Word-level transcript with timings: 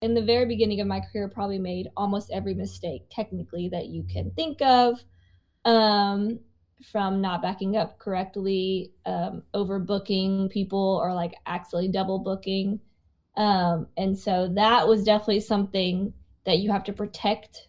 in 0.00 0.14
the 0.14 0.22
very 0.22 0.46
beginning 0.46 0.80
of 0.80 0.86
my 0.86 1.00
career 1.00 1.28
probably 1.28 1.58
made 1.58 1.88
almost 1.96 2.30
every 2.30 2.54
mistake 2.54 3.02
technically 3.10 3.68
that 3.68 3.86
you 3.86 4.04
can 4.04 4.30
think 4.32 4.62
of 4.62 5.02
um, 5.64 6.38
from 6.92 7.20
not 7.20 7.42
backing 7.42 7.76
up 7.76 7.98
correctly 7.98 8.92
um, 9.06 9.42
overbooking 9.54 10.48
people 10.50 11.00
or 11.02 11.12
like 11.12 11.34
actually 11.46 11.88
double 11.88 12.20
booking. 12.20 12.78
Um, 13.36 13.88
and 13.96 14.16
so 14.16 14.48
that 14.54 14.86
was 14.86 15.04
definitely 15.04 15.40
something 15.40 16.12
that 16.44 16.58
you 16.58 16.70
have 16.70 16.84
to 16.84 16.92
protect 16.92 17.68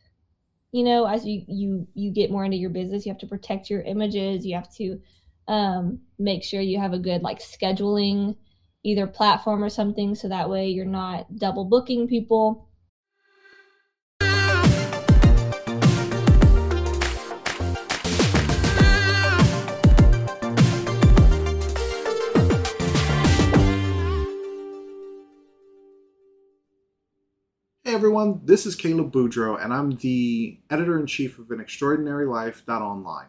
you 0.71 0.83
know 0.83 1.05
as 1.05 1.25
you 1.25 1.43
you 1.47 1.87
you 1.95 2.11
get 2.11 2.31
more 2.31 2.45
into 2.45 2.57
your 2.57 2.69
business 2.69 3.05
you 3.05 3.11
have 3.11 3.19
to 3.19 3.27
protect 3.27 3.69
your 3.69 3.81
images. 3.81 4.45
You 4.45 4.55
have 4.55 4.71
to 4.75 5.01
um, 5.47 5.99
make 6.19 6.43
sure 6.43 6.61
you 6.61 6.79
have 6.79 6.93
a 6.93 6.99
good 6.99 7.23
like 7.23 7.39
scheduling 7.39 8.35
either 8.83 9.07
platform 9.07 9.63
or 9.63 9.69
something 9.69 10.15
so 10.15 10.29
that 10.29 10.49
way 10.49 10.67
you're 10.67 10.85
not 10.85 11.35
double 11.35 11.65
booking 11.65 12.07
people. 12.07 12.65
Hey 27.83 27.95
everyone, 27.95 28.41
this 28.45 28.65
is 28.67 28.75
Caleb 28.75 29.11
Boudreau, 29.11 29.61
and 29.61 29.73
I'm 29.73 29.95
the 29.97 30.59
editor 30.69 30.99
in 30.99 31.07
chief 31.07 31.39
of 31.39 31.49
An 31.49 31.59
Extraordinary 31.59 32.25
Life.online. 32.25 33.25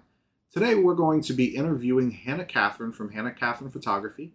Today 0.52 0.74
we're 0.74 0.94
going 0.94 1.22
to 1.22 1.32
be 1.32 1.56
interviewing 1.56 2.10
Hannah 2.10 2.44
Catherine 2.44 2.92
from 2.92 3.10
Hannah 3.10 3.32
Catherine 3.32 3.70
Photography 3.70 4.34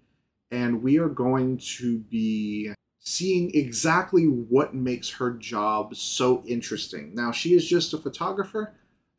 and 0.51 0.81
we 0.81 0.97
are 0.97 1.09
going 1.09 1.57
to 1.57 1.99
be 1.99 2.71
seeing 2.99 3.53
exactly 3.53 4.25
what 4.25 4.73
makes 4.73 5.09
her 5.11 5.31
job 5.31 5.95
so 5.95 6.43
interesting. 6.47 7.13
Now, 7.13 7.31
she 7.31 7.53
is 7.53 7.67
just 7.67 7.93
a 7.93 7.97
photographer. 7.97 8.73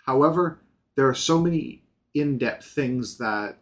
However, 0.04 0.60
there 0.96 1.08
are 1.08 1.14
so 1.14 1.40
many 1.40 1.84
in 2.14 2.38
depth 2.38 2.66
things 2.66 3.18
that 3.18 3.58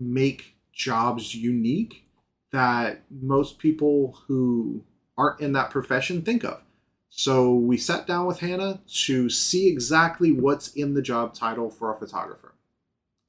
make 0.00 0.56
jobs 0.72 1.34
unique 1.34 2.08
that 2.52 3.02
most 3.10 3.58
people 3.58 4.18
who 4.26 4.84
aren't 5.16 5.40
in 5.40 5.52
that 5.52 5.70
profession 5.70 6.22
think 6.22 6.44
of. 6.44 6.62
So 7.10 7.54
we 7.54 7.78
sat 7.78 8.06
down 8.06 8.26
with 8.26 8.40
Hannah 8.40 8.80
to 9.04 9.30
see 9.30 9.68
exactly 9.68 10.32
what's 10.32 10.68
in 10.74 10.94
the 10.94 11.02
job 11.02 11.34
title 11.34 11.70
for 11.70 11.94
a 11.94 11.98
photographer. 11.98 12.54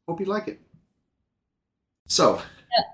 Hope 0.07 0.19
you 0.19 0.25
like 0.25 0.47
it. 0.47 0.59
So, 2.07 2.41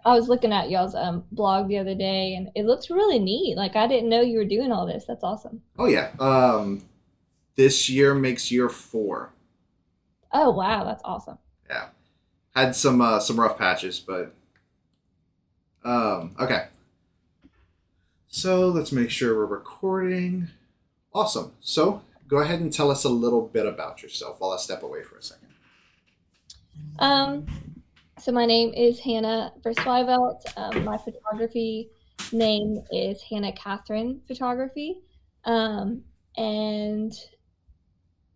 I 0.05 0.13
was 0.13 0.27
looking 0.27 0.53
at 0.53 0.69
y'all's 0.69 0.95
um, 0.95 1.23
blog 1.31 1.67
the 1.67 1.77
other 1.77 1.95
day, 1.95 2.35
and 2.35 2.49
it 2.55 2.65
looks 2.65 2.89
really 2.89 3.19
neat. 3.19 3.57
Like 3.57 3.75
I 3.75 3.87
didn't 3.87 4.09
know 4.09 4.21
you 4.21 4.37
were 4.37 4.45
doing 4.45 4.71
all 4.71 4.85
this. 4.85 5.05
That's 5.05 5.23
awesome. 5.23 5.61
Oh 5.77 5.87
yeah. 5.87 6.11
Um, 6.19 6.83
this 7.55 7.89
year 7.89 8.13
makes 8.13 8.51
year 8.51 8.69
four. 8.69 9.33
Oh 10.31 10.51
wow, 10.51 10.83
that's 10.83 11.03
awesome. 11.03 11.37
Yeah, 11.69 11.87
had 12.55 12.75
some 12.75 13.01
uh, 13.01 13.19
some 13.19 13.39
rough 13.39 13.57
patches, 13.57 13.99
but 13.99 14.33
um, 15.83 16.35
okay. 16.39 16.67
So 18.27 18.67
let's 18.69 18.91
make 18.91 19.11
sure 19.11 19.35
we're 19.35 19.45
recording. 19.45 20.47
Awesome. 21.13 21.53
So 21.61 22.01
go 22.27 22.37
ahead 22.37 22.59
and 22.59 22.73
tell 22.73 22.89
us 22.89 23.03
a 23.03 23.09
little 23.09 23.47
bit 23.47 23.67
about 23.67 24.01
yourself 24.01 24.39
while 24.39 24.51
I 24.51 24.57
step 24.57 24.81
away 24.81 25.03
for 25.03 25.17
a 25.17 25.21
second. 25.21 25.49
Um, 26.97 27.45
so 28.23 28.31
my 28.31 28.45
name 28.45 28.73
is 28.73 29.01
Hannah 29.01 29.51
Verzwyvelt. 29.65 30.43
Um, 30.55 30.85
my 30.85 30.97
photography 30.97 31.89
name 32.31 32.81
is 32.89 33.21
Hannah 33.21 33.51
Catherine 33.51 34.21
Photography. 34.29 35.01
Um, 35.43 36.03
and 36.37 37.11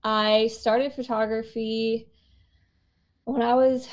I 0.04 0.48
started 0.48 0.92
photography 0.92 2.10
when 3.24 3.42
I 3.42 3.56
was 3.56 3.88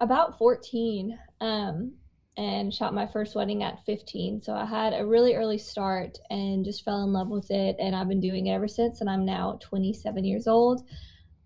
about 0.00 0.38
14 0.38 1.18
um, 1.40 1.92
and 2.36 2.72
shot 2.72 2.94
my 2.94 3.08
first 3.08 3.34
wedding 3.34 3.64
at 3.64 3.84
15. 3.84 4.42
So 4.42 4.54
I 4.54 4.64
had 4.64 4.92
a 4.92 5.04
really 5.04 5.34
early 5.34 5.58
start 5.58 6.18
and 6.30 6.64
just 6.64 6.84
fell 6.84 7.02
in 7.02 7.12
love 7.12 7.30
with 7.30 7.50
it. 7.50 7.74
And 7.80 7.96
I've 7.96 8.08
been 8.08 8.20
doing 8.20 8.46
it 8.46 8.52
ever 8.52 8.68
since. 8.68 9.00
And 9.00 9.10
I'm 9.10 9.24
now 9.24 9.58
27 9.60 10.24
years 10.24 10.46
old. 10.46 10.86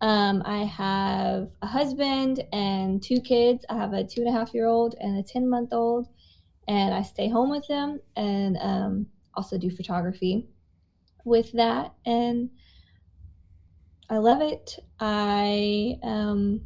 Um, 0.00 0.42
I 0.44 0.64
have 0.64 1.50
a 1.62 1.66
husband 1.66 2.44
and 2.52 3.02
two 3.02 3.20
kids. 3.20 3.64
I 3.68 3.76
have 3.76 3.92
a 3.94 4.04
two 4.04 4.20
and 4.20 4.28
a 4.28 4.32
half 4.32 4.52
year 4.52 4.66
old 4.66 4.94
and 5.00 5.18
a 5.18 5.22
10 5.22 5.48
month 5.48 5.72
old, 5.72 6.08
and 6.68 6.94
I 6.94 7.02
stay 7.02 7.28
home 7.28 7.50
with 7.50 7.66
them 7.66 8.00
and 8.14 8.58
um, 8.60 9.06
also 9.34 9.56
do 9.56 9.70
photography 9.70 10.46
with 11.24 11.52
that. 11.52 11.94
And 12.04 12.50
I 14.10 14.18
love 14.18 14.42
it. 14.42 14.78
I, 15.00 15.98
um, 16.02 16.60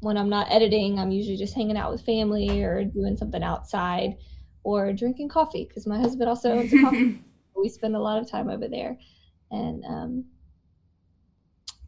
when 0.00 0.16
I'm 0.16 0.28
not 0.28 0.50
editing, 0.50 0.98
I'm 0.98 1.10
usually 1.10 1.36
just 1.36 1.54
hanging 1.54 1.76
out 1.76 1.92
with 1.92 2.04
family 2.04 2.62
or 2.62 2.84
doing 2.84 3.16
something 3.16 3.42
outside 3.42 4.16
or 4.62 4.92
drinking 4.92 5.28
coffee 5.28 5.64
because 5.66 5.86
my 5.86 5.98
husband 5.98 6.28
also 6.28 6.50
owns 6.52 6.72
a 6.72 6.80
coffee. 6.80 7.22
we 7.56 7.68
spend 7.68 7.94
a 7.94 8.00
lot 8.00 8.20
of 8.20 8.28
time 8.28 8.48
over 8.48 8.66
there. 8.68 8.98
And 9.50 9.84
um, 9.84 10.24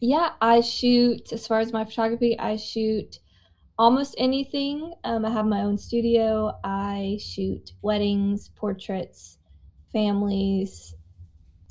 yeah, 0.02 0.30
I 0.40 0.62
shoot, 0.62 1.32
as 1.32 1.46
far 1.46 1.60
as 1.60 1.72
my 1.72 1.84
photography, 1.84 2.36
I 2.36 2.56
shoot 2.56 3.20
almost 3.78 4.16
anything. 4.18 4.92
Um, 5.04 5.24
I 5.24 5.30
have 5.30 5.46
my 5.46 5.62
own 5.62 5.78
studio. 5.78 6.58
I 6.64 7.18
shoot 7.20 7.70
weddings, 7.82 8.48
portraits, 8.48 9.38
families, 9.92 10.96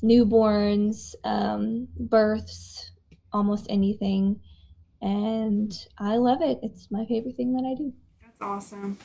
newborns, 0.02 1.14
um, 1.24 1.88
births, 1.98 2.92
almost 3.34 3.66
anything. 3.68 4.40
And 5.02 5.70
I 5.98 6.16
love 6.16 6.40
it. 6.40 6.58
It's 6.62 6.90
my 6.90 7.04
favorite 7.04 7.36
thing 7.36 7.52
that 7.52 7.68
I 7.70 7.74
do. 7.74 7.92
That's 8.22 8.40
awesome. 8.40 8.96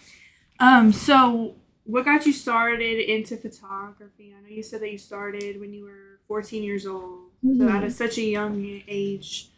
Um, 0.61 0.93
so 0.93 1.55
what 1.83 2.05
got 2.05 2.25
you 2.25 2.31
started 2.31 2.97
into 2.99 3.35
photography? 3.35 4.33
I 4.37 4.41
know 4.41 4.47
you 4.47 4.63
said 4.63 4.81
that 4.83 4.91
you 4.91 4.97
started 4.97 5.59
when 5.59 5.73
you 5.73 5.83
were 5.83 6.21
14 6.29 6.63
years 6.63 6.87
old. 6.87 7.26
Mm-hmm. 7.45 7.67
So 7.67 7.69
at 7.69 7.83
a, 7.83 7.91
such 7.91 8.17
a 8.17 8.23
young 8.23 8.81
age, 8.87 9.49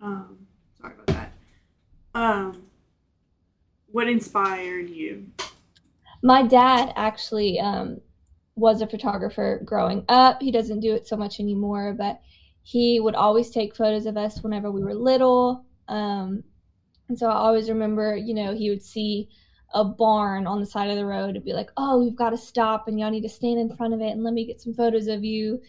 um, 0.00 0.46
sorry 0.80 0.94
about 0.94 1.06
that. 1.06 1.32
Um, 2.14 2.62
what 3.90 4.08
inspired 4.08 4.90
you? 4.90 5.26
My 6.22 6.42
dad 6.42 6.92
actually 6.96 7.60
um, 7.60 8.00
was 8.56 8.80
a 8.80 8.86
photographer 8.86 9.60
growing 9.64 10.04
up. 10.08 10.40
He 10.40 10.50
doesn't 10.50 10.80
do 10.80 10.94
it 10.94 11.06
so 11.06 11.16
much 11.16 11.40
anymore, 11.40 11.94
but 11.96 12.20
he 12.62 12.98
would 13.00 13.14
always 13.14 13.50
take 13.50 13.76
photos 13.76 14.06
of 14.06 14.16
us 14.16 14.42
whenever 14.42 14.70
we 14.70 14.82
were 14.82 14.94
little. 14.94 15.64
Um, 15.88 16.44
and 17.08 17.18
so 17.18 17.28
I 17.28 17.34
always 17.34 17.68
remember, 17.68 18.16
you 18.16 18.34
know, 18.34 18.54
he 18.54 18.70
would 18.70 18.82
see 18.82 19.28
a 19.74 19.84
barn 19.84 20.46
on 20.46 20.60
the 20.60 20.66
side 20.66 20.88
of 20.88 20.96
the 20.96 21.04
road 21.04 21.36
and 21.36 21.44
be 21.44 21.52
like, 21.52 21.70
"Oh, 21.76 22.02
we've 22.02 22.16
got 22.16 22.30
to 22.30 22.38
stop, 22.38 22.88
and 22.88 22.98
y'all 22.98 23.10
need 23.10 23.22
to 23.22 23.28
stand 23.28 23.58
in 23.58 23.76
front 23.76 23.92
of 23.92 24.00
it 24.00 24.10
and 24.10 24.22
let 24.22 24.32
me 24.32 24.46
get 24.46 24.60
some 24.60 24.72
photos 24.72 25.08
of 25.08 25.24
you." 25.24 25.60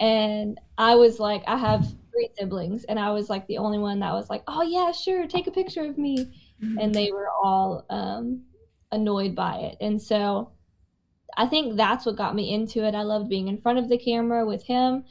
And 0.00 0.60
I 0.78 0.94
was 0.94 1.18
like, 1.18 1.42
I 1.46 1.56
have 1.56 1.86
three 2.10 2.28
siblings, 2.38 2.84
and 2.84 2.98
I 2.98 3.10
was 3.10 3.28
like 3.30 3.46
the 3.46 3.58
only 3.58 3.78
one 3.78 4.00
that 4.00 4.12
was 4.12 4.30
like, 4.30 4.42
oh, 4.46 4.62
yeah, 4.62 4.92
sure, 4.92 5.26
take 5.26 5.46
a 5.46 5.50
picture 5.50 5.84
of 5.84 5.98
me. 5.98 6.32
Mm-hmm. 6.62 6.78
And 6.78 6.94
they 6.94 7.10
were 7.12 7.28
all 7.28 7.84
um, 7.90 8.42
annoyed 8.92 9.34
by 9.34 9.58
it. 9.58 9.76
And 9.80 10.00
so 10.00 10.52
I 11.36 11.46
think 11.46 11.76
that's 11.76 12.06
what 12.06 12.16
got 12.16 12.34
me 12.34 12.54
into 12.54 12.84
it. 12.86 12.94
I 12.94 13.02
loved 13.02 13.28
being 13.28 13.48
in 13.48 13.58
front 13.58 13.78
of 13.78 13.88
the 13.88 13.98
camera 13.98 14.46
with 14.46 14.62
him. 14.62 15.04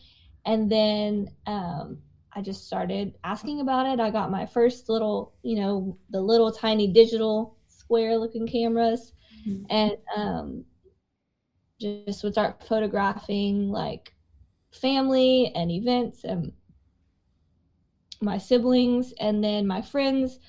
And 0.46 0.72
then 0.72 1.30
um, 1.46 2.00
I 2.34 2.42
just 2.42 2.66
started 2.66 3.14
asking 3.24 3.62
about 3.62 3.86
it. 3.86 4.00
I 4.00 4.10
got 4.10 4.32
my 4.32 4.48
first 4.48 4.90
little, 4.90 5.34
you 5.44 5.60
know, 5.60 6.00
the 6.10 6.22
little 6.22 6.52
tiny 6.52 6.88
digital 6.88 7.58
square 7.68 8.18
looking 8.18 8.48
cameras. 8.48 9.14
Mm-hmm. 9.48 9.66
And 9.70 9.92
um, 10.16 10.66
just 11.80 12.24
would 12.24 12.34
start 12.34 12.64
photographing 12.64 13.70
like 13.70 14.15
family 14.82 15.52
and 15.56 15.72
events 15.72 16.24
and 16.24 16.52
my 18.22 18.38
siblings 18.38 19.14
and 19.20 19.44
then 19.44 19.68
my 19.68 19.82
friends. 19.82 20.40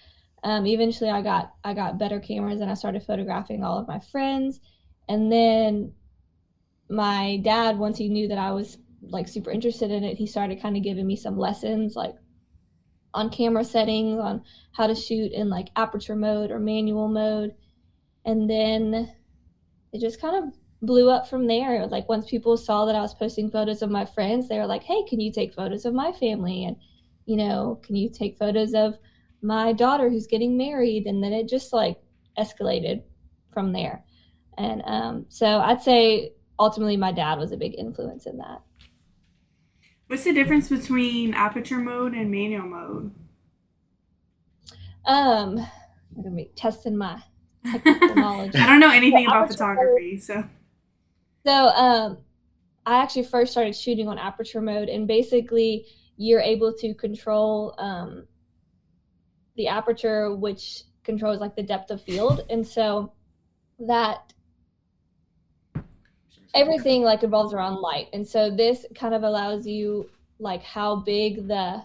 Um, 0.44 0.67
eventually 0.67 1.11
i 1.11 1.23
got 1.23 1.55
i 1.64 1.75
got 1.75 1.99
better 1.99 2.20
cameras 2.20 2.61
and 2.61 2.70
i 2.70 2.75
started 2.75 3.02
photographing 3.02 3.64
all 3.64 3.78
of 3.78 3.88
my 3.88 3.99
friends. 3.99 4.61
And 5.08 5.31
then 5.32 5.93
my 6.88 7.40
dad 7.43 7.78
once 7.78 7.99
he 7.99 8.08
knew 8.08 8.28
that 8.28 8.38
i 8.38 8.52
was 8.52 8.78
like 9.02 9.26
super 9.26 9.50
interested 9.50 9.90
in 9.90 10.05
it 10.05 10.17
he 10.17 10.26
started 10.26 10.62
kind 10.62 10.76
of 10.76 10.84
giving 10.84 11.06
me 11.06 11.17
some 11.17 11.37
lessons 11.37 11.96
like 11.96 12.14
on 13.17 13.31
camera 13.31 13.64
settings 13.64 14.20
on 14.20 14.44
how 14.73 14.87
to 14.87 14.94
shoot 14.94 15.32
in 15.32 15.49
like 15.49 15.69
aperture 15.75 16.14
mode 16.14 16.50
or 16.50 16.61
manual 16.61 17.08
mode. 17.08 17.55
And 18.26 18.49
then 18.49 19.11
it 19.93 20.00
just 20.00 20.20
kind 20.20 20.44
of 20.44 20.55
blew 20.82 21.11
up 21.11 21.28
from 21.28 21.46
there. 21.46 21.87
Like 21.87 22.08
once 22.08 22.28
people 22.28 22.56
saw 22.56 22.84
that 22.84 22.94
I 22.94 23.00
was 23.00 23.14
posting 23.14 23.50
photos 23.50 23.82
of 23.82 23.90
my 23.90 24.05
friends, 24.05 24.49
they 24.49 24.58
were 24.58 24.67
like, 24.67 24.82
"Hey, 24.82 25.05
can 25.08 25.20
you 25.20 25.32
take 25.32 25.55
photos 25.55 25.84
of 25.84 25.94
my 25.94 26.12
family?" 26.12 26.64
And 26.64 26.76
you 27.26 27.37
know, 27.37 27.81
can 27.82 27.96
you 27.96 28.08
take 28.08 28.38
photos 28.38 28.75
of 28.75 28.99
my 29.43 29.73
daughter 29.73 30.08
who's 30.08 30.26
getting 30.26 30.56
married? 30.56 31.06
And 31.06 31.23
then 31.23 31.32
it 31.32 31.49
just 31.49 31.73
like 31.73 31.99
escalated 32.38 33.02
from 33.52 33.73
there. 33.73 34.05
And 34.58 34.82
um, 34.87 35.26
so 35.28 35.46
I'd 35.46 35.82
say 35.82 36.32
ultimately 36.58 36.96
my 36.96 37.12
dad 37.12 37.38
was 37.38 37.52
a 37.52 37.56
big 37.56 37.75
influence 37.76 38.26
in 38.26 38.38
that. 38.38 38.62
What's 40.06 40.25
the 40.25 40.32
difference 40.32 40.69
between 40.69 41.34
aperture 41.34 41.78
mode 41.78 42.14
and 42.14 42.31
manual 42.31 42.69
mode? 42.69 43.12
Um, 45.05 45.58
I'm 46.17 46.23
gonna 46.23 46.34
be 46.34 46.50
testing 46.55 46.96
my. 46.96 47.20
I 47.64 48.50
don't 48.52 48.81
know 48.81 48.90
anything 48.90 49.26
about 49.26 49.49
photography, 49.49 50.19
so 50.19 50.44
So, 51.46 51.52
um, 51.52 52.19
I 52.87 53.00
actually 53.00 53.22
first 53.22 53.52
started 53.52 53.76
shooting 53.76 54.08
on 54.08 54.19
aperture 54.19 54.60
mode, 54.60 54.88
and 54.88 55.06
basically, 55.06 55.87
you're 56.16 56.40
able 56.40 56.72
to 56.72 56.93
control 56.94 57.75
um, 57.78 58.26
the 59.56 59.69
aperture, 59.69 60.34
which 60.34 60.82
controls 61.04 61.38
like 61.38 61.54
the 61.54 61.62
depth 61.62 61.93
of 61.93 62.02
field, 62.02 62.44
and 62.50 62.66
so 62.66 63.12
that 63.78 64.32
everything 66.52 67.02
like 67.02 67.22
revolves 67.22 67.54
around 67.54 67.76
light, 67.76 68.08
and 68.12 68.26
so 68.26 68.50
this 68.50 68.84
kind 68.96 69.14
of 69.14 69.22
allows 69.22 69.69
you 69.69 70.10
like 70.40 70.64
how 70.64 70.96
big 70.96 71.46
the 71.46 71.84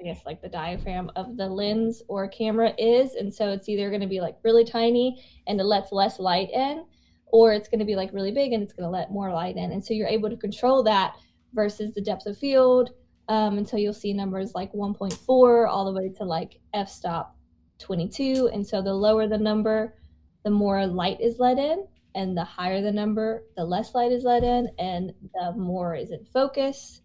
I 0.00 0.04
guess 0.04 0.22
like 0.24 0.40
the 0.40 0.48
diaphragm 0.48 1.10
of 1.14 1.36
the 1.36 1.46
lens 1.46 2.02
or 2.08 2.26
camera 2.28 2.72
is, 2.78 3.14
and 3.14 3.32
so 3.32 3.50
it's 3.50 3.68
either 3.68 3.90
going 3.90 4.00
to 4.00 4.06
be 4.06 4.20
like 4.20 4.38
really 4.42 4.64
tiny 4.64 5.22
and 5.46 5.60
it 5.60 5.64
lets 5.64 5.92
less 5.92 6.18
light 6.18 6.50
in, 6.50 6.84
or 7.26 7.52
it's 7.52 7.68
going 7.68 7.80
to 7.80 7.84
be 7.84 7.96
like 7.96 8.12
really 8.12 8.32
big 8.32 8.52
and 8.52 8.62
it's 8.62 8.72
going 8.72 8.86
to 8.86 8.90
let 8.90 9.12
more 9.12 9.32
light 9.32 9.56
in. 9.56 9.72
And 9.72 9.84
so 9.84 9.92
you're 9.92 10.08
able 10.08 10.30
to 10.30 10.36
control 10.36 10.82
that 10.84 11.16
versus 11.52 11.92
the 11.92 12.00
depth 12.00 12.26
of 12.26 12.38
field 12.38 12.90
um, 13.30 13.64
so 13.64 13.76
you'll 13.76 13.94
see 13.94 14.12
numbers 14.12 14.56
like 14.56 14.72
1.4 14.72 15.68
all 15.68 15.84
the 15.84 15.92
way 15.92 16.12
to 16.18 16.24
like 16.24 16.58
f-stop 16.74 17.36
22. 17.78 18.50
And 18.52 18.66
so 18.66 18.82
the 18.82 18.92
lower 18.92 19.28
the 19.28 19.38
number, 19.38 19.94
the 20.44 20.50
more 20.50 20.84
light 20.84 21.20
is 21.20 21.38
let 21.38 21.56
in, 21.56 21.86
and 22.16 22.36
the 22.36 22.42
higher 22.42 22.82
the 22.82 22.90
number, 22.90 23.44
the 23.56 23.64
less 23.64 23.94
light 23.94 24.10
is 24.10 24.24
let 24.24 24.42
in, 24.42 24.68
and 24.80 25.14
the 25.32 25.52
more 25.56 25.94
is 25.94 26.10
in 26.10 26.24
focus. 26.24 27.02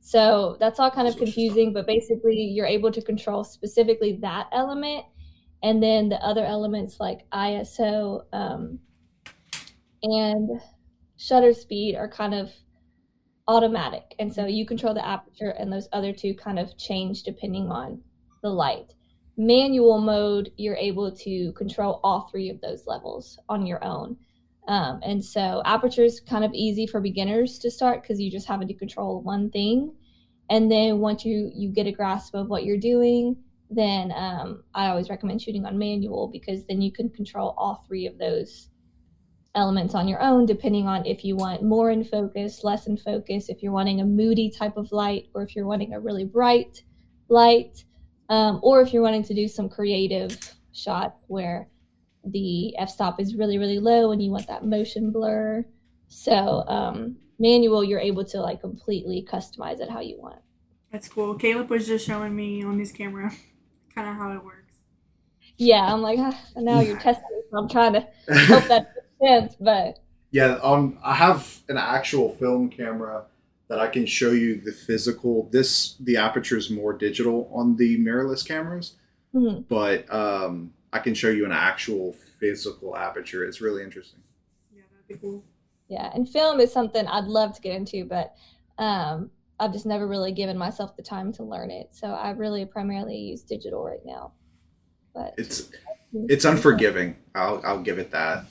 So 0.00 0.56
that's 0.60 0.78
all 0.78 0.90
kind 0.90 1.08
of 1.08 1.14
So 1.14 1.20
it's 1.20 1.30
just 1.30 1.34
confusing, 1.34 1.72
but 1.72 1.86
basically 1.86 2.36
you're 2.36 2.66
able 2.66 2.90
to 2.92 3.02
control 3.02 3.44
specifically 3.44 4.18
that 4.22 4.48
element. 4.52 5.04
And 5.62 5.82
then 5.82 6.08
the 6.08 6.16
other 6.24 6.44
elements 6.44 6.98
like 7.00 7.28
ISO 7.30 8.24
um, 8.32 8.78
and 10.02 10.60
shutter 11.16 11.52
speed 11.52 11.96
are 11.96 12.08
kind 12.08 12.34
of 12.34 12.52
automatic. 13.48 14.14
And 14.18 14.32
so 14.32 14.46
you 14.46 14.66
control 14.66 14.94
the 14.94 15.04
aperture, 15.04 15.50
and 15.50 15.72
those 15.72 15.88
other 15.92 16.12
two 16.12 16.34
kind 16.34 16.58
of 16.58 16.76
change 16.76 17.22
depending 17.22 17.70
on 17.70 18.00
the 18.42 18.50
light. 18.50 18.94
Manual 19.36 19.98
mode, 19.98 20.52
you're 20.56 20.76
able 20.76 21.10
to 21.12 21.52
control 21.52 22.00
all 22.04 22.28
three 22.30 22.50
of 22.50 22.60
those 22.60 22.86
levels 22.86 23.38
on 23.48 23.66
your 23.66 23.82
own. 23.82 24.16
Um, 24.68 25.00
and 25.02 25.24
so 25.24 25.62
aperture 25.64 26.04
is 26.04 26.20
kind 26.20 26.44
of 26.44 26.52
easy 26.52 26.86
for 26.86 27.00
beginners 27.00 27.58
to 27.60 27.70
start 27.70 28.02
because 28.02 28.20
you're 28.20 28.30
just 28.30 28.46
have 28.46 28.60
to 28.66 28.74
control 28.74 29.22
one 29.22 29.50
thing. 29.50 29.94
And 30.50 30.70
then 30.70 30.98
once 30.98 31.24
you 31.24 31.50
you 31.54 31.70
get 31.70 31.86
a 31.86 31.92
grasp 31.92 32.34
of 32.34 32.48
what 32.48 32.64
you're 32.64 32.78
doing, 32.78 33.36
then 33.70 34.12
um, 34.14 34.62
I 34.74 34.88
always 34.88 35.08
recommend 35.08 35.42
shooting 35.42 35.64
on 35.64 35.78
manual 35.78 36.28
because 36.28 36.66
then 36.66 36.82
you 36.82 36.92
can 36.92 37.08
control 37.08 37.54
all 37.56 37.84
three 37.86 38.06
of 38.06 38.18
those 38.18 38.68
elements 39.54 39.94
on 39.94 40.06
your 40.06 40.20
own, 40.20 40.44
depending 40.44 40.86
on 40.86 41.04
if 41.06 41.24
you 41.24 41.34
want 41.34 41.62
more 41.62 41.90
in 41.90 42.04
focus, 42.04 42.62
less 42.62 42.86
in 42.86 42.96
focus, 42.96 43.48
if 43.48 43.62
you're 43.62 43.72
wanting 43.72 44.00
a 44.00 44.04
moody 44.04 44.50
type 44.50 44.76
of 44.76 44.92
light, 44.92 45.28
or 45.34 45.42
if 45.42 45.56
you're 45.56 45.66
wanting 45.66 45.94
a 45.94 46.00
really 46.00 46.24
bright 46.24 46.82
light, 47.28 47.84
um, 48.28 48.60
or 48.62 48.82
if 48.82 48.92
you're 48.92 49.02
wanting 49.02 49.24
to 49.24 49.34
do 49.34 49.48
some 49.48 49.68
creative 49.68 50.36
shots 50.72 51.24
where 51.26 51.68
the 52.32 52.76
f-stop 52.78 53.20
is 53.20 53.34
really 53.34 53.58
really 53.58 53.78
low 53.78 54.12
and 54.12 54.22
you 54.22 54.30
want 54.30 54.46
that 54.46 54.64
motion 54.64 55.10
blur 55.10 55.64
so 56.08 56.64
um, 56.68 57.16
manual 57.38 57.84
you're 57.84 58.00
able 58.00 58.24
to 58.24 58.40
like 58.40 58.60
completely 58.60 59.26
customize 59.30 59.80
it 59.80 59.90
how 59.90 60.00
you 60.00 60.18
want 60.20 60.40
that's 60.90 61.06
cool. 61.06 61.34
Caleb 61.34 61.68
was 61.68 61.86
just 61.86 62.06
showing 62.06 62.34
me 62.34 62.62
on 62.64 62.78
his 62.78 62.92
camera 62.92 63.30
kind 63.94 64.08
of 64.08 64.14
how 64.16 64.32
it 64.32 64.42
works. 64.44 64.76
yeah 65.58 65.92
i'm 65.92 66.00
like 66.02 66.18
ah, 66.20 66.38
now 66.56 66.80
you're 66.80 66.98
testing 67.08 67.42
so 67.50 67.58
i'm 67.58 67.68
trying 67.68 67.92
to 67.94 68.00
hope 68.46 68.64
that 68.68 68.92
makes 69.20 69.50
sense 69.50 69.56
but 69.60 69.98
Yeah, 70.30 70.58
um, 70.62 70.98
I 71.02 71.14
have 71.14 71.60
an 71.68 71.78
actual 71.78 72.34
film 72.36 72.68
camera 72.68 73.24
that 73.68 73.80
I 73.80 73.86
can 73.88 74.04
show 74.06 74.30
you 74.32 74.60
the 74.60 74.72
physical. 74.72 75.48
This 75.50 75.94
the 76.00 76.18
aperture 76.18 76.56
is 76.58 76.68
more 76.70 76.92
digital 76.92 77.50
on 77.52 77.76
the 77.76 77.96
mirrorless 77.98 78.44
cameras, 78.46 78.94
hmm, 79.32 79.60
but 79.68 80.04
um, 80.12 80.72
I 80.92 80.98
can 81.00 81.14
show 81.14 81.28
you 81.28 81.44
an 81.44 81.52
actual 81.52 82.14
physical 82.40 82.96
aperture. 82.96 83.44
It's 83.44 83.60
really 83.60 83.82
interesting. 83.82 84.20
Yeah, 84.74 84.82
that'd 84.92 85.08
be 85.20 85.26
cool. 85.26 85.44
yeah 85.88 86.10
and 86.14 86.28
film 86.28 86.60
is 86.60 86.70
something 86.72 87.06
i'd 87.06 87.24
love 87.24 87.54
to 87.54 87.60
get 87.62 87.74
into 87.74 88.04
but 88.04 88.34
um, 88.78 89.30
i've 89.58 89.72
just 89.72 89.86
never 89.86 90.06
really 90.06 90.32
given 90.32 90.56
myself 90.58 90.94
the 90.96 91.02
time 91.02 91.32
to 91.32 91.42
learn 91.42 91.70
it 91.70 91.88
so 91.92 92.08
i 92.08 92.30
really 92.30 92.64
primarily 92.66 93.16
use 93.16 93.42
digital 93.42 93.82
right 93.84 94.04
now 94.04 94.32
but 95.14 95.34
It's 95.38 95.70
it's 96.28 96.44
unforgiving. 96.44 97.16
I'll 97.34 97.60
I'll 97.64 97.82
give 97.82 97.98
it 97.98 98.10
that. 98.12 98.44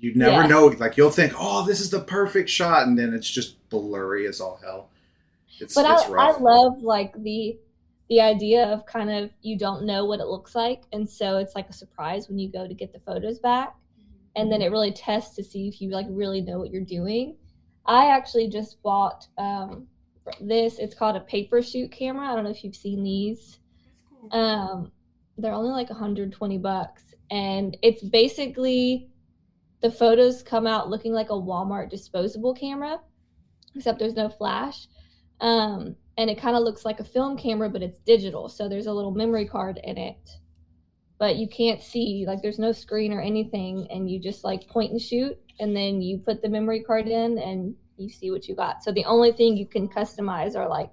You 0.00 0.14
never 0.14 0.42
Yeah. 0.42 0.46
know. 0.48 0.66
Like 0.66 0.96
you'll 0.96 1.10
think, 1.10 1.32
oh, 1.38 1.64
this 1.66 1.80
is 1.80 1.90
the 1.90 2.00
perfect 2.00 2.48
shot, 2.50 2.86
and 2.86 2.98
then 2.98 3.14
it's 3.14 3.28
just 3.30 3.68
blurry 3.68 4.26
as 4.26 4.40
all 4.40 4.58
hell. 4.62 4.90
It's 5.60 5.74
but 5.74 5.88
it's 5.88 6.04
I, 6.10 6.28
I 6.30 6.38
love 6.38 6.82
like 6.82 7.12
the 7.22 7.58
the 8.08 8.20
idea 8.20 8.66
of 8.66 8.86
kind 8.86 9.10
of 9.10 9.30
you 9.42 9.58
don't 9.58 9.84
know 9.84 10.04
what 10.04 10.20
it 10.20 10.26
looks 10.26 10.54
like. 10.54 10.84
And 10.92 11.08
so 11.08 11.38
it's 11.38 11.54
like 11.54 11.68
a 11.68 11.72
surprise 11.72 12.28
when 12.28 12.38
you 12.38 12.50
go 12.50 12.66
to 12.66 12.74
get 12.74 12.92
the 12.92 13.00
photos 13.00 13.38
back. 13.38 13.74
And 14.36 14.52
then 14.52 14.62
it 14.62 14.70
really 14.70 14.92
tests 14.92 15.34
to 15.36 15.44
see 15.44 15.66
if 15.66 15.80
you 15.80 15.90
like 15.90 16.06
really 16.10 16.40
know 16.40 16.58
what 16.58 16.70
you're 16.70 16.84
doing. 16.84 17.36
I 17.84 18.06
actually 18.06 18.48
just 18.48 18.80
bought 18.82 19.26
um 19.38 19.86
this. 20.40 20.78
It's 20.78 20.94
called 20.94 21.16
a 21.16 21.20
paper 21.20 21.62
shoot 21.62 21.90
camera. 21.90 22.28
I 22.30 22.34
don't 22.34 22.44
know 22.44 22.50
if 22.50 22.62
you've 22.62 22.76
seen 22.76 23.02
these. 23.02 23.58
Cool. 24.10 24.38
um 24.40 24.92
they're 25.38 25.52
only 25.52 25.72
like 25.72 25.90
120 25.90 26.58
bucks. 26.58 27.02
And 27.30 27.76
it's 27.82 28.02
basically 28.02 29.10
the 29.82 29.90
photos 29.90 30.42
come 30.42 30.66
out 30.66 30.88
looking 30.88 31.12
like 31.12 31.30
a 31.30 31.34
walmart 31.34 31.90
disposable 31.90 32.54
camera 32.54 32.98
except 33.74 33.98
there's 33.98 34.14
no 34.14 34.28
flash. 34.28 34.86
Um 35.40 35.96
and 36.18 36.30
it 36.30 36.40
kind 36.40 36.56
of 36.56 36.62
looks 36.62 36.84
like 36.84 37.00
a 37.00 37.04
film 37.04 37.36
camera 37.36 37.68
but 37.68 37.82
it's 37.82 37.98
digital 37.98 38.48
so 38.48 38.68
there's 38.68 38.86
a 38.86 38.92
little 38.92 39.12
memory 39.12 39.46
card 39.46 39.78
in 39.82 39.98
it. 39.98 40.30
But 41.18 41.36
you 41.36 41.48
can't 41.48 41.80
see 41.80 42.24
like 42.26 42.42
there's 42.42 42.58
no 42.58 42.72
screen 42.72 43.12
or 43.12 43.22
anything 43.22 43.86
and 43.90 44.10
you 44.10 44.20
just 44.20 44.44
like 44.44 44.68
point 44.68 44.92
and 44.92 45.00
shoot 45.00 45.38
and 45.58 45.74
then 45.74 46.02
you 46.02 46.18
put 46.18 46.42
the 46.42 46.48
memory 46.48 46.82
card 46.82 47.08
in 47.08 47.38
and 47.38 47.74
you 47.96 48.10
see 48.10 48.30
what 48.30 48.46
you 48.46 48.54
got. 48.54 48.82
So 48.82 48.92
the 48.92 49.06
only 49.06 49.32
thing 49.32 49.56
you 49.56 49.66
can 49.66 49.88
customize 49.88 50.56
are 50.56 50.68
like 50.68 50.92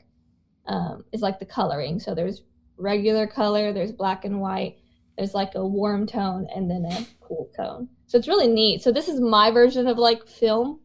um, 0.65 1.03
is 1.11 1.21
like 1.21 1.39
the 1.39 1.45
coloring. 1.45 1.99
So 1.99 2.15
there's 2.15 2.43
regular 2.77 3.27
color 3.27 3.71
there's 3.71 3.91
black 3.91 4.25
and 4.25 4.41
white 4.41 4.77
there's 5.17 5.35
like 5.35 5.53
a 5.53 5.65
warm 5.65 6.07
tone 6.07 6.47
and 6.55 6.69
then 6.71 6.85
a 6.85 7.05
cool 7.21 7.49
tone. 7.55 7.87
So 8.07 8.17
it's 8.17 8.27
really 8.27 8.47
neat. 8.47 8.81
So 8.81 8.91
this 8.91 9.07
is 9.07 9.19
my 9.19 9.51
version 9.51 9.87
of 9.87 9.97
like 9.97 10.27
film 10.27 10.79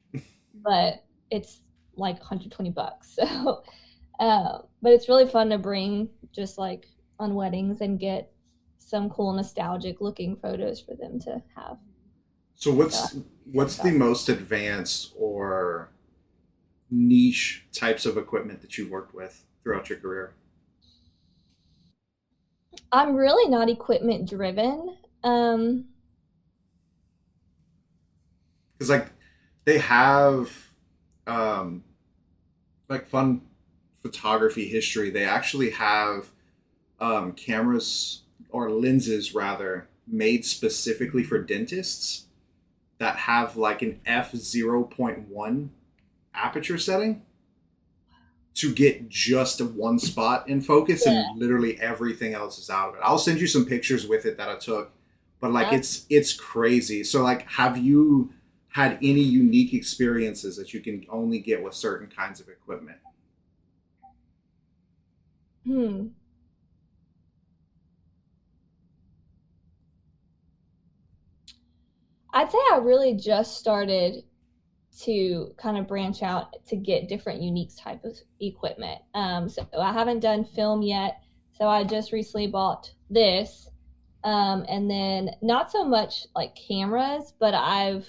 but 0.54 1.04
it's 1.30 1.60
like 1.96 2.18
120 2.18 2.70
bucks. 2.70 3.18
So 3.34 3.62
uh, 4.20 4.58
but 4.82 4.92
it's 4.92 5.08
really 5.08 5.28
fun 5.28 5.50
to 5.50 5.58
bring 5.58 6.10
just 6.32 6.58
like 6.58 6.86
on 7.18 7.34
weddings 7.34 7.80
and 7.80 7.98
get 8.00 8.32
some 8.78 9.10
cool 9.10 9.32
nostalgic 9.32 10.00
looking 10.00 10.36
photos 10.36 10.80
for 10.80 10.94
them 10.94 11.18
to 11.20 11.42
have 11.56 11.78
So 12.56 12.72
what's 12.72 13.16
what's 13.44 13.78
the 13.78 13.90
most 13.92 14.28
advanced 14.28 15.12
or 15.16 15.90
niche 16.90 17.66
types 17.72 18.06
of 18.06 18.16
equipment 18.16 18.62
that 18.62 18.78
you've 18.78 18.90
worked 18.90 19.14
with 19.14 19.44
throughout 19.62 19.88
your 19.90 19.98
career? 19.98 20.34
i'm 22.92 23.14
really 23.14 23.48
not 23.50 23.68
equipment 23.68 24.28
driven 24.28 24.96
um 25.22 25.86
Because 28.78 28.90
like 28.90 29.12
they 29.64 29.78
have 29.78 30.52
um, 31.26 31.84
like 32.88 33.06
fun 33.06 33.42
photography 34.14 34.68
history. 34.68 35.08
They 35.08 35.24
actually 35.24 35.70
have 35.70 36.28
um, 37.00 37.32
cameras 37.32 38.20
or 38.50 38.70
lenses 38.70 39.34
rather 39.34 39.88
made 40.06 40.44
specifically 40.44 41.24
for 41.24 41.38
dentists 41.38 42.26
that 42.98 43.16
have 43.16 43.56
like 43.56 43.80
an 43.80 43.98
f 44.04 44.36
zero 44.36 44.84
point 44.84 45.26
one 45.28 45.70
aperture 46.34 46.76
setting 46.78 47.22
to 48.54 48.72
get 48.72 49.08
just 49.08 49.60
one 49.62 49.98
spot 49.98 50.48
in 50.48 50.60
focus 50.60 51.04
Yeah. 51.06 51.24
and 51.30 51.38
literally 51.40 51.80
everything 51.80 52.34
else 52.34 52.58
is 52.58 52.68
out 52.68 52.90
of 52.90 52.94
it. 52.96 53.00
I'll 53.02 53.18
send 53.18 53.40
you 53.40 53.46
some 53.46 53.64
pictures 53.64 54.06
with 54.06 54.26
it 54.26 54.36
that 54.36 54.48
I 54.50 54.56
took, 54.56 54.92
but 55.40 55.50
like 55.50 55.72
Yeah. 55.72 55.78
it's 55.78 56.04
it's 56.10 56.34
crazy. 56.34 57.02
So 57.04 57.22
like, 57.22 57.48
have 57.52 57.78
you 57.78 58.32
had 58.68 58.98
any 59.02 59.22
unique 59.22 59.72
experiences 59.72 60.56
that 60.56 60.74
you 60.74 60.80
can 60.80 61.06
only 61.08 61.38
get 61.38 61.62
with 61.62 61.74
certain 61.74 62.08
kinds 62.08 62.38
of 62.40 62.48
equipment? 62.48 62.98
Hmm 65.64 66.14
I'd 72.32 72.50
say 72.50 72.58
I 72.72 72.78
really 72.78 73.14
just 73.14 73.56
started 73.58 74.24
to 75.00 75.54
kind 75.56 75.78
of 75.78 75.88
branch 75.88 76.22
out 76.22 76.54
to 76.66 76.76
get 76.76 77.08
different 77.08 77.42
unique 77.42 77.70
type 77.76 78.04
of 78.04 78.16
equipment. 78.40 79.00
Um, 79.14 79.48
so 79.48 79.66
I 79.78 79.92
haven't 79.92 80.20
done 80.20 80.44
film 80.44 80.82
yet. 80.82 81.18
So 81.58 81.68
I 81.68 81.84
just 81.84 82.12
recently 82.12 82.46
bought 82.48 82.92
this. 83.10 83.70
Um, 84.24 84.64
and 84.68 84.90
then 84.90 85.30
not 85.42 85.70
so 85.70 85.84
much 85.84 86.26
like 86.34 86.56
cameras, 86.56 87.34
but 87.38 87.54
I've 87.54 88.08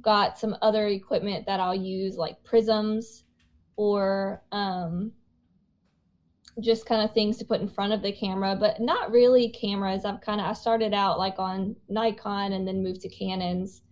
got 0.00 0.38
some 0.38 0.56
other 0.62 0.86
equipment 0.88 1.46
that 1.46 1.60
I'll 1.60 1.74
use 1.74 2.16
like 2.16 2.42
prisms 2.44 3.24
or 3.76 4.42
um, 4.52 5.12
just 6.60 6.86
kind 6.86 7.02
of 7.02 7.14
things 7.14 7.38
to 7.38 7.44
put 7.44 7.60
in 7.60 7.68
front 7.68 7.92
of 7.92 8.02
the 8.02 8.12
camera, 8.12 8.56
but 8.58 8.80
not 8.80 9.10
really 9.10 9.48
cameras. 9.48 10.04
I've 10.04 10.20
kind 10.20 10.40
of 10.40 10.46
I 10.46 10.52
started 10.52 10.92
out 10.92 11.18
like 11.18 11.38
on 11.38 11.76
Nikon 11.88 12.52
and 12.52 12.66
then 12.68 12.82
moved 12.82 13.00
to 13.02 13.08
Canons. 13.08 13.82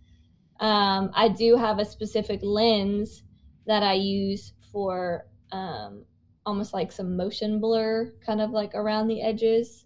Um, 0.59 1.09
I 1.15 1.29
do 1.29 1.57
have 1.57 1.79
a 1.79 1.85
specific 1.85 2.39
lens 2.43 3.23
that 3.65 3.81
I 3.81 3.93
use 3.93 4.53
for 4.71 5.25
um, 5.51 6.05
almost 6.45 6.73
like 6.73 6.91
some 6.91 7.17
motion 7.17 7.59
blur, 7.59 8.13
kind 8.25 8.41
of 8.41 8.51
like 8.51 8.75
around 8.75 9.07
the 9.07 9.21
edges. 9.21 9.85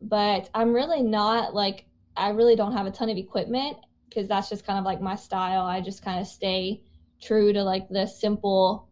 But 0.00 0.48
I'm 0.54 0.72
really 0.72 1.02
not 1.02 1.52
like 1.52 1.86
I 2.16 2.30
really 2.30 2.54
don't 2.54 2.76
have 2.76 2.86
a 2.86 2.92
ton 2.92 3.10
of 3.10 3.16
equipment 3.16 3.76
because 4.08 4.28
that's 4.28 4.48
just 4.48 4.64
kind 4.64 4.78
of 4.78 4.84
like 4.84 5.00
my 5.00 5.16
style. 5.16 5.64
I 5.64 5.80
just 5.80 6.04
kind 6.04 6.20
of 6.20 6.26
stay 6.26 6.82
true 7.20 7.52
to 7.52 7.62
like 7.64 7.88
the 7.88 8.06
simple 8.06 8.87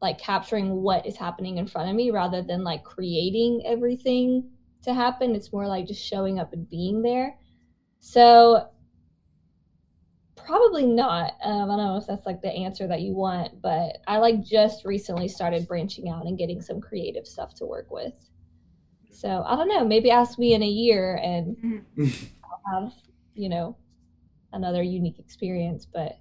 like 0.00 0.18
capturing 0.18 0.82
what 0.82 1.06
is 1.06 1.16
happening 1.16 1.58
in 1.58 1.66
front 1.66 1.90
of 1.90 1.96
me 1.96 2.10
rather 2.10 2.42
than 2.42 2.62
like 2.62 2.84
creating 2.84 3.62
everything 3.66 4.50
to 4.82 4.94
happen. 4.94 5.34
It's 5.34 5.52
more 5.52 5.66
like 5.66 5.86
just 5.86 6.04
showing 6.04 6.38
up 6.38 6.52
and 6.52 6.68
being 6.68 7.02
there. 7.02 7.36
So 8.00 8.68
probably 10.36 10.86
not. 10.86 11.32
Um, 11.42 11.70
I 11.70 11.76
don't 11.76 11.86
know 11.86 11.96
if 11.96 12.06
that's 12.06 12.26
like 12.26 12.40
the 12.40 12.52
answer 12.52 12.86
that 12.86 13.00
you 13.00 13.14
want, 13.14 13.60
but 13.60 13.98
I 14.06 14.18
like 14.18 14.42
just 14.42 14.84
recently 14.84 15.28
started 15.28 15.66
branching 15.66 16.08
out 16.08 16.26
and 16.26 16.38
getting 16.38 16.62
some 16.62 16.80
creative 16.80 17.26
stuff 17.26 17.54
to 17.56 17.66
work 17.66 17.90
with. 17.90 18.14
So 19.10 19.42
I 19.44 19.56
don't 19.56 19.68
know. 19.68 19.84
Maybe 19.84 20.10
ask 20.10 20.38
me 20.38 20.54
in 20.54 20.62
a 20.62 20.68
year 20.68 21.16
and. 21.22 21.84
I'll 22.44 22.82
have 22.82 22.92
you 23.34 23.48
know 23.48 23.76
another 24.52 24.82
unique 24.82 25.18
experience. 25.18 25.86
But 25.86 26.18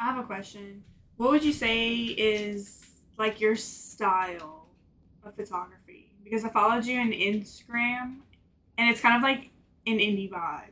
I 0.00 0.04
have 0.04 0.18
a 0.18 0.26
question. 0.26 0.82
What 1.18 1.30
would 1.32 1.44
you 1.44 1.52
say 1.52 1.96
is 1.96 2.80
like 3.18 3.40
your 3.40 3.56
style 3.56 4.68
of 5.24 5.34
photography? 5.34 6.12
Because 6.22 6.44
I 6.44 6.48
followed 6.48 6.86
you 6.86 7.00
on 7.00 7.10
Instagram 7.10 8.18
and 8.78 8.88
it's 8.88 9.00
kind 9.00 9.16
of 9.16 9.22
like 9.22 9.50
an 9.88 9.98
indie 9.98 10.30
vibe. 10.30 10.70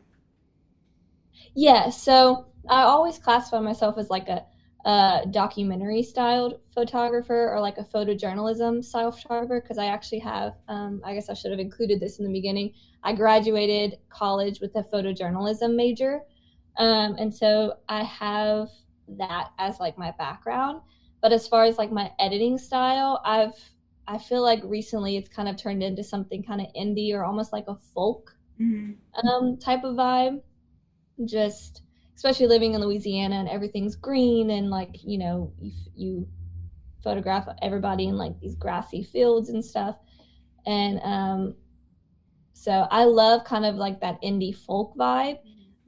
Yeah, 1.56 1.90
so 1.90 2.46
I 2.68 2.82
always 2.82 3.18
classify 3.18 3.58
myself 3.58 3.98
as 3.98 4.08
like 4.08 4.28
a, 4.28 4.44
a 4.88 5.24
documentary 5.32 6.04
styled 6.04 6.60
photographer 6.72 7.52
or 7.52 7.60
like 7.60 7.78
a 7.78 7.84
photojournalism 7.84 8.84
style 8.84 9.10
photographer 9.10 9.60
because 9.60 9.78
I 9.78 9.86
actually 9.86 10.20
have, 10.20 10.52
um, 10.68 11.02
I 11.04 11.14
guess 11.14 11.28
I 11.28 11.34
should 11.34 11.50
have 11.50 11.58
included 11.58 11.98
this 11.98 12.20
in 12.20 12.24
the 12.24 12.32
beginning. 12.32 12.72
I 13.02 13.14
graduated 13.14 13.98
college 14.10 14.60
with 14.60 14.76
a 14.76 14.84
photojournalism 14.84 15.74
major. 15.74 16.20
Um, 16.78 17.16
and 17.18 17.34
so 17.34 17.78
I 17.88 18.04
have 18.04 18.68
that 19.08 19.50
as 19.58 19.80
like 19.80 19.98
my 19.98 20.12
background. 20.18 20.80
But 21.22 21.32
as 21.32 21.48
far 21.48 21.64
as 21.64 21.78
like 21.78 21.90
my 21.90 22.10
editing 22.18 22.58
style, 22.58 23.20
I've 23.24 23.54
I 24.08 24.18
feel 24.18 24.42
like 24.42 24.60
recently 24.64 25.16
it's 25.16 25.28
kind 25.28 25.48
of 25.48 25.56
turned 25.56 25.82
into 25.82 26.04
something 26.04 26.42
kind 26.42 26.60
of 26.60 26.68
indie 26.78 27.12
or 27.12 27.24
almost 27.24 27.52
like 27.52 27.64
a 27.66 27.74
folk 27.74 28.36
mm-hmm. 28.60 29.26
um, 29.26 29.56
type 29.58 29.82
of 29.84 29.96
vibe. 29.96 30.40
Just 31.24 31.82
especially 32.14 32.46
living 32.46 32.74
in 32.74 32.80
Louisiana 32.80 33.36
and 33.36 33.48
everything's 33.48 33.96
green 33.96 34.50
and 34.50 34.70
like 34.70 35.02
you 35.02 35.18
know 35.18 35.52
you, 35.60 35.72
you 35.94 36.28
photograph 37.02 37.48
everybody 37.62 38.08
in 38.08 38.16
like 38.16 38.38
these 38.40 38.54
grassy 38.54 39.02
fields 39.02 39.48
and 39.48 39.64
stuff, 39.64 39.96
and 40.66 41.00
um, 41.02 41.54
so 42.52 42.86
I 42.90 43.04
love 43.04 43.44
kind 43.44 43.64
of 43.64 43.76
like 43.76 44.00
that 44.00 44.20
indie 44.22 44.54
folk 44.54 44.94
vibe 44.96 45.38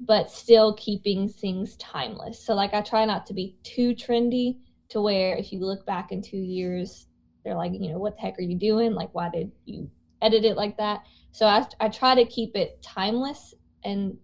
but 0.01 0.31
still 0.31 0.75
keeping 0.75 1.29
things 1.29 1.77
timeless. 1.77 2.45
So 2.45 2.55
like 2.55 2.75
I 2.75 2.81
try 2.81 3.05
not 3.05 3.27
to 3.27 3.35
be 3.35 3.57
too 3.63 3.95
trendy 3.95 4.59
to 4.91 5.01
where 5.01 5.37
if 5.37 5.53
you 5.53 5.61
look 5.61 5.85
back 5.87 6.13
in 6.13 6.23
two 6.23 6.39
years, 6.39 7.07
they're 7.45 7.55
like, 7.57 7.73
you 7.73 7.91
know, 7.91 7.99
what 7.99 8.17
the 8.17 8.23
heck 8.23 8.39
are 8.39 8.43
you 8.43 8.57
doing? 8.57 8.95
Like, 8.95 9.15
why 9.15 9.29
did 9.29 9.51
you 9.65 9.91
edit 10.23 10.45
it 10.45 10.57
like 10.57 10.77
that? 10.79 11.03
So 11.33 11.47
I, 11.47 11.67
I 11.81 11.89
try 11.89 12.15
to 12.15 12.25
keep 12.25 12.57
it 12.57 12.81
timeless 12.83 13.55
and 13.85 14.17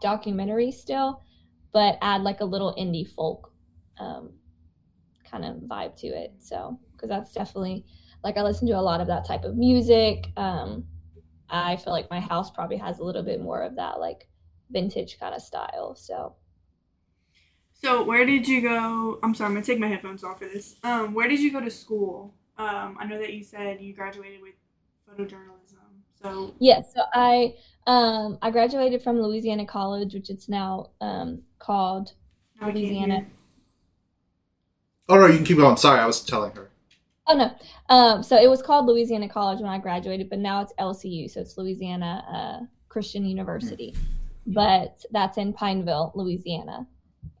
documentary 0.00 0.70
still, 0.70 1.22
but 1.72 1.98
add 2.00 2.22
like 2.22 2.40
a 2.40 2.44
little 2.44 2.74
indie 2.78 3.08
folk 3.08 3.52
um, 3.98 4.30
kind 5.30 5.44
of 5.44 5.56
vibe 5.56 5.96
to 5.96 6.06
it. 6.06 6.32
So, 6.38 6.78
because 6.92 7.08
that's 7.08 7.32
definitely 7.32 7.84
like 8.24 8.36
I 8.36 8.42
listen 8.42 8.66
to 8.68 8.74
a 8.74 8.80
lot 8.80 9.00
of 9.00 9.06
that 9.08 9.26
type 9.26 9.44
of 9.44 9.56
music. 9.56 10.26
Um, 10.36 10.84
I 11.50 11.76
feel 11.76 11.92
like 11.92 12.10
my 12.10 12.20
house 12.20 12.50
probably 12.50 12.76
has 12.76 12.98
a 12.98 13.04
little 13.04 13.22
bit 13.22 13.40
more 13.40 13.62
of 13.62 13.76
that 13.76 14.00
like 14.00 14.28
vintage 14.70 15.18
kind 15.18 15.34
of 15.34 15.42
style. 15.42 15.94
So. 15.96 16.34
So 17.72 18.02
where 18.02 18.26
did 18.26 18.48
you 18.48 18.60
go? 18.60 19.20
I'm 19.22 19.34
sorry, 19.34 19.48
I'm 19.48 19.54
gonna 19.54 19.64
take 19.64 19.78
my 19.78 19.86
headphones 19.86 20.24
off 20.24 20.40
for 20.40 20.46
this. 20.46 20.76
Um, 20.82 21.14
where 21.14 21.28
did 21.28 21.38
you 21.38 21.52
go 21.52 21.60
to 21.60 21.70
school? 21.70 22.34
Um, 22.56 22.96
I 22.98 23.06
know 23.06 23.18
that 23.18 23.32
you 23.32 23.44
said 23.44 23.80
you 23.80 23.94
graduated 23.94 24.42
with 24.42 24.54
photojournalism. 25.08 25.78
So 26.20 26.54
yes, 26.58 26.92
yeah, 26.96 27.02
so 27.02 27.08
I 27.14 27.54
um 27.86 28.38
I 28.42 28.50
graduated 28.50 29.00
from 29.00 29.22
Louisiana 29.22 29.64
College, 29.64 30.14
which 30.14 30.28
it's 30.28 30.48
now 30.48 30.90
um 31.00 31.42
called 31.60 32.14
Louisiana. 32.60 33.26
Oh 35.08 35.16
no, 35.16 35.26
you 35.26 35.36
can 35.36 35.44
keep 35.44 35.58
going. 35.58 35.76
Sorry, 35.76 36.00
I 36.00 36.06
was 36.06 36.24
telling 36.24 36.52
her. 36.56 36.70
Oh 37.28 37.36
no, 37.36 37.54
um, 37.94 38.22
so 38.24 38.36
it 38.36 38.48
was 38.48 38.60
called 38.60 38.86
Louisiana 38.86 39.28
College 39.28 39.60
when 39.60 39.70
I 39.70 39.78
graduated, 39.78 40.28
but 40.28 40.40
now 40.40 40.62
it's 40.62 40.72
LCU, 40.80 41.30
so 41.30 41.40
it's 41.40 41.56
Louisiana 41.56 42.24
uh, 42.28 42.66
Christian 42.88 43.24
University. 43.24 43.92
Mm-hmm 43.92 44.17
but 44.48 45.04
that's 45.10 45.36
in 45.36 45.52
Pineville, 45.52 46.12
Louisiana. 46.14 46.86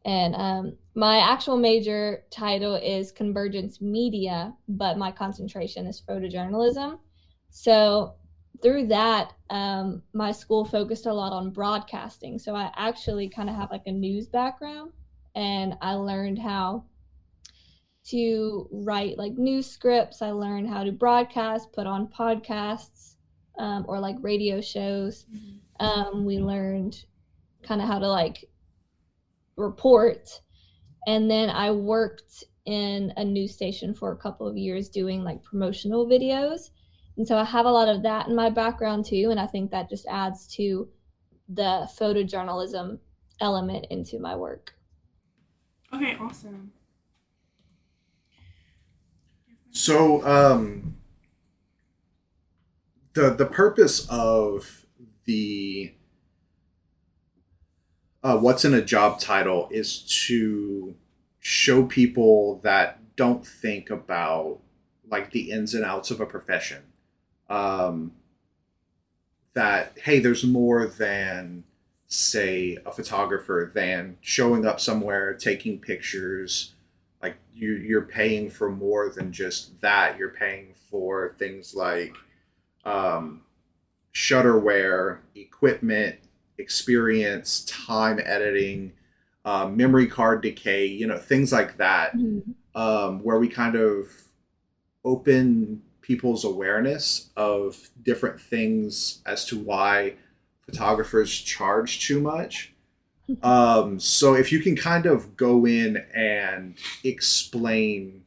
And 0.04 0.34
um, 0.36 0.76
my 0.94 1.18
actual 1.18 1.56
major 1.56 2.24
title 2.30 2.74
is 2.74 3.12
Convergence 3.12 3.80
Media, 3.80 4.54
but 4.68 4.98
my 4.98 5.10
concentration 5.10 5.86
is 5.86 6.02
photojournalism. 6.06 6.98
So 7.50 8.14
through 8.62 8.88
that, 8.88 9.32
um, 9.48 10.02
my 10.12 10.32
school 10.32 10.66
focused 10.66 11.06
a 11.06 11.12
lot 11.12 11.32
on 11.32 11.50
broadcasting. 11.50 12.38
So 12.38 12.54
I 12.54 12.70
actually 12.76 13.30
kind 13.30 13.48
of 13.48 13.56
have 13.56 13.70
like 13.70 13.86
a 13.86 13.92
news 13.92 14.28
background, 14.28 14.92
and 15.34 15.76
I 15.80 15.94
learned 15.94 16.38
how 16.38 16.84
to 18.08 18.68
write 18.70 19.16
like 19.16 19.32
news 19.32 19.66
scripts. 19.66 20.20
I 20.20 20.30
learned 20.30 20.68
how 20.68 20.84
to 20.84 20.92
broadcast, 20.92 21.72
put 21.72 21.86
on 21.86 22.08
podcasts, 22.08 23.14
um, 23.58 23.86
or 23.88 23.98
like 23.98 24.16
radio 24.20 24.60
shows. 24.60 25.24
Mm-hmm 25.34 25.58
um, 25.80 26.24
we 26.24 26.38
learned 26.38 27.04
kind 27.62 27.80
of 27.80 27.88
how 27.88 27.98
to 27.98 28.08
like 28.08 28.44
report. 29.56 30.40
And 31.06 31.30
then 31.30 31.50
I 31.50 31.70
worked 31.70 32.44
in 32.64 33.12
a 33.16 33.24
news 33.24 33.54
station 33.54 33.94
for 33.94 34.12
a 34.12 34.16
couple 34.16 34.46
of 34.46 34.56
years 34.56 34.88
doing 34.88 35.24
like 35.24 35.42
promotional 35.42 36.06
videos. 36.06 36.70
And 37.16 37.26
so 37.26 37.36
I 37.36 37.44
have 37.44 37.66
a 37.66 37.70
lot 37.70 37.88
of 37.88 38.02
that 38.02 38.28
in 38.28 38.34
my 38.34 38.50
background 38.50 39.06
too. 39.06 39.28
And 39.30 39.40
I 39.40 39.46
think 39.46 39.70
that 39.70 39.88
just 39.88 40.06
adds 40.06 40.46
to 40.56 40.88
the 41.48 41.88
photojournalism 41.98 42.98
element 43.40 43.86
into 43.90 44.18
my 44.18 44.36
work. 44.36 44.74
Okay, 45.92 46.16
awesome. 46.16 46.72
So, 49.70 50.24
um, 50.26 50.96
the 53.14 53.30
the 53.30 53.46
purpose 53.46 54.06
of 54.08 54.86
the 55.28 55.92
uh, 58.24 58.38
what's 58.38 58.64
in 58.64 58.74
a 58.74 58.82
job 58.82 59.20
title 59.20 59.68
is 59.70 60.00
to 60.26 60.94
show 61.38 61.84
people 61.84 62.60
that 62.64 62.98
don't 63.14 63.46
think 63.46 63.90
about 63.90 64.58
like 65.08 65.30
the 65.30 65.50
ins 65.50 65.74
and 65.74 65.84
outs 65.84 66.10
of 66.10 66.20
a 66.20 66.26
profession. 66.26 66.82
Um, 67.48 68.12
that 69.52 69.98
hey 70.02 70.18
there's 70.18 70.44
more 70.44 70.86
than 70.86 71.64
say 72.06 72.78
a 72.86 72.90
photographer 72.90 73.70
than 73.74 74.16
showing 74.20 74.64
up 74.64 74.80
somewhere 74.80 75.34
taking 75.34 75.78
pictures. 75.78 76.72
Like 77.22 77.36
you 77.54 77.74
you're 77.74 78.02
paying 78.02 78.48
for 78.48 78.70
more 78.70 79.10
than 79.10 79.30
just 79.30 79.78
that. 79.82 80.18
You're 80.18 80.30
paying 80.30 80.74
for 80.90 81.34
things 81.38 81.74
like 81.74 82.16
um, 82.86 83.42
shutterware, 84.14 85.18
equipment, 85.34 86.16
experience, 86.58 87.64
time 87.64 88.20
editing, 88.24 88.92
uh, 89.44 89.68
memory 89.68 90.06
card 90.06 90.42
decay, 90.42 90.86
you 90.86 91.06
know, 91.06 91.18
things 91.18 91.52
like 91.52 91.76
that, 91.78 92.16
mm-hmm. 92.16 92.80
um, 92.80 93.20
where 93.22 93.38
we 93.38 93.48
kind 93.48 93.76
of 93.76 94.08
open 95.04 95.82
people's 96.02 96.44
awareness 96.44 97.30
of 97.36 97.90
different 98.02 98.40
things 98.40 99.20
as 99.26 99.44
to 99.44 99.58
why 99.58 100.14
photographers 100.66 101.38
charge 101.38 102.06
too 102.06 102.20
much. 102.20 102.72
Um, 103.42 104.00
so 104.00 104.32
if 104.32 104.50
you 104.52 104.60
can 104.60 104.74
kind 104.74 105.04
of 105.04 105.36
go 105.36 105.66
in 105.66 105.98
and 106.14 106.78
explain 107.04 108.24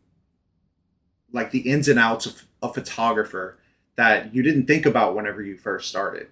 like 1.33 1.49
the 1.49 1.61
ins 1.61 1.87
and 1.87 1.97
outs 1.97 2.27
of 2.27 2.45
a 2.61 2.71
photographer 2.71 3.57
that 3.95 4.33
you 4.33 4.43
didn't 4.43 4.65
think 4.65 4.85
about 4.85 5.15
whenever 5.15 5.41
you 5.41 5.57
first 5.57 5.89
started. 5.89 6.27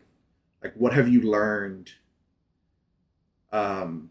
Like 0.63 0.73
what 0.75 0.93
have 0.93 1.09
you 1.09 1.21
learned 1.21 1.91
um 3.51 4.09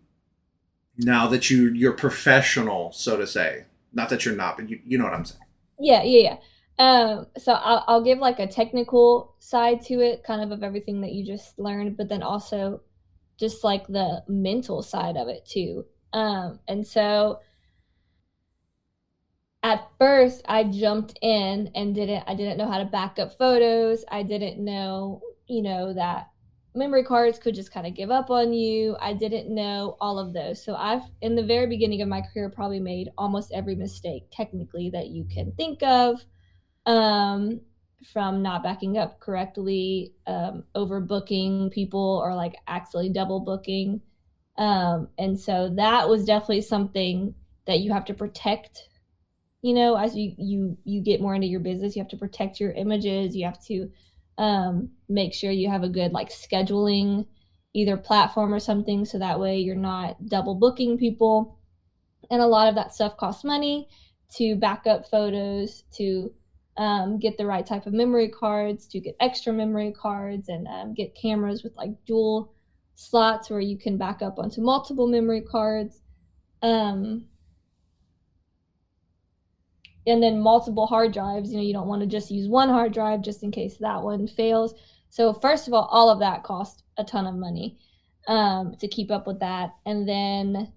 now 0.97 1.29
that 1.29 1.49
you 1.49 1.73
you're 1.73 1.93
professional, 1.93 2.93
so 2.93 3.17
to 3.17 3.27
say. 3.27 3.65
Not 3.93 4.11
that 4.11 4.25
you're 4.25 4.37
not, 4.37 4.57
but 4.57 4.69
you 4.69 4.81
you 4.85 4.99
know 4.99 5.05
what 5.05 5.15
I'm 5.15 5.25
saying. 5.25 5.41
Yeah, 5.79 6.03
yeah, 6.03 6.21
yeah. 6.31 6.37
Um, 6.79 7.27
so 7.37 7.53
I'll, 7.53 7.85
I'll 7.89 8.05
give 8.05 8.19
like 8.19 8.39
a 8.39 8.47
technical 8.47 9.35
side 9.39 9.83
to 9.87 10.01
it, 10.01 10.23
kind 10.25 10.43
of 10.43 10.53
of 10.53 10.63
everything 10.63 11.01
that 11.01 11.13
you 11.13 11.25
just 11.25 11.59
learned, 11.59 11.97
but 11.97 12.09
then 12.09 12.23
also 12.23 12.81
just 13.39 13.65
like 13.65 13.87
the 13.87 14.23
mental 14.29 14.83
side 14.83 15.17
of 15.17 15.29
it 15.29 15.45
too. 15.47 15.85
Um, 16.13 16.61
and 16.69 16.87
so 16.87 17.41
at 19.69 19.87
first 19.99 20.41
I 20.49 20.65
jumped 20.65 21.19
in 21.21 21.71
and 21.75 21.95
didn't 21.95 22.25
I 22.27 22.35
didn't 22.35 22.57
know 22.57 22.71
how 22.71 22.79
to 22.79 22.87
back 22.87 23.19
up 23.19 23.37
photos. 23.37 24.03
I 24.11 24.23
didn't 24.23 24.65
know, 24.65 25.21
you 25.47 25.63
know, 25.63 25.93
that 25.93 26.31
memory 26.75 27.05
cards 27.05 27.39
could 27.39 27.55
just 27.55 27.73
kind 27.73 27.87
of 27.87 27.95
give 27.95 28.11
up 28.11 28.31
on 28.31 28.55
you. 28.55 28.97
I 28.99 29.13
didn't 29.13 29.55
know 29.55 29.99
all 30.01 30.19
of 30.19 30.33
those. 30.33 30.65
So 30.65 30.75
I've 30.75 31.03
in 31.21 31.35
the 31.35 31.43
very 31.43 31.67
beginning 31.67 32.01
of 32.01 32.09
my 32.09 32.23
career 32.23 32.49
probably 32.49 32.81
made 32.81 33.11
almost 33.19 33.53
every 33.53 33.75
mistake 33.75 34.25
technically 34.33 34.89
that 34.91 35.09
you 35.09 35.27
can 35.31 35.53
think 35.53 35.83
of. 35.83 36.25
Um 36.87 37.61
from 38.13 38.43
not 38.43 38.63
backing 38.63 38.97
up 38.97 39.21
correctly, 39.21 40.15
um, 40.27 40.63
overbooking 40.77 41.71
people, 41.73 42.23
or 42.25 42.35
like 42.35 42.55
actually 42.69 43.11
double 43.11 43.41
booking. 43.41 44.01
Um, 44.57 45.09
and 45.19 45.39
so 45.39 45.69
that 45.75 46.09
was 46.09 46.25
definitely 46.25 46.63
something 46.63 47.35
that 47.67 47.81
you 47.81 47.93
have 47.93 48.05
to 48.07 48.15
protect. 48.15 48.89
You 49.63 49.75
know, 49.75 49.97
as 49.97 50.15
you 50.17 50.35
you 50.39 50.79
you 50.85 51.03
get 51.03 51.21
more 51.21 51.35
into 51.35 51.49
your 51.49 51.61
business, 51.61 51.97
you 51.97 52.03
have 52.03 52.11
to 52.11 52.17
protect 52.17 52.61
your 52.61 52.73
images. 52.73 53.35
You 53.35 53.45
have 53.47 53.61
to 53.65 53.91
um, 54.39 54.91
make 55.09 55.35
sure 55.35 55.51
you 55.51 55.69
have 55.69 55.83
a 55.83 55.89
good 55.89 56.13
like 56.13 56.31
scheduling, 56.31 57.27
either 57.75 57.97
platform 57.97 58.55
or 58.55 58.61
something, 58.61 59.05
so 59.05 59.19
that 59.19 59.41
way 59.41 59.59
you're 59.59 59.75
not 59.75 60.29
double 60.29 60.55
booking 60.55 60.97
people. 60.97 61.57
And 62.31 62.41
a 62.41 62.47
lot 62.47 62.69
of 62.69 62.75
that 62.77 62.95
stuff 62.95 63.17
costs 63.17 63.45
money 63.45 63.89
to 64.37 64.55
back 64.57 64.87
up 64.87 65.09
photos, 65.09 65.83
to 65.93 66.33
um, 66.77 67.19
get 67.19 67.37
the 67.37 67.47
right 67.47 67.67
type 67.67 67.87
of 67.87 67.93
memory 67.93 68.29
cards, 68.29 68.87
to 68.89 69.01
get 69.01 69.17
extra 69.21 69.53
memory 69.53 69.93
cards, 69.93 70.49
and 70.49 70.69
um, 70.69 70.95
get 70.95 71.15
cameras 71.15 71.65
with 71.65 71.77
like 71.77 71.91
dual 72.07 72.53
slots 72.95 73.51
where 73.51 73.61
you 73.61 73.77
can 73.77 73.97
back 73.97 74.23
up 74.23 74.39
onto 74.39 74.61
multiple 74.61 75.09
memory 75.09 75.41
cards. 75.41 76.01
Um, 76.63 77.27
and 80.09 80.23
then 80.23 80.41
multiple 80.41 80.87
hard 80.87 81.13
drives. 81.13 81.51
You 81.51 81.59
know, 81.59 81.63
you 81.63 81.73
don't 81.73 81.89
want 81.89 82.01
to 82.03 82.07
just 82.07 82.31
use 82.31 82.49
one 82.49 82.69
hard 82.69 82.93
drive 82.93 83.23
just 83.23 83.43
in 83.43 83.51
case 83.51 83.77
that 83.79 84.03
one 84.03 84.27
fails. 84.27 84.75
So, 85.11 85.33
first 85.33 85.69
of 85.69 85.75
all, 85.75 85.89
all 85.91 86.11
of 86.11 86.21
that 86.21 86.43
costs 86.43 86.83
a 86.97 87.05
ton 87.05 87.27
of 87.27 87.35
money 87.35 87.79
um, 88.27 88.75
to 88.81 88.89
keep 88.89 89.11
up 89.11 89.27
with 89.27 89.41
that. 89.41 89.75
And 89.87 90.09
then 90.09 90.73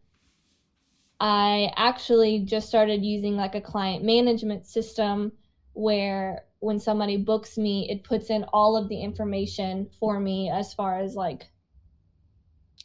I 1.19 1.71
actually 1.75 2.39
just 2.39 2.67
started 2.67 3.03
using 3.03 3.35
like 3.35 3.55
a 3.55 3.61
client 3.61 4.03
management 4.03 4.65
system 4.65 5.31
where 5.73 6.45
when 6.59 6.79
somebody 6.79 7.17
books 7.17 7.57
me, 7.57 7.87
it 7.89 8.03
puts 8.03 8.29
in 8.29 8.43
all 8.53 8.77
of 8.77 8.87
the 8.89 9.01
information 9.01 9.89
for 9.99 10.19
me 10.19 10.49
as 10.49 10.73
far 10.73 10.99
as 10.99 11.15
like 11.15 11.47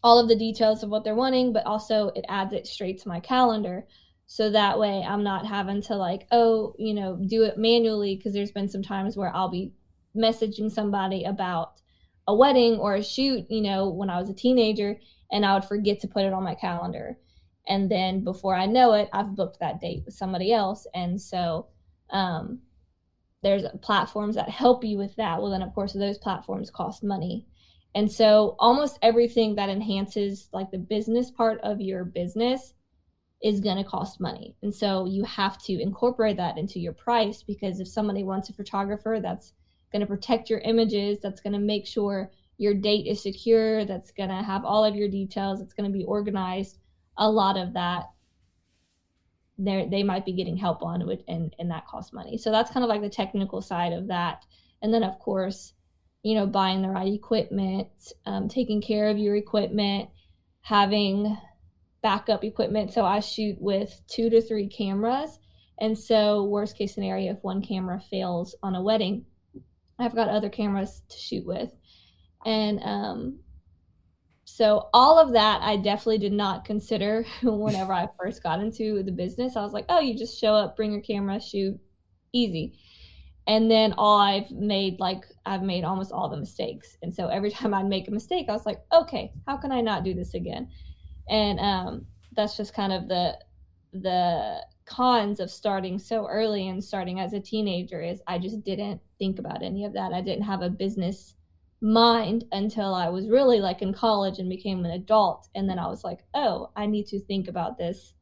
all 0.03 0.19
of 0.19 0.29
the 0.29 0.37
details 0.37 0.83
of 0.83 0.91
what 0.91 1.05
they're 1.05 1.15
wanting, 1.15 1.53
but 1.53 1.67
also 1.67 2.09
it 2.09 2.25
adds 2.29 2.53
it 2.53 2.67
straight 2.67 3.01
to 3.03 3.09
my 3.09 3.21
calendar. 3.21 3.87
So 4.27 4.51
that 4.51 4.79
way 4.79 5.05
I'm 5.07 5.23
not 5.23 5.47
having 5.47 5.83
to 5.83 5.97
like, 5.97 6.27
oh, 6.33 6.75
you 6.79 6.95
know, 6.95 7.17
do 7.29 7.45
it 7.45 7.59
manually 7.59 8.17
because 8.17 8.33
there's 8.33 8.51
been 8.51 8.69
some 8.69 8.83
times 8.83 9.17
where 9.17 9.35
I'll 9.35 9.51
be 9.51 9.73
messaging 10.17 10.71
somebody 10.71 11.25
about 11.25 11.81
a 12.27 12.35
wedding 12.35 12.75
or 12.79 12.97
a 12.97 13.03
shoot, 13.05 13.47
you 13.49 13.61
know, 13.61 13.89
when 13.89 14.11
I 14.11 14.19
was 14.19 14.29
a 14.29 14.35
teenager 14.35 14.99
and 15.31 15.47
I 15.47 15.55
would 15.55 15.65
forget 15.65 16.01
to 16.01 16.09
put 16.09 16.25
it 16.25 16.33
on 16.33 16.43
my 16.43 16.55
calendar. 16.55 17.17
And 17.69 17.91
then 17.91 18.25
before 18.25 18.55
I 18.55 18.67
know 18.67 18.95
it, 18.95 19.09
I've 19.13 19.37
booked 19.37 19.61
that 19.61 19.81
date 19.81 20.03
with 20.05 20.15
somebody 20.15 20.53
else. 20.53 20.87
And 20.95 21.21
so 21.21 21.69
um, 22.11 22.61
there's 23.43 23.65
platforms 23.81 24.35
that 24.35 24.49
help 24.49 24.83
you 24.83 24.99
with 24.99 25.15
that 25.17 25.41
well 25.41 25.51
then 25.53 25.63
of 25.63 25.73
course 25.75 25.93
those 25.93 26.19
platforms 26.19 26.71
cost 26.71 27.05
money 27.05 27.47
and 27.95 28.11
so 28.11 28.57
almost 28.59 28.99
everything 29.03 29.55
that 29.55 29.69
enhances 29.69 30.49
like 30.53 30.71
the 30.71 30.79
business 30.79 31.31
part 31.31 31.61
of 31.61 31.81
your 31.81 32.05
business 32.05 32.75
is 33.43 33.61
going 33.61 33.77
to 33.77 33.85
cost 33.85 34.21
money. 34.21 34.57
And 34.63 34.75
so 34.75 35.05
you 35.05 35.25
have 35.25 35.59
to 35.65 35.81
incorporate 35.81 36.37
that 36.39 36.59
into 36.59 36.81
your 36.81 36.95
price 36.95 37.43
because 37.43 37.81
if 37.81 37.89
somebody 37.89 38.25
wants 38.25 38.49
a 38.49 38.55
photographer 38.55 39.19
that's 39.23 39.53
going 39.93 40.01
to 40.01 40.07
protect 40.07 40.51
your 40.51 40.61
images 40.61 41.19
that's 41.23 41.41
going 41.41 41.53
to 41.53 41.59
make 41.59 41.87
sure 41.87 42.31
your 42.59 42.75
date 42.75 43.07
is 43.07 43.23
secure 43.23 43.85
that's 43.85 44.11
going 44.11 44.31
to 44.31 44.43
have 44.43 44.65
all 44.65 44.85
of 44.85 44.97
your 44.97 45.09
details 45.09 45.61
it's 45.61 45.75
going 45.75 45.91
to 45.91 45.97
be 45.97 46.05
organized 46.05 46.79
a 47.19 47.31
lot 47.31 47.57
of 47.57 47.73
that 47.75 48.07
they 49.59 49.89
they 49.91 50.03
might 50.03 50.25
be 50.25 50.33
getting 50.33 50.57
help 50.57 50.83
on 50.83 51.09
it 51.09 51.25
and 51.29 51.55
and 51.59 51.71
that 51.71 51.87
costs 51.87 52.13
money. 52.13 52.37
So 52.37 52.51
that's 52.51 52.71
kind 52.71 52.85
of 52.85 52.89
like 52.89 53.01
the 53.01 53.09
technical 53.09 53.63
side 53.63 53.93
of 53.93 54.09
that. 54.09 54.45
And 54.83 54.93
then 54.93 55.03
of 55.03 55.19
course 55.19 55.73
you 56.23 56.35
know 56.35 56.47
buying 56.47 56.83
the 56.83 56.89
right 56.89 57.13
equipment 57.13 57.89
um, 58.27 58.49
taking 58.49 58.83
care 58.83 59.09
of 59.09 59.19
your 59.19 59.37
equipment 59.37 60.11
having 60.61 61.37
backup 62.07 62.45
equipment 62.45 62.93
so 62.93 63.05
i 63.05 63.19
shoot 63.21 63.57
with 63.61 64.01
two 64.07 64.31
to 64.31 64.41
three 64.41 64.69
cameras 64.69 65.39
and 65.81 65.99
so 65.99 66.45
worst 66.45 66.79
case 66.79 66.95
scenario 66.95 67.33
if 67.33 67.43
one 67.43 67.61
camera 67.61 68.01
fails 68.11 68.55
on 68.63 68.77
a 68.77 68.83
wedding 68.83 69.25
i've 69.99 70.15
got 70.15 70.29
other 70.29 70.49
cameras 70.49 71.03
to 71.09 71.17
shoot 71.19 71.45
with 71.45 71.71
and 72.45 72.81
um, 72.83 73.39
so 74.45 74.89
all 74.95 75.19
of 75.19 75.33
that 75.33 75.61
I 75.63 75.77
definitely 75.77 76.19
did 76.19 76.33
not 76.33 76.65
consider 76.65 77.27
whenever 77.43 77.93
I 77.93 78.09
first 78.17 78.45
got 78.45 78.61
into 78.61 79.03
the 79.03 79.11
business. 79.11 79.57
I 79.57 79.63
was 79.63 79.73
like, 79.73 79.87
oh, 79.89 79.99
you 79.99 80.17
just 80.17 80.41
show 80.41 80.55
up, 80.55 80.77
bring 80.77 80.93
your 80.93 81.01
camera, 81.01 81.41
shoot, 81.41 81.79
easy. 82.33 82.79
And 83.49 83.69
then 83.69 83.95
all 83.99 84.19
I've 84.19 84.51
made, 84.53 85.01
like 85.01 85.25
I've 85.45 85.63
made 85.63 85.83
almost 85.83 86.13
all 86.13 86.29
the 86.29 86.37
mistakes. 86.37 86.97
And 87.03 87.13
so 87.13 87.27
every 87.27 87.51
time 87.59 87.75
I'd 87.75 87.87
make 87.87 88.07
a 88.07 88.13
mistake, 88.13 88.47
I 88.49 88.53
was 88.53 88.65
like, 88.65 88.81
okay, 88.93 89.33
how 89.49 89.57
can 89.57 89.73
I 89.73 89.81
not 89.81 90.05
do 90.05 90.15
this 90.15 90.35
again? 90.35 90.71
And 91.29 91.59
um, 91.61 92.07
that's 92.33 92.57
just 92.57 92.75
kind 92.75 92.93
of 92.93 93.09
the 93.09 93.39
the 93.93 94.65
cons 94.85 95.41
of 95.41 95.51
starting 95.51 95.99
so 95.99 96.29
early 96.29 96.69
and 96.69 96.83
starting 96.83 97.19
as 97.19 97.33
a 97.33 97.41
teenager 97.41 98.01
is 98.01 98.21
I 98.27 98.39
just 98.39 98.63
didn't 98.63 99.01
think 99.19 99.39
about 99.39 99.63
any 99.63 99.85
of 99.85 99.93
that. 99.95 100.13
I 100.13 100.21
didn't 100.21 100.45
have 100.45 100.63
a 100.63 100.71
business 100.71 101.35
mind 101.81 102.45
until 102.53 102.95
I 102.95 103.09
was 103.09 103.29
really 103.29 103.61
like 103.61 103.83
in 103.83 103.93
college 103.93 104.39
and 104.39 104.49
became 104.49 104.85
an 104.85 104.93
adult. 104.93 105.49
And 105.55 105.69
then 105.69 105.79
I 105.79 105.89
was 105.89 106.05
like, 106.05 106.21
oh, 106.35 106.71
I 106.77 106.87
need 106.87 107.07
to 107.09 107.21
think 107.21 107.49
about 107.49 107.79
this 107.79 108.15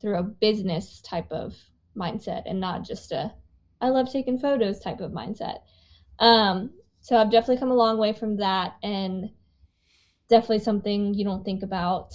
through 0.00 0.18
a 0.18 0.22
business 0.22 1.00
type 1.02 1.30
of 1.32 1.56
mindset 1.96 2.42
and 2.46 2.60
not 2.60 2.84
just 2.84 3.12
a 3.12 3.32
I 3.80 3.90
love 3.90 4.10
taking 4.10 4.38
photos 4.38 4.80
type 4.80 5.00
of 5.00 5.12
mindset. 5.12 5.58
Um, 6.18 6.70
so 7.00 7.16
I've 7.16 7.30
definitely 7.30 7.58
come 7.58 7.70
a 7.70 7.76
long 7.76 7.96
way 7.98 8.12
from 8.12 8.36
that 8.38 8.74
and 8.82 9.30
definitely 10.28 10.60
something 10.60 11.14
you 11.14 11.24
don't 11.24 11.44
think 11.44 11.62
about. 11.62 12.14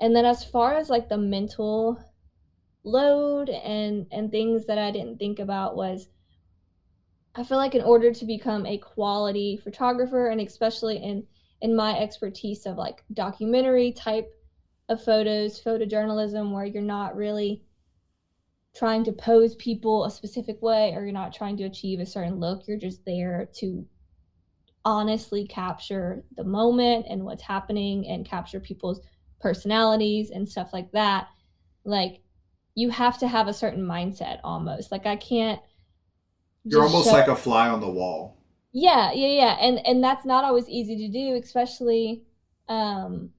And 0.00 0.14
then 0.14 0.24
as 0.24 0.44
far 0.44 0.74
as 0.74 0.90
like 0.90 1.08
the 1.08 1.18
mental 1.18 1.98
load 2.82 3.48
and 3.48 4.06
and 4.12 4.30
things 4.30 4.66
that 4.66 4.78
I 4.78 4.90
didn't 4.90 5.18
think 5.18 5.38
about 5.38 5.76
was 5.76 6.08
I 7.34 7.42
feel 7.42 7.56
like 7.56 7.74
in 7.74 7.82
order 7.82 8.12
to 8.12 8.24
become 8.26 8.64
a 8.66 8.78
quality 8.78 9.56
photographer, 9.56 10.28
and 10.28 10.40
especially 10.40 10.98
in 10.98 11.26
in 11.60 11.74
my 11.74 11.98
expertise 11.98 12.66
of 12.66 12.76
like 12.76 13.04
documentary 13.12 13.92
type 13.92 14.30
of 14.88 15.02
photos, 15.02 15.60
photojournalism, 15.62 16.52
where 16.52 16.66
you're 16.66 16.82
not 16.82 17.16
really 17.16 17.62
trying 18.74 19.04
to 19.04 19.12
pose 19.12 19.54
people 19.54 20.04
a 20.04 20.10
specific 20.10 20.60
way 20.60 20.92
or 20.94 21.02
you're 21.02 21.12
not 21.12 21.32
trying 21.32 21.56
to 21.56 21.64
achieve 21.64 22.00
a 22.00 22.06
certain 22.06 22.38
look, 22.40 22.66
you're 22.66 22.76
just 22.76 23.04
there 23.04 23.48
to 23.54 23.86
honestly 24.84 25.46
capture 25.46 26.24
the 26.36 26.44
moment 26.44 27.06
and 27.08 27.24
what's 27.24 27.42
happening 27.42 28.06
and 28.08 28.26
capture 28.26 28.60
people's 28.60 29.00
personalities 29.40 30.30
and 30.30 30.48
stuff 30.48 30.72
like 30.72 30.90
that. 30.92 31.28
Like, 31.84 32.22
you 32.74 32.90
have 32.90 33.18
to 33.18 33.28
have 33.28 33.48
a 33.48 33.54
certain 33.54 33.84
mindset 33.84 34.40
almost. 34.44 34.90
Like, 34.90 35.06
I 35.06 35.16
can't 35.16 35.60
you're 36.64 36.82
almost 36.82 37.08
show... 37.08 37.12
like 37.12 37.28
a 37.28 37.36
fly 37.36 37.68
on 37.68 37.80
the 37.80 37.90
wall. 37.90 38.38
Yeah, 38.72 39.12
yeah, 39.12 39.28
yeah. 39.28 39.56
And 39.60 39.86
and 39.86 40.02
that's 40.02 40.24
not 40.24 40.44
always 40.44 40.68
easy 40.68 40.96
to 40.96 41.08
do, 41.08 41.36
especially 41.42 42.24
um 42.68 43.30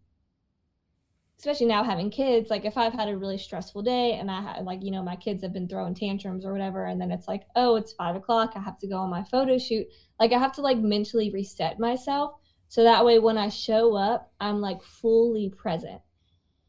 especially 1.46 1.68
now 1.68 1.84
having 1.84 2.10
kids 2.10 2.50
like 2.50 2.66
if 2.66 2.78
i've 2.78 2.94
had 2.94 3.08
a 3.08 3.18
really 3.18 3.38
stressful 3.38 3.82
day 3.84 4.14
and 4.14 4.32
i 4.32 4.42
had 4.42 4.66
like 4.66 4.84
you 4.84 4.92
know 4.92 5.04
my 5.04 5.16
kids 5.16 5.44
have 5.44 5.54
been 5.54 5.68
throwing 5.68 5.94
tantrums 5.94 6.46
or 6.46 6.52
whatever 6.52 6.86
and 6.86 7.00
then 7.00 7.12
it's 7.12 7.28
like 7.28 7.44
oh 7.56 7.76
it's 7.76 7.94
five 7.94 8.16
o'clock 8.16 8.54
i 8.56 8.60
have 8.60 8.80
to 8.80 8.88
go 8.88 8.98
on 8.98 9.10
my 9.10 9.24
photo 9.24 9.58
shoot 9.58 9.86
like 10.20 10.32
i 10.34 10.40
have 10.40 10.52
to 10.52 10.62
like 10.62 10.78
mentally 10.80 11.32
reset 11.32 11.80
myself 11.80 12.32
So 12.68 12.84
that 12.84 13.06
way, 13.06 13.20
when 13.20 13.38
I 13.38 13.50
show 13.50 13.96
up, 13.96 14.32
I'm 14.40 14.62
like 14.62 14.84
fully 14.84 15.50
present. 15.50 16.02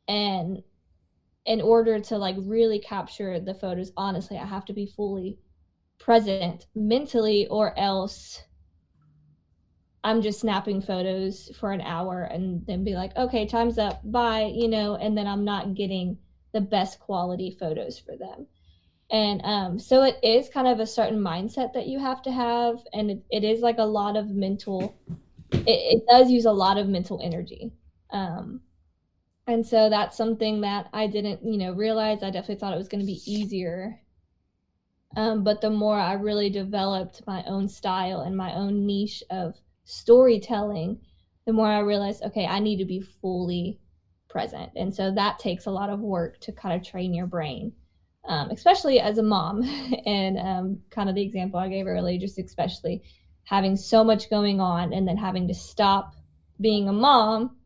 And 0.08 0.62
in 1.46 1.60
order 1.60 2.00
to 2.00 2.18
like 2.18 2.36
really 2.38 2.78
capture 2.80 3.40
the 3.40 3.54
photos, 3.54 3.92
honestly, 3.96 4.38
I 4.38 4.46
have 4.46 4.64
to 4.66 4.74
be 4.74 4.86
fully 4.86 5.38
present 5.98 6.66
mentally, 6.74 7.46
or 7.48 7.78
else 7.78 8.42
I'm 10.06 10.22
just 10.22 10.38
snapping 10.38 10.82
photos 10.82 11.50
for 11.58 11.72
an 11.72 11.80
hour 11.80 12.22
and 12.22 12.64
then 12.64 12.84
be 12.84 12.94
like, 12.94 13.16
okay, 13.16 13.44
time's 13.44 13.76
up, 13.76 14.00
bye, 14.04 14.52
you 14.54 14.68
know, 14.68 14.94
and 14.94 15.18
then 15.18 15.26
I'm 15.26 15.44
not 15.44 15.74
getting 15.74 16.16
the 16.52 16.60
best 16.60 17.00
quality 17.00 17.50
photos 17.58 17.98
for 17.98 18.16
them. 18.16 18.46
And 19.10 19.40
um, 19.42 19.80
so 19.80 20.04
it 20.04 20.20
is 20.22 20.48
kind 20.48 20.68
of 20.68 20.78
a 20.78 20.86
certain 20.86 21.18
mindset 21.18 21.72
that 21.72 21.88
you 21.88 21.98
have 21.98 22.22
to 22.22 22.30
have. 22.30 22.76
And 22.92 23.10
it, 23.10 23.24
it 23.32 23.42
is 23.42 23.62
like 23.62 23.78
a 23.78 23.84
lot 23.84 24.16
of 24.16 24.30
mental, 24.30 24.96
it, 25.50 25.64
it 25.66 26.02
does 26.08 26.30
use 26.30 26.44
a 26.44 26.52
lot 26.52 26.78
of 26.78 26.86
mental 26.86 27.20
energy. 27.20 27.72
Um, 28.10 28.60
and 29.48 29.66
so 29.66 29.90
that's 29.90 30.16
something 30.16 30.60
that 30.60 30.88
I 30.92 31.08
didn't, 31.08 31.44
you 31.44 31.58
know, 31.58 31.72
realize. 31.72 32.22
I 32.22 32.30
definitely 32.30 32.60
thought 32.60 32.74
it 32.74 32.78
was 32.78 32.88
going 32.88 33.04
to 33.04 33.12
be 33.12 33.22
easier. 33.26 33.98
Um, 35.16 35.42
but 35.42 35.60
the 35.60 35.70
more 35.70 35.98
I 35.98 36.12
really 36.12 36.48
developed 36.48 37.26
my 37.26 37.42
own 37.48 37.68
style 37.68 38.20
and 38.20 38.36
my 38.36 38.54
own 38.54 38.86
niche 38.86 39.24
of 39.30 39.56
storytelling, 39.86 41.00
the 41.46 41.54
more 41.54 41.66
I 41.66 41.78
realized, 41.78 42.22
okay, 42.22 42.44
I 42.44 42.60
need 42.60 42.76
to 42.76 42.84
be 42.84 43.00
fully 43.00 43.80
present. 44.28 44.70
And 44.76 44.94
so 44.94 45.10
that 45.14 45.38
takes 45.38 45.64
a 45.64 45.70
lot 45.70 45.88
of 45.88 46.00
work 46.00 46.38
to 46.40 46.52
kind 46.52 46.78
of 46.78 46.86
train 46.86 47.14
your 47.14 47.26
brain 47.26 47.72
um, 48.28 48.50
especially 48.50 49.00
as 49.00 49.18
a 49.18 49.22
mom. 49.22 49.62
and 50.06 50.38
um, 50.38 50.78
kind 50.90 51.08
of 51.08 51.14
the 51.14 51.22
example 51.22 51.58
I 51.58 51.68
gave 51.68 51.86
earlier, 51.86 52.18
just 52.18 52.38
especially 52.38 53.02
having 53.44 53.76
so 53.76 54.02
much 54.02 54.30
going 54.30 54.60
on 54.60 54.92
and 54.92 55.06
then 55.06 55.16
having 55.16 55.46
to 55.48 55.54
stop 55.54 56.14
being 56.60 56.88
a 56.88 56.92
mom 56.92 57.56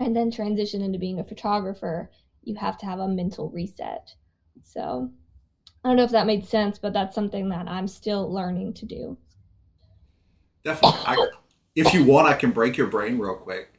and 0.00 0.16
then 0.16 0.30
transition 0.30 0.82
into 0.82 0.98
being 0.98 1.20
a 1.20 1.24
photographer, 1.24 2.10
you 2.42 2.56
have 2.56 2.76
to 2.78 2.86
have 2.86 2.98
a 2.98 3.06
mental 3.06 3.50
reset. 3.50 4.12
So 4.64 5.10
I 5.84 5.88
don't 5.88 5.96
know 5.96 6.04
if 6.04 6.10
that 6.10 6.26
made 6.26 6.46
sense, 6.46 6.78
but 6.78 6.92
that's 6.92 7.14
something 7.14 7.48
that 7.50 7.68
I'm 7.68 7.86
still 7.86 8.32
learning 8.32 8.74
to 8.74 8.86
do. 8.86 9.16
Definitely. 10.64 11.00
I, 11.06 11.26
if 11.74 11.92
you 11.94 12.04
want, 12.04 12.28
I 12.28 12.34
can 12.34 12.50
break 12.50 12.76
your 12.76 12.86
brain 12.86 13.18
real 13.18 13.34
quick. 13.34 13.72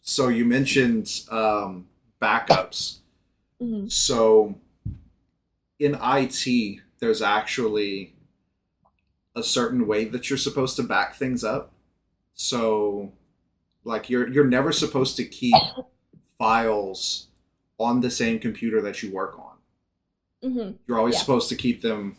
So 0.00 0.28
you 0.28 0.44
mentioned 0.44 1.22
um, 1.30 1.86
backups. 2.20 2.98
Mm-hmm. 3.60 3.88
So 3.88 4.56
in 5.78 5.98
IT, 6.02 6.80
there's 7.00 7.22
actually 7.22 8.14
a 9.34 9.42
certain 9.42 9.86
way 9.86 10.04
that 10.04 10.28
you're 10.28 10.38
supposed 10.38 10.76
to 10.76 10.82
back 10.82 11.14
things 11.14 11.44
up. 11.44 11.72
So, 12.34 13.12
like 13.84 14.08
you're 14.08 14.28
you're 14.28 14.46
never 14.46 14.72
supposed 14.72 15.16
to 15.16 15.24
keep 15.24 15.54
files 16.38 17.28
on 17.78 18.00
the 18.00 18.10
same 18.10 18.38
computer 18.38 18.80
that 18.82 19.02
you 19.02 19.12
work 19.12 19.38
on. 19.38 20.50
Mm-hmm. 20.50 20.76
You're 20.86 20.98
always 20.98 21.14
yeah. 21.14 21.20
supposed 21.20 21.48
to 21.48 21.56
keep 21.56 21.82
them 21.82 22.16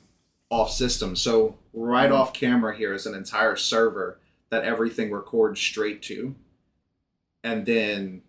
off 0.50 0.72
system. 0.72 1.16
So 1.16 1.58
right 1.74 2.10
mm-hmm. 2.10 2.20
off 2.20 2.34
camera 2.34 2.76
here 2.76 2.94
is 2.94 3.06
an 3.06 3.16
entire 3.16 3.56
server 3.56 4.20
that 4.52 4.64
everything 4.64 5.12
records 5.12 5.60
straight 5.60 6.04
to, 6.04 6.36
and 7.44 7.66
then 7.66 8.22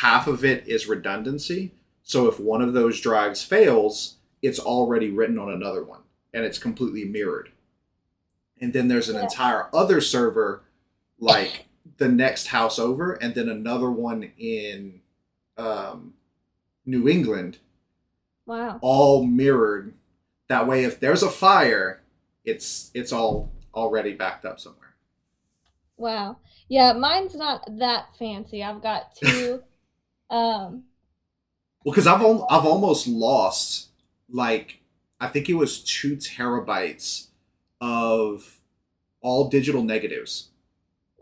half 0.00 0.26
of 0.26 0.44
it 0.44 0.66
is 0.66 0.86
redundancy. 0.86 1.74
So 2.02 2.28
if 2.28 2.40
one 2.40 2.62
of 2.62 2.72
those 2.72 3.00
drives 3.00 3.42
fails, 3.42 4.16
it's 4.40 4.60
already 4.60 5.10
written 5.10 5.38
on 5.38 5.52
another 5.52 5.84
one 5.84 6.02
and 6.32 6.44
it's 6.44 6.58
completely 6.58 7.04
mirrored. 7.04 7.50
And 8.60 8.72
then 8.72 8.88
there's 8.88 9.08
an 9.08 9.16
yeah. 9.16 9.24
entire 9.24 9.68
other 9.74 10.00
server 10.00 10.62
like 11.18 11.66
the 11.98 12.08
next 12.08 12.48
house 12.48 12.78
over 12.78 13.14
and 13.14 13.34
then 13.34 13.48
another 13.48 13.90
one 13.90 14.32
in 14.38 15.00
um, 15.58 16.14
New 16.84 17.08
England. 17.08 17.58
Wow. 18.46 18.78
All 18.80 19.24
mirrored. 19.24 19.94
That 20.48 20.68
way 20.68 20.84
if 20.84 21.00
there's 21.00 21.24
a 21.24 21.30
fire, 21.30 22.02
it's 22.44 22.92
it's 22.94 23.12
all 23.12 23.50
already 23.74 24.12
backed 24.12 24.44
up 24.44 24.60
somewhere. 24.60 24.85
Wow. 25.96 26.38
Yeah, 26.68 26.92
mine's 26.92 27.34
not 27.34 27.64
that 27.78 28.06
fancy. 28.18 28.62
I've 28.62 28.82
got 28.82 29.14
two 29.22 29.62
um 30.28 30.84
well, 31.84 31.92
because 31.92 32.06
I've 32.06 32.20
al- 32.20 32.46
I've 32.50 32.66
almost 32.66 33.06
lost 33.06 33.90
like 34.28 34.80
I 35.20 35.28
think 35.28 35.48
it 35.48 35.54
was 35.54 35.82
two 35.82 36.16
terabytes 36.16 37.28
of 37.80 38.60
all 39.20 39.48
digital 39.48 39.82
negatives 39.82 40.48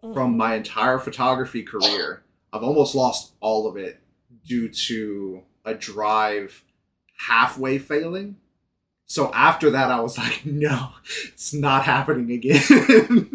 mm. 0.03 0.15
from 0.15 0.37
my 0.37 0.55
entire 0.55 0.99
photography 0.99 1.63
career. 1.63 2.23
I've 2.53 2.63
almost 2.63 2.95
lost 2.95 3.33
all 3.41 3.67
of 3.67 3.77
it 3.77 4.01
due 4.45 4.69
to 4.69 5.43
a 5.65 5.75
drive 5.75 6.65
halfway 7.29 7.79
failing. 7.79 8.37
So 9.07 9.33
after 9.33 9.71
that, 9.71 9.91
I 9.91 10.01
was 10.01 10.17
like, 10.19 10.43
no, 10.47 10.91
it's 11.27 11.53
not 11.53 11.85
happening 11.85 12.31
again. 12.31 13.31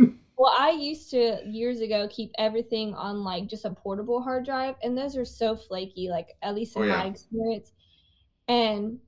I 0.60 0.72
used 0.72 1.10
to 1.12 1.39
years 1.45 1.80
ago 1.80 2.06
keep 2.12 2.32
everything 2.38 2.93
on 2.93 3.24
like 3.24 3.48
just 3.48 3.63
a 3.63 3.69
portable 3.69 4.22
hard 4.22 4.43
drive, 4.43 4.76
and 4.84 4.98
those 4.98 5.15
are 5.15 5.24
so 5.24 5.56
flaky, 5.56 6.10
like 6.10 6.36
at 6.41 6.54
least 6.54 6.76
in 6.76 6.82
oh, 6.82 6.86
yeah. 6.86 6.98
my 6.98 7.06
experience. 7.06 7.72
And 8.50 9.00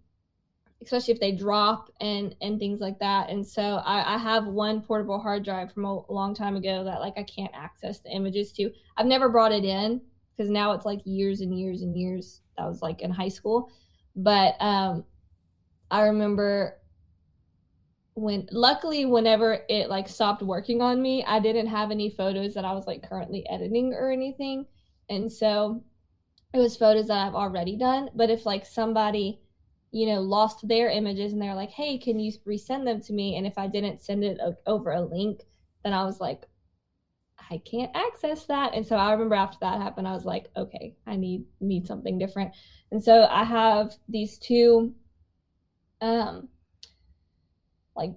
especially 0.82 1.14
if 1.14 1.20
they 1.20 1.34
drop 1.34 1.90
and 2.00 2.36
and 2.42 2.58
things 2.58 2.80
like 2.80 2.98
that 3.00 3.30
and 3.30 3.46
so 3.46 3.82
I, 3.86 4.16
I 4.16 4.18
have 4.18 4.48
one 4.48 4.82
portable 4.82 5.20
hard 5.20 5.44
drive 5.44 5.72
from 5.72 5.86
a 5.86 6.12
long 6.12 6.34
time 6.34 6.56
ago 6.56 6.84
that 6.84 7.00
like 7.00 7.14
i 7.18 7.24
can't 7.24 7.52
access 7.54 8.00
the 8.00 8.10
images 8.10 8.52
to 8.54 8.72
i've 8.98 9.06
never 9.06 9.30
brought 9.30 9.52
it 9.52 9.64
in 9.64 10.02
because 10.36 10.50
now 10.50 10.72
it's 10.72 10.86
like 10.86 11.02
years 11.06 11.42
and 11.42 11.56
years 11.56 11.84
and 11.84 11.96
years 11.96 12.42
that 12.58 12.66
was 12.66 12.82
like 12.82 13.02
in 13.02 13.12
high 13.12 13.30
school 13.30 13.70
but 14.16 14.56
um 14.60 15.04
i 15.92 16.02
remember 16.02 16.81
when 18.13 18.47
luckily 18.52 19.06
whenever 19.06 19.60
it 19.69 19.89
like 19.89 20.08
stopped 20.08 20.41
working 20.41 20.82
on 20.82 21.02
me 21.02 21.24
i 21.26 21.39
didn't 21.39 21.67
have 21.67 21.91
any 21.91 22.10
photos 22.10 22.54
that 22.54 22.65
i 22.65 22.74
was 22.74 22.86
like 22.86 23.08
currently 23.08 23.47
editing 23.50 23.93
or 23.93 24.12
anything 24.12 24.65
and 25.10 25.32
so 25.32 25.82
it 26.54 26.58
was 26.58 26.76
photos 26.76 27.08
that 27.08 27.26
i've 27.26 27.36
already 27.36 27.78
done 27.78 28.10
but 28.13 28.30
if 28.30 28.45
like 28.45 28.65
somebody 28.65 29.39
you 29.91 30.06
know, 30.08 30.21
lost 30.21 30.67
their 30.67 30.89
images 30.89 31.34
and 31.34 31.41
they're 31.41 31.56
like, 31.56 31.71
hey, 31.71 31.97
can 31.97 32.19
you 32.19 32.32
resend 32.47 32.86
them 32.86 33.02
to 33.02 33.13
me? 33.13 33.36
And 33.36 33.45
if 33.45 33.58
I 33.58 33.67
didn't 33.67 34.02
send 34.02 34.24
it 34.24 34.39
over 34.65 34.91
a 34.91 35.02
link, 35.02 35.41
then 35.84 35.93
I 35.93 36.06
was 36.06 36.19
like, 36.19 36.45
I 37.50 37.58
can't 37.58 37.91
access 37.93 38.45
that. 38.45 38.74
And 38.74 38.86
so 38.86 38.95
I 38.95 39.12
remember 39.12 39.36
after 39.36 39.58
that 39.62 39.82
happened, 39.82 40.08
I 40.08 40.13
was 40.13 40.24
like, 40.24 40.50
okay, 40.56 40.95
I 41.06 41.17
need 41.17 41.43
need 41.60 41.86
something 41.86 42.17
different. 42.17 42.54
And 42.91 43.04
so 43.04 43.28
I 43.30 43.43
have 43.43 43.93
these 44.08 44.38
two 44.38 44.95
um 46.00 46.47
like 47.95 48.13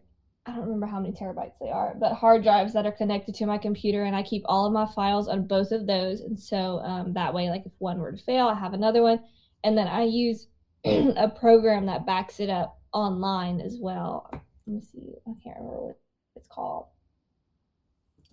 I 0.47 0.51
don't 0.51 0.63
remember 0.63 0.87
how 0.87 1.01
many 1.01 1.15
terabytes 1.15 1.59
they 1.59 1.71
are, 1.71 1.95
but 1.99 2.13
hard 2.13 2.43
drives 2.43 2.75
that 2.75 2.85
are 2.85 2.93
connected 2.93 3.35
to 3.37 3.47
my 3.47 3.57
computer, 3.57 4.05
and 4.05 4.15
I 4.15 4.23
keep 4.23 4.43
all 4.45 4.67
of 4.67 4.75
my 4.75 4.87
files 4.95 5.27
on 5.27 5.47
both 5.47 5.73
of 5.73 5.87
those. 5.87 6.21
And 6.21 6.39
so 6.39 6.81
um, 6.81 7.15
that 7.15 7.33
way, 7.33 7.49
like 7.49 7.65
if 7.65 7.73
one 7.79 7.99
were 7.99 8.13
to 8.13 8.23
fail, 8.23 8.49
I 8.49 8.55
have 8.55 8.75
another 8.75 9.03
one, 9.03 9.21
and 9.63 9.77
then 9.77 9.89
I 9.89 10.03
use 10.03 10.49
a 10.85 11.29
program 11.29 11.87
that 11.87 12.05
backs 12.05 12.41
it 12.41 12.51
up 12.51 12.79
online 12.93 13.61
as 13.61 13.79
well. 13.81 14.29
Let 14.33 14.43
me 14.67 14.81
see. 14.83 15.15
I 15.27 15.33
can't 15.43 15.57
remember 15.57 15.87
what 15.87 15.97
it's 16.37 16.49
called. 16.49 16.89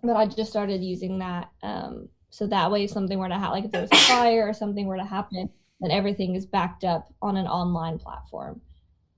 But 0.04 0.18
I 0.18 0.26
just 0.26 0.50
started 0.50 0.82
using 0.82 1.20
that. 1.20 1.50
Um, 1.64 2.10
so 2.30 2.46
that 2.48 2.72
way, 2.72 2.84
if 2.84 2.92
something 2.92 3.20
were 3.20 3.30
to 3.30 3.38
happen, 3.38 3.52
like 3.52 3.66
if 3.66 3.72
there 3.72 3.82
was 3.82 3.92
a 3.92 3.96
fire 3.96 4.48
or 4.48 4.54
something 4.54 4.86
were 4.86 4.98
to 4.98 5.06
happen, 5.06 5.50
then 5.80 5.92
everything 5.92 6.36
is 6.36 6.46
backed 6.46 6.84
up 6.84 7.14
on 7.22 7.38
an 7.38 7.48
online 7.48 8.00
platform. 8.00 8.60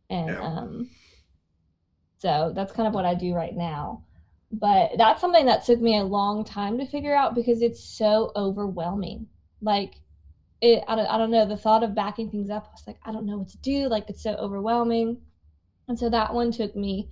And 0.09 0.29
yeah. 0.29 0.43
um, 0.43 0.89
so 2.23 2.53
that's 2.55 2.71
kind 2.71 2.87
of 2.87 2.93
what 2.93 3.05
I 3.05 3.15
do 3.15 3.35
right 3.35 3.53
now. 3.53 4.05
But 4.49 4.91
that's 4.97 5.19
something 5.19 5.45
that 5.47 5.65
took 5.65 5.81
me 5.81 5.97
a 5.97 6.03
long 6.03 6.45
time 6.45 6.77
to 6.77 6.85
figure 6.85 7.13
out 7.13 7.35
because 7.35 7.61
it's 7.61 7.83
so 7.83 8.31
overwhelming. 8.33 9.27
Like, 9.61 9.95
it 10.61 10.81
I 10.87 10.95
don't, 10.95 11.07
I 11.07 11.17
don't 11.17 11.31
know 11.31 11.45
the 11.45 11.57
thought 11.57 11.83
of 11.83 11.93
backing 11.93 12.31
things 12.31 12.49
up 12.49 12.67
i 12.69 12.71
was 12.71 12.87
like 12.87 12.97
i 13.03 13.11
don't 13.11 13.25
know 13.25 13.37
what 13.39 13.49
to 13.49 13.57
do 13.57 13.89
like 13.89 14.05
it's 14.07 14.23
so 14.23 14.33
overwhelming 14.35 15.17
and 15.89 15.99
so 15.99 16.09
that 16.09 16.33
one 16.33 16.51
took 16.51 16.73
me 16.73 17.09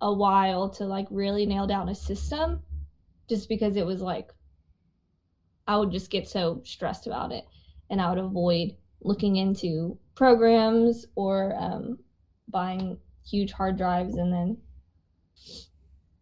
a 0.00 0.12
while 0.12 0.70
to 0.70 0.84
like 0.84 1.06
really 1.10 1.44
nail 1.44 1.66
down 1.66 1.90
a 1.90 1.94
system 1.94 2.62
just 3.28 3.50
because 3.50 3.76
it 3.76 3.84
was 3.84 4.00
like 4.00 4.30
i 5.68 5.76
would 5.76 5.92
just 5.92 6.10
get 6.10 6.26
so 6.26 6.62
stressed 6.64 7.06
about 7.06 7.32
it 7.32 7.44
and 7.90 8.00
i 8.00 8.08
would 8.08 8.18
avoid 8.18 8.74
looking 9.02 9.36
into 9.36 9.98
programs 10.14 11.04
or 11.16 11.54
um, 11.58 11.98
buying 12.48 12.96
huge 13.30 13.52
hard 13.52 13.76
drives 13.76 14.16
and 14.16 14.32
then 14.32 14.56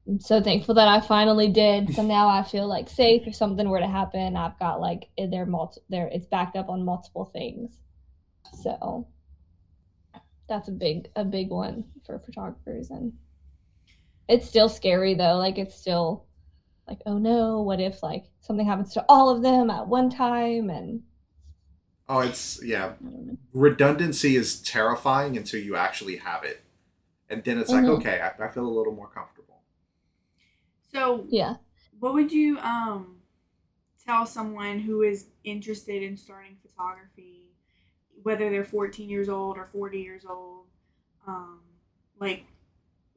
I'm 0.07 0.21
so 0.21 0.43
thankful 0.43 0.75
that 0.77 0.89
I 0.89 1.01
finally 1.03 1.49
did. 1.49 1.95
So 1.95 2.03
now 2.03 2.29
I 2.29 2.43
feel 2.43 2.67
like 2.67 2.89
safe 2.89 3.27
if 3.27 3.35
something 3.35 3.69
were 3.69 3.81
to 3.81 3.87
happen. 3.87 4.37
I've 4.37 4.59
got 4.59 4.81
like 4.81 5.09
they're 5.19 5.45
multi 5.45 5.81
there 5.91 6.09
it's 6.11 6.27
backed 6.27 6.57
up 6.57 6.71
on 6.71 6.85
multiple 6.85 7.27
things. 7.27 7.79
So 8.63 9.07
that's 10.49 10.69
a 10.69 10.73
big 10.73 11.09
a 11.15 11.25
big 11.25 11.51
one 11.51 11.85
for 12.07 12.19
photographers 12.19 12.89
and 12.91 13.13
it's 14.29 14.49
still 14.49 14.69
scary 14.69 15.15
though. 15.15 15.37
Like 15.37 15.59
it's 15.59 15.75
still 15.75 16.27
like, 16.87 17.01
oh 17.05 17.19
no, 17.19 17.61
what 17.61 17.81
if 17.81 18.03
like 18.03 18.25
something 18.41 18.67
happens 18.67 18.95
to 18.95 19.05
all 19.09 19.29
of 19.29 19.43
them 19.43 19.71
at 19.71 19.87
one 19.87 20.09
time? 20.11 20.71
And 20.71 21.03
Oh, 22.09 22.21
it's 22.21 22.61
yeah. 22.65 22.87
I 22.87 23.11
don't 23.11 23.27
know. 23.27 23.37
Redundancy 23.53 24.37
is 24.37 24.63
terrifying 24.63 25.37
until 25.37 25.61
you 25.61 25.77
actually 25.77 26.17
have 26.17 26.45
it, 26.45 26.63
and 27.31 27.45
then 27.45 27.59
it's 27.59 27.73
Mhm. 27.73 27.73
like 27.73 27.89
okay, 27.89 28.21
I, 28.21 28.45
I 28.47 28.51
feel 28.51 28.67
a 28.67 28.77
little 28.79 28.95
more 28.95 29.09
comfortable. 29.09 29.63
So, 30.93 31.29
yeah. 31.29 31.57
what 31.99 32.15
would 32.15 32.33
you 32.33 32.59
um 32.61 33.19
tell 34.05 34.27
someone 34.27 34.81
who 34.81 35.03
is 35.03 35.29
interested 35.45 36.03
in 36.03 36.17
starting 36.17 36.57
photography, 36.63 37.53
whether 38.23 38.51
they're 38.51 38.65
14 38.65 39.11
years 39.11 39.29
old 39.29 39.59
or 39.59 39.67
40 39.67 40.01
years 40.01 40.25
old? 40.27 40.67
Um, 41.27 41.61
like, 42.21 42.45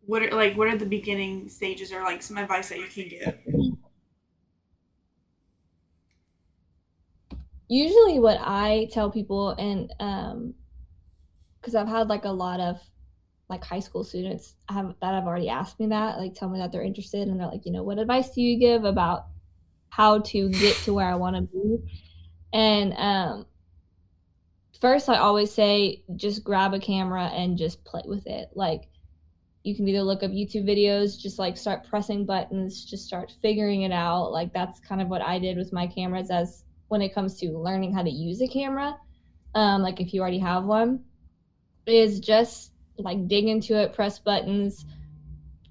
what 0.05 0.23
are 0.23 0.31
like 0.31 0.57
what 0.57 0.67
are 0.69 0.77
the 0.77 0.85
beginning 0.85 1.49
stages 1.49 1.93
or 1.93 2.03
like 2.03 2.23
some 2.23 2.37
advice 2.37 2.69
that 2.69 2.79
you 2.79 2.87
can 2.87 3.09
give? 3.09 3.39
usually 7.67 8.19
what 8.19 8.37
I 8.39 8.87
tell 8.91 9.09
people 9.11 9.49
and 9.57 9.91
um 9.99 10.55
because 11.59 11.75
I've 11.75 11.87
had 11.87 12.07
like 12.07 12.25
a 12.25 12.29
lot 12.31 12.59
of 12.59 12.79
like 13.51 13.63
high 13.63 13.79
school 13.79 14.03
students 14.03 14.55
have 14.69 14.95
that 15.01 15.13
have 15.13 15.25
already 15.27 15.49
asked 15.49 15.79
me 15.79 15.87
that 15.87 16.17
like 16.17 16.33
tell 16.33 16.49
me 16.49 16.57
that 16.57 16.71
they're 16.71 16.81
interested 16.81 17.27
and 17.27 17.39
they're 17.39 17.47
like 17.47 17.65
you 17.65 17.71
know 17.71 17.83
what 17.83 17.99
advice 17.99 18.29
do 18.31 18.41
you 18.41 18.57
give 18.57 18.85
about 18.85 19.25
how 19.89 20.19
to 20.19 20.49
get 20.49 20.75
to 20.77 20.93
where 20.93 21.07
I 21.07 21.15
want 21.15 21.35
to 21.35 21.41
be? 21.41 21.77
And 22.53 22.93
um 22.97 23.45
first 24.79 25.09
I 25.09 25.17
always 25.17 25.51
say 25.51 26.03
just 26.15 26.43
grab 26.43 26.73
a 26.73 26.79
camera 26.79 27.25
and 27.25 27.57
just 27.57 27.83
play 27.83 28.01
with 28.05 28.25
it. 28.25 28.49
Like 28.55 28.87
you 29.63 29.75
can 29.75 29.87
either 29.87 30.01
look 30.01 30.23
up 30.23 30.31
YouTube 30.31 30.67
videos 30.67 31.19
just 31.19 31.37
like 31.37 31.55
start 31.57 31.87
pressing 31.87 32.25
buttons 32.25 32.85
just 32.85 33.05
start 33.05 33.33
figuring 33.41 33.81
it 33.81 33.91
out. 33.91 34.31
Like 34.31 34.53
that's 34.53 34.79
kind 34.79 35.01
of 35.01 35.09
what 35.09 35.21
I 35.21 35.37
did 35.37 35.57
with 35.57 35.73
my 35.73 35.87
cameras 35.87 36.31
as 36.31 36.63
when 36.87 37.01
it 37.01 37.13
comes 37.13 37.37
to 37.39 37.57
learning 37.57 37.93
how 37.93 38.03
to 38.03 38.09
use 38.09 38.41
a 38.41 38.47
camera, 38.47 38.97
um, 39.55 39.81
like 39.81 39.99
if 40.01 40.13
you 40.13 40.21
already 40.21 40.39
have 40.39 40.65
one, 40.65 41.03
is 41.85 42.19
just 42.19 42.70
like 42.97 43.27
dig 43.27 43.45
into 43.45 43.79
it, 43.79 43.93
press 43.93 44.19
buttons, 44.19 44.85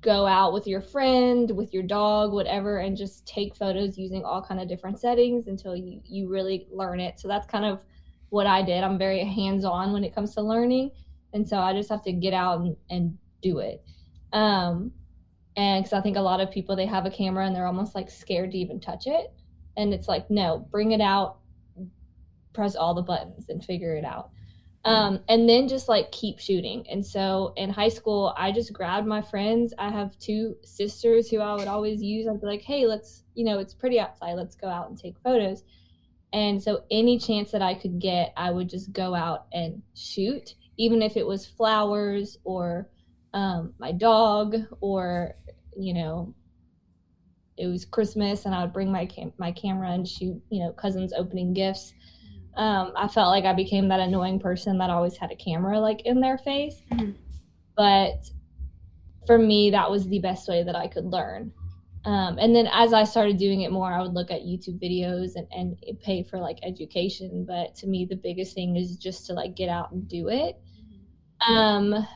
go 0.01 0.27
out 0.27 0.53
with 0.53 0.67
your 0.67 0.81
friend, 0.81 1.51
with 1.51 1.75
your 1.75 1.83
dog, 1.83 2.33
whatever, 2.33 2.79
and 2.79 2.97
just 2.97 3.27
take 3.27 3.55
photos 3.55 3.99
using 3.99 4.25
all 4.25 4.43
kind 4.43 4.61
of 4.61 4.69
different 4.69 4.99
settings 4.99 5.47
until 5.47 5.77
you 5.77 6.01
you 6.05 6.29
really 6.29 6.67
learn 6.71 7.01
it. 7.01 7.21
So 7.21 7.29
that's 7.29 7.47
kind 7.47 7.65
of 7.65 7.83
what 8.31 8.47
I 8.47 8.63
did. 8.63 8.83
I'm 8.83 8.99
very 8.99 9.25
hands 9.25 9.65
on 9.65 9.93
when 9.93 10.05
it 10.05 10.15
comes 10.15 10.35
to 10.35 10.43
learning, 10.43 10.91
and 11.33 11.47
so 11.47 11.59
I 11.59 11.73
just 11.73 11.91
have 11.91 12.03
to 12.05 12.13
get 12.13 12.33
out 12.33 12.61
and, 12.61 12.77
and 12.89 13.19
do 13.43 13.59
it. 13.59 13.83
Um, 14.33 14.93
and 15.57 15.85
because 15.85 15.99
I 15.99 16.01
think 16.01 16.17
a 16.17 16.23
lot 16.23 16.41
of 16.41 16.51
people 16.51 16.77
they 16.77 16.87
have 16.87 17.07
a 17.07 17.11
camera 17.11 17.47
and 17.47 17.55
they're 17.55 17.67
almost 17.67 17.95
like 17.95 18.11
scared 18.11 18.53
to 18.53 18.59
even 18.59 18.81
touch 18.81 19.07
it 19.07 19.33
and 19.77 19.93
it's 19.93 20.09
like 20.09 20.31
no 20.31 20.67
bring 20.71 20.93
it 20.93 21.01
out 21.01 21.39
press 22.53 22.77
all 22.77 22.95
the 22.95 23.03
buttons 23.03 23.49
and 23.49 23.65
figure 23.65 23.95
it 23.95 24.05
out 24.05 24.31
um, 24.85 25.21
and 25.29 25.49
then 25.49 25.69
just 25.69 25.89
like 25.89 26.11
keep 26.11 26.39
shooting. 26.39 26.87
And 26.91 27.05
so 27.05 27.53
in 27.57 27.71
high 27.71 27.89
school 27.89 28.35
i 28.37 28.51
just 28.51 28.73
grabbed 28.73 29.07
my 29.07 29.23
friends. 29.23 29.75
I 29.79 29.91
have 29.91 30.19
two 30.19 30.57
sisters 30.63 31.29
who 31.29 31.41
i 31.41 31.55
would 31.55 31.69
always 31.69 32.03
use. 32.03 32.27
I'd 32.27 32.41
be 32.41 32.47
like 32.47 32.63
hey 32.63 32.87
let's 32.87 33.25
you 33.35 33.45
know 33.45 33.59
it's 33.59 33.75
pretty 33.75 34.01
outside. 34.01 34.35
Let's 34.35 34.57
go 34.57 34.69
out 34.69 34.89
and 34.89 34.99
take 34.99 35.19
photos. 35.23 35.63
And 36.33 36.63
so 36.63 36.85
any 36.91 37.19
chance 37.19 37.51
that 37.51 37.63
i 37.63 37.75
could 37.75 37.99
get 37.99 38.33
i 38.37 38.51
would 38.51 38.71
just 38.71 38.93
go 38.93 39.15
out 39.15 39.47
and 39.53 39.83
shoot 39.95 40.55
even 40.79 41.03
if 41.03 41.17
it 41.17 41.27
was 41.27 41.45
flowers 41.45 42.39
or 42.45 42.89
um, 43.35 43.75
my 43.79 43.93
dog 43.93 44.57
or 44.81 45.35
you 45.77 45.93
know 45.95 46.35
it 47.61 47.67
was 47.67 47.85
Christmas 47.85 48.47
and 48.47 48.55
I 48.55 48.63
would 48.63 48.73
bring 48.73 48.91
my 48.91 49.05
cam- 49.05 49.35
my 49.37 49.53
camera 49.53 49.91
and 49.91 50.09
shoot, 50.09 50.41
you 50.49 50.61
know, 50.65 50.73
cousins 50.73 51.13
opening 51.13 51.53
gifts. 51.53 51.93
Um, 52.57 52.93
I 52.97 53.09
felt 53.09 53.29
like 53.29 53.45
I 53.45 53.53
became 53.53 53.89
that 53.89 54.01
annoying 54.01 54.41
person 54.41 54.79
that 54.79 54.91
always 54.91 55.17
had 55.17 55.31
a 55.31 55.37
camera 55.37 55.79
like 55.79 56.03
in 56.03 56.21
their 56.21 56.39
face. 56.39 56.83
Mhm. 56.91 57.15
But 57.77 58.31
for 59.27 59.39
me, 59.39 59.71
that 59.71 59.91
was 59.91 60.09
the 60.09 60.19
best 60.19 60.49
way 60.49 60.63
that 60.63 60.75
I 60.75 60.89
could 60.89 61.07
learn. 61.07 61.53
Um, 62.05 62.39
and 62.39 62.57
then 62.57 62.67
as 62.73 62.93
I 62.93 63.05
started 63.05 63.37
doing 63.37 63.61
it 63.61 63.71
more, 63.71 63.93
I 63.93 64.01
would 64.01 64.15
look 64.15 64.31
at 64.31 64.43
YouTube 64.43 64.83
videos 64.83 65.37
and, 65.37 65.47
and 65.53 66.01
pay 66.01 66.23
for 66.23 66.39
like 66.39 66.59
education. 66.63 67.45
But 67.47 67.75
to 67.77 67.87
me, 67.87 68.07
the 68.07 68.17
biggest 68.17 68.55
thing 68.55 68.77
is 68.77 68.97
just 68.97 69.27
to 69.27 69.35
like 69.35 69.55
get 69.55 69.69
out 69.69 69.93
and 69.93 70.09
do 70.09 70.29
it. 70.29 70.59
Um, 71.47 72.07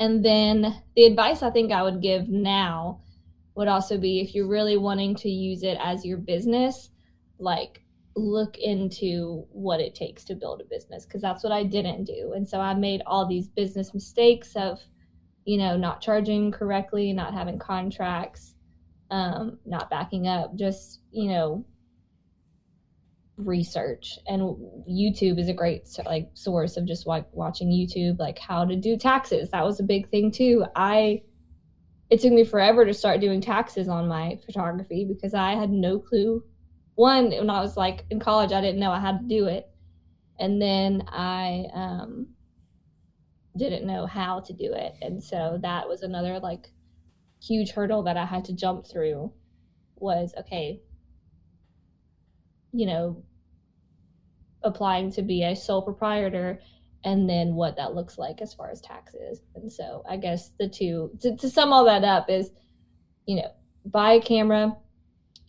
and 0.00 0.24
then 0.24 0.82
the 0.96 1.04
advice 1.04 1.42
I 1.42 1.50
think 1.50 1.70
I 1.70 1.82
would 1.82 2.00
give 2.00 2.28
now 2.28 3.00
would 3.54 3.68
also 3.68 3.98
be 3.98 4.20
if 4.20 4.34
you're 4.34 4.48
really 4.48 4.78
wanting 4.78 5.14
to 5.16 5.28
use 5.28 5.62
it 5.62 5.76
as 5.82 6.04
your 6.04 6.16
business, 6.16 6.90
like 7.38 7.82
look 8.14 8.58
into 8.58 9.46
what 9.50 9.80
it 9.80 9.94
takes 9.94 10.24
to 10.24 10.34
build 10.34 10.60
a 10.60 10.64
business 10.64 11.04
because 11.04 11.22
that's 11.22 11.42
what 11.42 11.52
I 11.52 11.64
didn't 11.64 12.04
do. 12.04 12.32
And 12.34 12.46
so 12.46 12.60
I 12.60 12.74
made 12.74 13.02
all 13.06 13.26
these 13.26 13.48
business 13.48 13.94
mistakes 13.94 14.54
of, 14.56 14.80
you 15.44 15.58
know, 15.58 15.76
not 15.76 16.00
charging 16.00 16.50
correctly, 16.50 17.12
not 17.12 17.34
having 17.34 17.58
contracts, 17.58 18.54
um, 19.10 19.58
not 19.64 19.90
backing 19.90 20.28
up, 20.28 20.54
just, 20.56 21.00
you 21.10 21.30
know, 21.30 21.64
research. 23.38 24.18
And 24.26 24.42
youtube 24.88 25.38
is 25.38 25.48
a 25.48 25.54
great 25.54 25.88
like 26.04 26.28
source 26.34 26.76
of 26.76 26.86
just 26.86 27.06
like 27.06 27.26
watching 27.32 27.70
youtube 27.70 28.18
like 28.18 28.38
how 28.38 28.64
to 28.64 28.76
do 28.76 28.96
taxes. 28.96 29.50
That 29.50 29.64
was 29.64 29.80
a 29.80 29.84
big 29.84 30.10
thing 30.10 30.30
too. 30.30 30.64
I 30.76 31.22
it 32.10 32.20
took 32.20 32.32
me 32.32 32.44
forever 32.44 32.84
to 32.84 32.92
start 32.92 33.22
doing 33.22 33.40
taxes 33.40 33.88
on 33.88 34.06
my 34.06 34.38
photography 34.44 35.06
because 35.06 35.32
i 35.32 35.54
had 35.54 35.70
no 35.70 35.98
clue 35.98 36.44
one 36.94 37.30
when 37.30 37.50
i 37.50 37.60
was 37.60 37.76
like 37.76 38.04
in 38.10 38.20
college 38.20 38.52
i 38.52 38.60
didn't 38.60 38.80
know 38.80 38.90
i 38.90 39.00
had 39.00 39.18
to 39.18 39.26
do 39.26 39.46
it 39.46 39.68
and 40.38 40.60
then 40.60 41.02
i 41.08 41.64
um 41.74 42.26
didn't 43.56 43.86
know 43.86 44.06
how 44.06 44.40
to 44.40 44.52
do 44.52 44.72
it 44.72 44.94
and 45.02 45.22
so 45.22 45.58
that 45.62 45.88
was 45.88 46.02
another 46.02 46.38
like 46.38 46.70
huge 47.42 47.70
hurdle 47.70 48.02
that 48.02 48.16
i 48.16 48.24
had 48.24 48.44
to 48.44 48.52
jump 48.52 48.86
through 48.86 49.32
was 49.96 50.32
okay 50.38 50.80
you 52.72 52.86
know, 52.86 53.22
applying 54.64 55.12
to 55.12 55.22
be 55.22 55.44
a 55.44 55.54
sole 55.54 55.82
proprietor 55.82 56.58
and 57.04 57.28
then 57.28 57.54
what 57.54 57.76
that 57.76 57.94
looks 57.94 58.16
like 58.16 58.40
as 58.40 58.54
far 58.54 58.70
as 58.70 58.80
taxes. 58.80 59.40
And 59.54 59.70
so 59.70 60.02
I 60.08 60.16
guess 60.16 60.50
the 60.58 60.68
two, 60.68 61.10
to, 61.20 61.36
to 61.36 61.50
sum 61.50 61.72
all 61.72 61.84
that 61.84 62.04
up, 62.04 62.30
is, 62.30 62.50
you 63.26 63.36
know, 63.36 63.50
buy 63.84 64.12
a 64.12 64.20
camera, 64.20 64.76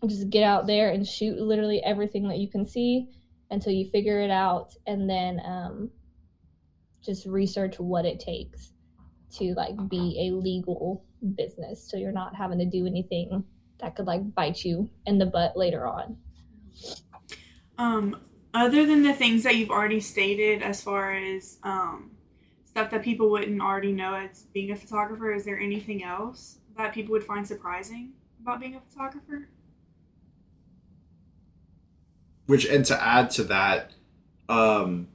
just 0.08 0.30
get 0.30 0.44
out 0.44 0.68
there 0.68 0.90
and 0.90 1.08
shoot 1.08 1.38
literally 1.38 1.82
everything 1.84 2.28
that 2.28 2.38
you 2.38 2.50
can 2.50 2.66
see 2.66 3.10
until 3.52 3.72
you 3.72 3.90
figure 3.90 4.20
it 4.20 4.32
out. 4.32 4.74
And 4.88 5.10
then 5.10 5.42
um, 5.46 5.92
just 7.04 7.26
research 7.26 7.80
what 7.80 8.06
it 8.06 8.20
takes 8.20 8.74
to 9.38 9.54
like 9.56 9.76
be 9.90 10.30
a 10.30 10.36
legal 10.36 11.06
business. 11.36 11.90
So 11.90 11.98
you're 11.98 12.12
not 12.12 12.36
having 12.36 12.60
to 12.60 12.66
do 12.66 12.86
anything 12.86 13.44
that 13.80 13.96
could 13.96 14.08
like 14.08 14.34
bite 14.34 14.64
you 14.64 14.90
in 15.06 15.18
the 15.18 15.26
butt 15.26 15.58
later 15.58 15.88
on. 15.88 16.18
Um, 17.78 18.18
other 18.54 18.86
than 18.86 19.04
the 19.04 19.14
things 19.14 19.44
that 19.44 19.56
you've 19.56 19.72
already 19.72 20.00
stated, 20.00 20.62
as 20.62 20.82
far 20.82 21.14
as 21.14 21.58
um, 21.64 22.12
stuff 22.66 22.92
that 22.92 23.04
people 23.04 23.30
wouldn't 23.32 23.62
already 23.62 23.92
know 23.92 24.14
as 24.14 24.44
being 24.54 24.72
a 24.72 24.76
photographer, 24.76 25.34
is 25.34 25.44
there 25.44 25.60
anything 25.60 26.04
else 26.04 26.60
that 26.78 26.94
people 26.94 27.12
would 27.12 27.24
find 27.24 27.48
surprising 27.48 28.14
about 28.42 28.60
being 28.60 28.76
a 28.76 28.82
photographer? 28.82 29.50
Which 32.46 32.66
and 32.66 32.86
to 32.86 33.02
add 33.02 33.32
to 33.32 33.44
that, 33.46 33.92
um, 34.50 35.08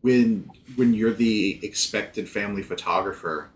when 0.00 0.50
when 0.74 0.94
you're 0.94 1.12
the 1.12 1.60
expected 1.64 2.28
family 2.28 2.62
photographer, 2.62 3.50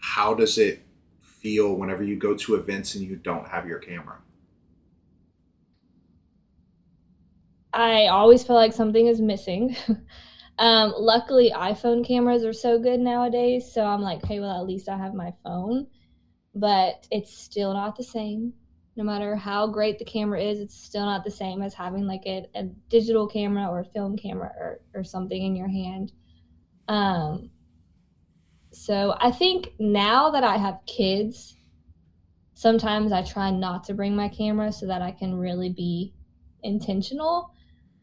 how 0.00 0.34
does 0.34 0.58
it 0.58 0.82
feel 1.20 1.74
whenever 1.74 2.02
you 2.02 2.16
go 2.16 2.34
to 2.34 2.54
events 2.54 2.94
and 2.94 3.04
you 3.04 3.16
don't 3.16 3.48
have 3.48 3.66
your 3.66 3.78
camera? 3.78 4.18
I 7.72 8.06
always 8.06 8.42
feel 8.42 8.56
like 8.56 8.72
something 8.72 9.06
is 9.06 9.20
missing. 9.20 9.76
um, 10.58 10.94
luckily, 10.96 11.52
iPhone 11.54 12.06
cameras 12.06 12.42
are 12.44 12.54
so 12.54 12.78
good 12.78 13.00
nowadays, 13.00 13.70
so 13.70 13.84
I'm 13.84 14.00
like, 14.00 14.24
hey, 14.24 14.40
well, 14.40 14.58
at 14.58 14.66
least 14.66 14.88
I 14.88 14.96
have 14.96 15.12
my 15.12 15.32
phone. 15.44 15.86
But 16.54 17.06
it's 17.10 17.36
still 17.36 17.74
not 17.74 17.96
the 17.96 18.02
same. 18.02 18.54
No 18.96 19.04
matter 19.04 19.36
how 19.36 19.66
great 19.66 19.98
the 19.98 20.04
camera 20.04 20.40
is, 20.40 20.58
it's 20.58 20.74
still 20.74 21.04
not 21.04 21.24
the 21.24 21.30
same 21.30 21.62
as 21.62 21.74
having 21.74 22.06
like 22.06 22.22
a, 22.26 22.46
a 22.54 22.64
digital 22.88 23.26
camera 23.26 23.68
or 23.68 23.80
a 23.80 23.84
film 23.84 24.16
camera 24.16 24.50
or, 24.58 24.80
or 24.94 25.04
something 25.04 25.42
in 25.42 25.54
your 25.54 25.68
hand. 25.68 26.12
Um, 26.88 27.50
so 28.72 29.14
I 29.20 29.30
think 29.30 29.72
now 29.78 30.30
that 30.30 30.44
I 30.44 30.56
have 30.56 30.80
kids, 30.86 31.56
sometimes 32.54 33.12
I 33.12 33.22
try 33.22 33.50
not 33.50 33.84
to 33.84 33.94
bring 33.94 34.16
my 34.16 34.28
camera 34.28 34.72
so 34.72 34.86
that 34.86 35.02
I 35.02 35.12
can 35.12 35.34
really 35.34 35.70
be 35.70 36.14
intentional 36.62 37.52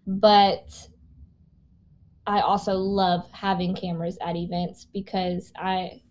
but 0.06 0.88
I 2.26 2.42
also 2.42 2.74
love 2.74 3.30
having 3.32 3.76
cameras 3.76 4.18
at 4.22 4.36
events 4.36 4.88
because 4.94 5.52
I 5.56 6.02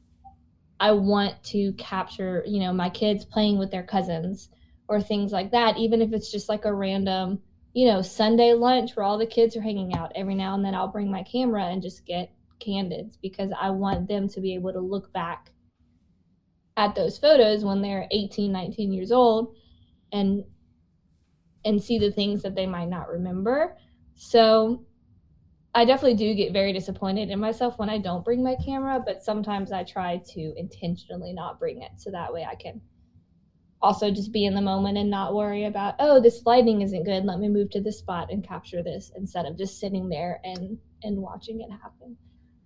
I 0.81 0.92
want 0.92 1.42
to 1.45 1.73
capture, 1.75 2.42
you 2.47 2.59
know, 2.59 2.73
my 2.73 2.90
kids 2.90 3.25
playing 3.25 3.57
with 3.57 3.71
their 3.71 3.85
cousins 3.85 4.49
or 4.88 5.01
things 5.01 5.33
like 5.33 5.51
that, 5.51 5.79
even 5.79 6.03
if 6.03 6.12
it's 6.12 6.31
just 6.31 6.49
like 6.49 6.64
a 6.64 6.75
random, 6.75 7.40
you 7.75 7.87
know, 7.87 8.03
Sunday 8.03 8.53
lunch 8.53 8.97
where 8.97 9.05
all 9.05 9.18
the 9.18 9.27
kids 9.27 9.57
are 9.57 9.62
hanging 9.62 9.95
out. 9.95 10.12
Every 10.14 10.35
now 10.35 10.55
and 10.55 10.64
then 10.64 10.75
I'll 10.75 10.88
bring 10.88 11.11
my 11.11 11.23
camera 11.23 11.64
and 11.64 11.83
just 11.83 12.05
get 12.05 12.33
candids 12.61 13.16
because 13.16 13.51
I 13.61 13.71
want 13.71 14.09
them 14.09 14.29
to 14.29 14.40
be 14.40 14.55
able 14.55 14.73
to 14.73 14.81
look 14.81 15.12
back 15.12 15.51
at 16.77 16.95
those 16.95 17.18
photos 17.18 17.64
when 17.64 17.83
they're 17.83 18.09
18, 18.11 18.51
19 18.51 18.92
years 18.92 19.12
old 19.12 19.57
and 20.12 20.45
and 21.64 21.81
see 21.81 21.99
the 21.99 22.11
things 22.11 22.42
that 22.42 22.55
they 22.57 22.66
might 22.66 22.88
not 22.88 23.09
remember. 23.09 23.77
So 24.16 24.85
I 25.75 25.85
definitely 25.85 26.16
do 26.16 26.35
get 26.35 26.53
very 26.53 26.73
disappointed 26.73 27.31
in 27.31 27.38
myself 27.38 27.79
when 27.79 27.88
I 27.88 27.99
don't 27.99 28.25
bring 28.25 28.42
my 28.42 28.57
camera, 28.64 29.03
but 29.05 29.23
sometimes 29.23 29.71
I 29.71 29.85
try 29.85 30.21
to 30.35 30.55
intentionally 30.57 31.33
not 31.33 31.59
bring 31.59 31.83
it 31.83 31.92
so 31.97 32.11
that 32.11 32.33
way 32.33 32.45
I 32.45 32.57
can 32.57 32.81
also 33.83 34.11
just 34.11 34.33
be 34.33 34.47
in 34.47 34.55
the 34.55 34.61
moment 34.61 34.97
and 34.97 35.11
not 35.11 35.35
worry 35.35 35.64
about, 35.64 35.97
oh, 35.99 36.21
this 36.21 36.47
lighting 36.47 36.83
isn't 36.83 37.05
good. 37.05 37.25
Let 37.25 37.40
me 37.40 37.49
move 37.49 37.71
to 37.71 37.81
this 37.81 37.99
spot 37.99 38.31
and 38.31 38.47
capture 38.47 38.83
this 38.83 39.11
instead 39.16 39.45
of 39.45 39.59
just 39.59 39.81
sitting 39.81 40.09
there 40.09 40.40
and 40.45 40.79
and 41.03 41.18
watching 41.18 41.61
it 41.61 41.71
happen. 41.71 42.16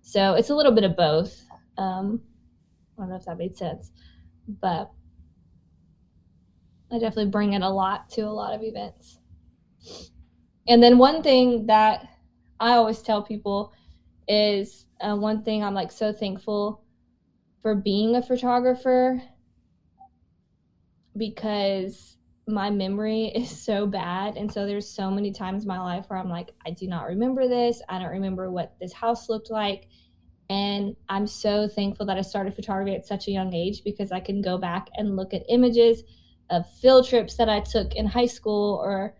So 0.01 0.35
it's 0.35 0.51
a 0.51 0.55
little 0.55 0.71
bit 0.71 0.83
of 0.83 0.95
both. 0.95 1.43
Um, 1.77 2.21
I 2.97 3.01
don't 3.01 3.09
know 3.09 3.15
if 3.15 3.25
that 3.25 3.37
made 3.37 3.57
sense, 3.57 3.91
but 4.61 4.91
I 6.91 6.99
definitely 6.99 7.31
bring 7.31 7.53
it 7.53 7.63
a 7.63 7.69
lot 7.69 8.09
to 8.11 8.21
a 8.21 8.29
lot 8.29 8.53
of 8.53 8.61
events. 8.63 9.17
And 10.67 10.81
then 10.83 10.97
one 10.97 11.23
thing 11.23 11.65
that 11.65 12.07
I 12.59 12.73
always 12.73 13.01
tell 13.01 13.23
people 13.23 13.73
is 14.27 14.85
uh, 15.01 15.15
one 15.15 15.43
thing 15.43 15.63
I'm 15.63 15.73
like 15.73 15.91
so 15.91 16.13
thankful 16.13 16.83
for 17.61 17.75
being 17.75 18.15
a 18.15 18.21
photographer 18.21 19.21
because 21.17 22.17
my 22.47 22.69
memory 22.69 23.25
is 23.35 23.49
so 23.49 23.85
bad. 23.85 24.37
And 24.37 24.51
so 24.51 24.65
there's 24.65 24.89
so 24.89 25.11
many 25.11 25.31
times 25.31 25.63
in 25.63 25.67
my 25.67 25.79
life 25.79 26.05
where 26.07 26.19
i'm 26.19 26.29
like 26.29 26.53
i 26.65 26.71
do 26.71 26.87
not 26.87 27.07
remember 27.07 27.47
this. 27.47 27.81
I 27.89 27.99
don't 27.99 28.11
remember 28.11 28.49
what 28.49 28.75
this 28.79 28.93
house 28.93 29.29
looked 29.29 29.51
like. 29.51 29.87
And 30.49 30.95
i'm 31.09 31.27
so 31.27 31.67
thankful 31.67 32.05
that 32.05 32.17
i 32.17 32.21
started 32.21 32.55
photography 32.55 32.95
at 32.95 33.05
such 33.05 33.27
a 33.27 33.31
young 33.31 33.53
age 33.53 33.83
because 33.83 34.11
i 34.11 34.19
can 34.19 34.41
go 34.41 34.57
back 34.57 34.87
and 34.95 35.17
look 35.17 35.33
at 35.33 35.43
images 35.49 36.03
of 36.49 36.65
field 36.79 37.05
trips 37.07 37.35
that 37.35 37.49
i 37.49 37.59
took 37.59 37.95
in 37.95 38.05
high 38.05 38.25
school 38.25 38.79
or 38.81 39.15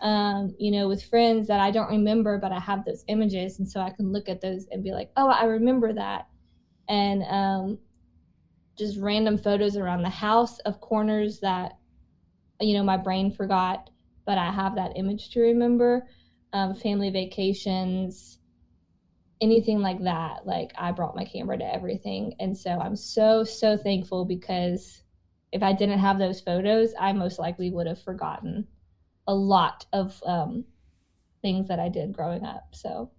um, 0.00 0.54
you 0.58 0.70
know 0.70 0.88
with 0.88 1.04
friends 1.04 1.46
that 1.48 1.60
i 1.60 1.70
don't 1.70 1.90
remember 1.90 2.38
but 2.38 2.52
i 2.52 2.58
have 2.58 2.86
those 2.86 3.04
images. 3.08 3.58
And 3.58 3.68
so 3.68 3.80
i 3.80 3.90
can 3.90 4.10
look 4.12 4.30
at 4.30 4.40
those 4.40 4.66
and 4.70 4.82
be 4.82 4.92
like 4.92 5.10
oh 5.16 5.28
i 5.28 5.44
remember 5.44 5.92
that. 5.92 6.26
And 6.88 7.22
um, 7.24 7.78
just 8.78 8.98
random 8.98 9.36
photos 9.36 9.76
around 9.76 10.02
the 10.02 10.08
house 10.08 10.58
of 10.60 10.80
corners 10.80 11.40
that 11.40 11.72
you 12.60 12.74
know 12.74 12.82
my 12.82 12.96
brain 12.96 13.30
forgot 13.30 13.90
but 14.26 14.38
i 14.38 14.50
have 14.50 14.74
that 14.74 14.92
image 14.96 15.30
to 15.30 15.40
remember 15.40 16.06
um, 16.52 16.74
family 16.74 17.10
vacations 17.10 18.40
anything 19.40 19.80
like 19.80 20.02
that. 20.02 20.46
Like 20.46 20.72
i 20.76 20.92
brought 20.92 21.16
my 21.16 21.24
camera 21.24 21.58
to 21.58 21.74
everything. 21.74 22.34
And 22.40 22.56
so 22.56 22.70
i'm 22.78 22.96
so 22.96 23.44
so 23.44 23.76
thankful 23.76 24.24
because 24.24 25.02
if 25.52 25.62
i 25.62 25.72
didn't 25.72 25.98
have 25.98 26.18
those 26.18 26.40
photos 26.40 26.94
i 26.98 27.12
most 27.12 27.38
likely 27.38 27.70
would 27.70 27.86
have 27.86 28.00
forgotten 28.00 28.66
a 29.26 29.34
lot 29.34 29.84
of 29.92 30.20
um, 30.24 30.64
things 31.42 31.68
that 31.68 31.80
i 31.80 31.88
did 31.88 32.12
growing 32.12 32.44
up. 32.44 32.68
So 32.72 33.10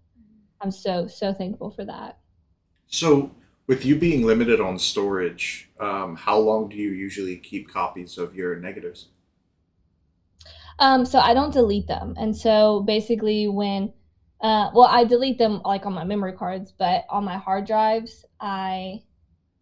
i'm 0.61 0.71
so 0.71 1.07
so 1.07 1.33
thankful 1.33 1.71
for 1.71 1.85
that. 1.85 2.19
So 2.87 3.31
with 3.67 3.85
you 3.85 3.95
being 3.95 4.25
limited 4.25 4.59
on 4.59 4.77
storage, 4.77 5.69
um, 5.79 6.15
how 6.15 6.37
long 6.37 6.69
do 6.69 6.75
you 6.75 6.91
usually 6.91 7.37
keep 7.37 7.69
copies 7.69 8.17
of 8.17 8.35
your 8.35 8.55
negatives? 8.55 9.07
Um, 10.79 11.05
so 11.05 11.19
I 11.19 11.33
don't 11.33 11.53
delete 11.53 11.87
them, 11.87 12.15
and 12.17 12.35
so 12.35 12.81
basically 12.81 13.47
when, 13.47 13.93
uh, 14.41 14.71
well, 14.73 14.89
I 14.89 15.03
delete 15.03 15.37
them 15.37 15.61
like 15.63 15.85
on 15.85 15.93
my 15.93 16.03
memory 16.03 16.33
cards, 16.33 16.71
but 16.71 17.05
on 17.09 17.23
my 17.23 17.37
hard 17.37 17.67
drives 17.67 18.25
I 18.39 19.03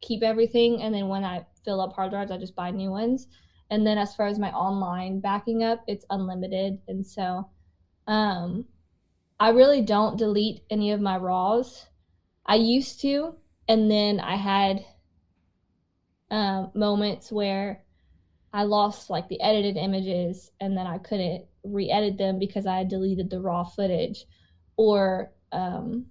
keep 0.01 0.23
everything, 0.23 0.81
and 0.81 0.93
then 0.95 1.09
when 1.09 1.25
I 1.25 1.45
fill 1.65 1.81
up 1.81 1.93
hard 1.93 2.11
drives, 2.11 2.31
I 2.31 2.37
just 2.37 2.55
buy 2.55 2.71
new 2.71 2.89
ones. 2.89 3.27
And 3.69 3.85
then 3.85 3.97
as 3.97 4.15
far 4.15 4.27
as 4.27 4.39
my 4.39 4.51
online 4.51 5.19
backing 5.19 5.63
up, 5.63 5.83
it's 5.87 6.05
unlimited, 6.09 6.79
and 6.87 7.05
so 7.05 7.49
um, 8.07 8.65
I 9.39 9.49
really 9.49 9.81
don't 9.81 10.17
delete 10.17 10.61
any 10.69 10.91
of 10.91 11.01
my 11.01 11.17
raws. 11.17 11.85
I 12.45 12.55
used 12.55 13.01
to, 13.01 13.35
and 13.69 13.89
then 13.89 14.19
I 14.19 14.35
had 14.35 14.83
um, 16.31 16.71
moments 16.73 17.31
where 17.31 17.83
I 18.51 18.63
lost 18.63 19.11
like 19.11 19.29
the 19.29 19.39
edited 19.41 19.77
images 19.77 20.51
and 20.59 20.75
then 20.75 20.87
I 20.87 20.97
couldn't 20.97 21.45
re-edit 21.63 22.17
them 22.17 22.39
because 22.39 22.65
I 22.65 22.77
had 22.77 22.89
deleted 22.89 23.29
the 23.29 23.39
raw 23.39 23.63
footage 23.63 24.25
or 24.75 25.31
um, 25.51 26.07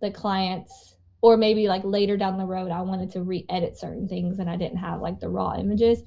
the 0.00 0.10
clients 0.10 0.96
or 1.20 1.36
maybe 1.36 1.68
like 1.68 1.82
later 1.84 2.16
down 2.16 2.38
the 2.38 2.46
road 2.46 2.70
I 2.70 2.80
wanted 2.80 3.10
to 3.12 3.22
re-edit 3.22 3.78
certain 3.78 4.08
things 4.08 4.38
and 4.38 4.48
I 4.48 4.56
didn't 4.56 4.78
have 4.78 5.02
like 5.02 5.20
the 5.20 5.28
raw 5.28 5.54
images. 5.54 6.02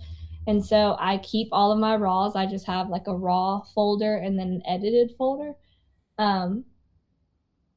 And 0.48 0.66
so 0.66 0.96
I 1.00 1.20
keep 1.20 1.50
all 1.52 1.72
of 1.72 1.80
my 1.80 1.96
raws. 1.96 2.36
I 2.36 2.48
just 2.48 2.66
have 2.66 2.90
like 2.90 3.08
a 3.08 3.16
raw 3.16 3.62
folder 3.76 4.18
and 4.18 4.38
then 4.38 4.48
an 4.48 4.62
edited 4.68 5.16
folder. 5.18 5.54
Um, 6.18 6.66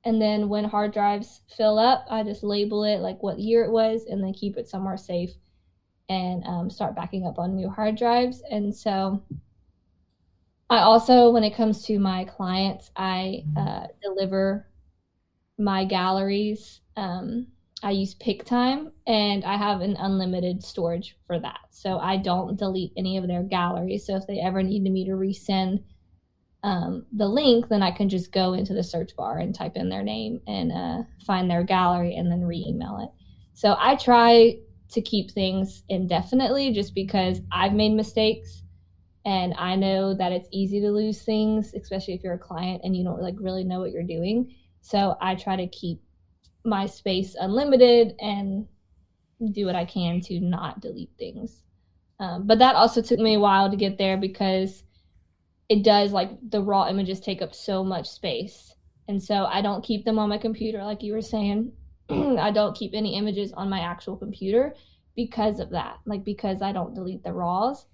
and 0.04 0.20
then 0.20 0.48
when 0.48 0.64
hard 0.64 0.92
drives 0.92 1.40
fill 1.56 1.78
up, 1.78 2.06
I 2.08 2.22
just 2.22 2.42
label 2.42 2.84
it 2.84 3.00
like 3.00 3.22
what 3.22 3.38
year 3.38 3.64
it 3.64 3.70
was 3.70 4.04
and 4.04 4.22
then 4.22 4.32
keep 4.32 4.56
it 4.56 4.68
somewhere 4.68 4.96
safe 4.96 5.30
and 6.08 6.44
um, 6.46 6.70
start 6.70 6.94
backing 6.94 7.26
up 7.26 7.38
on 7.38 7.54
new 7.54 7.68
hard 7.68 7.96
drives. 7.96 8.42
And 8.50 8.74
so 8.74 9.22
I 10.70 10.78
also, 10.78 11.30
when 11.30 11.44
it 11.44 11.54
comes 11.54 11.84
to 11.84 11.98
my 11.98 12.24
clients, 12.24 12.90
I 12.96 13.44
uh, 13.56 13.86
deliver 14.02 14.68
my 15.58 15.84
galleries. 15.84 16.80
Um, 16.96 17.48
I 17.82 17.90
use 17.90 18.14
Pic-Time 18.14 18.92
and 19.06 19.44
I 19.44 19.56
have 19.56 19.80
an 19.80 19.96
unlimited 19.96 20.62
storage 20.62 21.16
for 21.26 21.38
that. 21.40 21.60
So 21.70 21.98
I 21.98 22.16
don't 22.16 22.58
delete 22.58 22.92
any 22.96 23.16
of 23.16 23.26
their 23.26 23.42
galleries. 23.42 24.06
So 24.06 24.16
if 24.16 24.26
they 24.26 24.40
ever 24.40 24.62
need 24.62 24.82
me 24.82 25.04
to 25.06 25.12
resend 25.12 25.82
um, 26.62 27.06
the 27.12 27.28
link, 27.28 27.68
then 27.68 27.82
I 27.82 27.90
can 27.90 28.08
just 28.08 28.32
go 28.32 28.54
into 28.54 28.74
the 28.74 28.82
search 28.82 29.14
bar 29.16 29.38
and 29.38 29.54
type 29.54 29.76
in 29.76 29.88
their 29.88 30.02
name 30.02 30.40
and 30.46 30.72
uh, 30.72 31.02
find 31.24 31.50
their 31.50 31.62
gallery 31.62 32.16
and 32.16 32.30
then 32.30 32.44
re 32.44 32.64
email 32.66 32.98
it. 33.02 33.10
So 33.54 33.76
I 33.78 33.96
try 33.96 34.58
to 34.90 35.00
keep 35.02 35.30
things 35.30 35.84
indefinitely 35.88 36.72
just 36.72 36.94
because 36.94 37.40
I've 37.52 37.74
made 37.74 37.92
mistakes 37.92 38.62
and 39.24 39.54
I 39.58 39.76
know 39.76 40.14
that 40.14 40.32
it's 40.32 40.48
easy 40.50 40.80
to 40.80 40.90
lose 40.90 41.22
things, 41.22 41.74
especially 41.74 42.14
if 42.14 42.22
you're 42.22 42.34
a 42.34 42.38
client 42.38 42.80
and 42.84 42.96
you 42.96 43.04
don't 43.04 43.20
like 43.20 43.34
really 43.38 43.64
know 43.64 43.80
what 43.80 43.90
you're 43.90 44.02
doing. 44.02 44.54
So 44.80 45.16
I 45.20 45.34
try 45.34 45.56
to 45.56 45.66
keep 45.68 46.00
my 46.64 46.86
space 46.86 47.36
unlimited 47.38 48.14
and 48.20 48.66
do 49.52 49.66
what 49.66 49.76
I 49.76 49.84
can 49.84 50.20
to 50.22 50.40
not 50.40 50.80
delete 50.80 51.12
things. 51.18 51.62
Um, 52.20 52.46
but 52.46 52.58
that 52.58 52.74
also 52.74 53.00
took 53.02 53.18
me 53.18 53.34
a 53.34 53.40
while 53.40 53.70
to 53.70 53.76
get 53.76 53.98
there 53.98 54.16
because 54.16 54.82
it 55.68 55.84
does 55.84 56.12
like 56.12 56.30
the 56.50 56.62
raw 56.62 56.88
images 56.88 57.20
take 57.20 57.42
up 57.42 57.54
so 57.54 57.84
much 57.84 58.08
space. 58.08 58.74
And 59.06 59.22
so 59.22 59.44
I 59.44 59.62
don't 59.62 59.84
keep 59.84 60.04
them 60.04 60.18
on 60.18 60.28
my 60.28 60.38
computer 60.38 60.82
like 60.84 61.02
you 61.02 61.12
were 61.12 61.22
saying. 61.22 61.72
I 62.10 62.50
don't 62.50 62.76
keep 62.76 62.92
any 62.94 63.16
images 63.16 63.52
on 63.52 63.68
my 63.68 63.80
actual 63.80 64.16
computer 64.16 64.74
because 65.14 65.60
of 65.60 65.70
that. 65.70 65.98
Like 66.06 66.24
because 66.24 66.62
I 66.62 66.72
don't 66.72 66.94
delete 66.94 67.22
the 67.22 67.32
raws. 67.32 67.86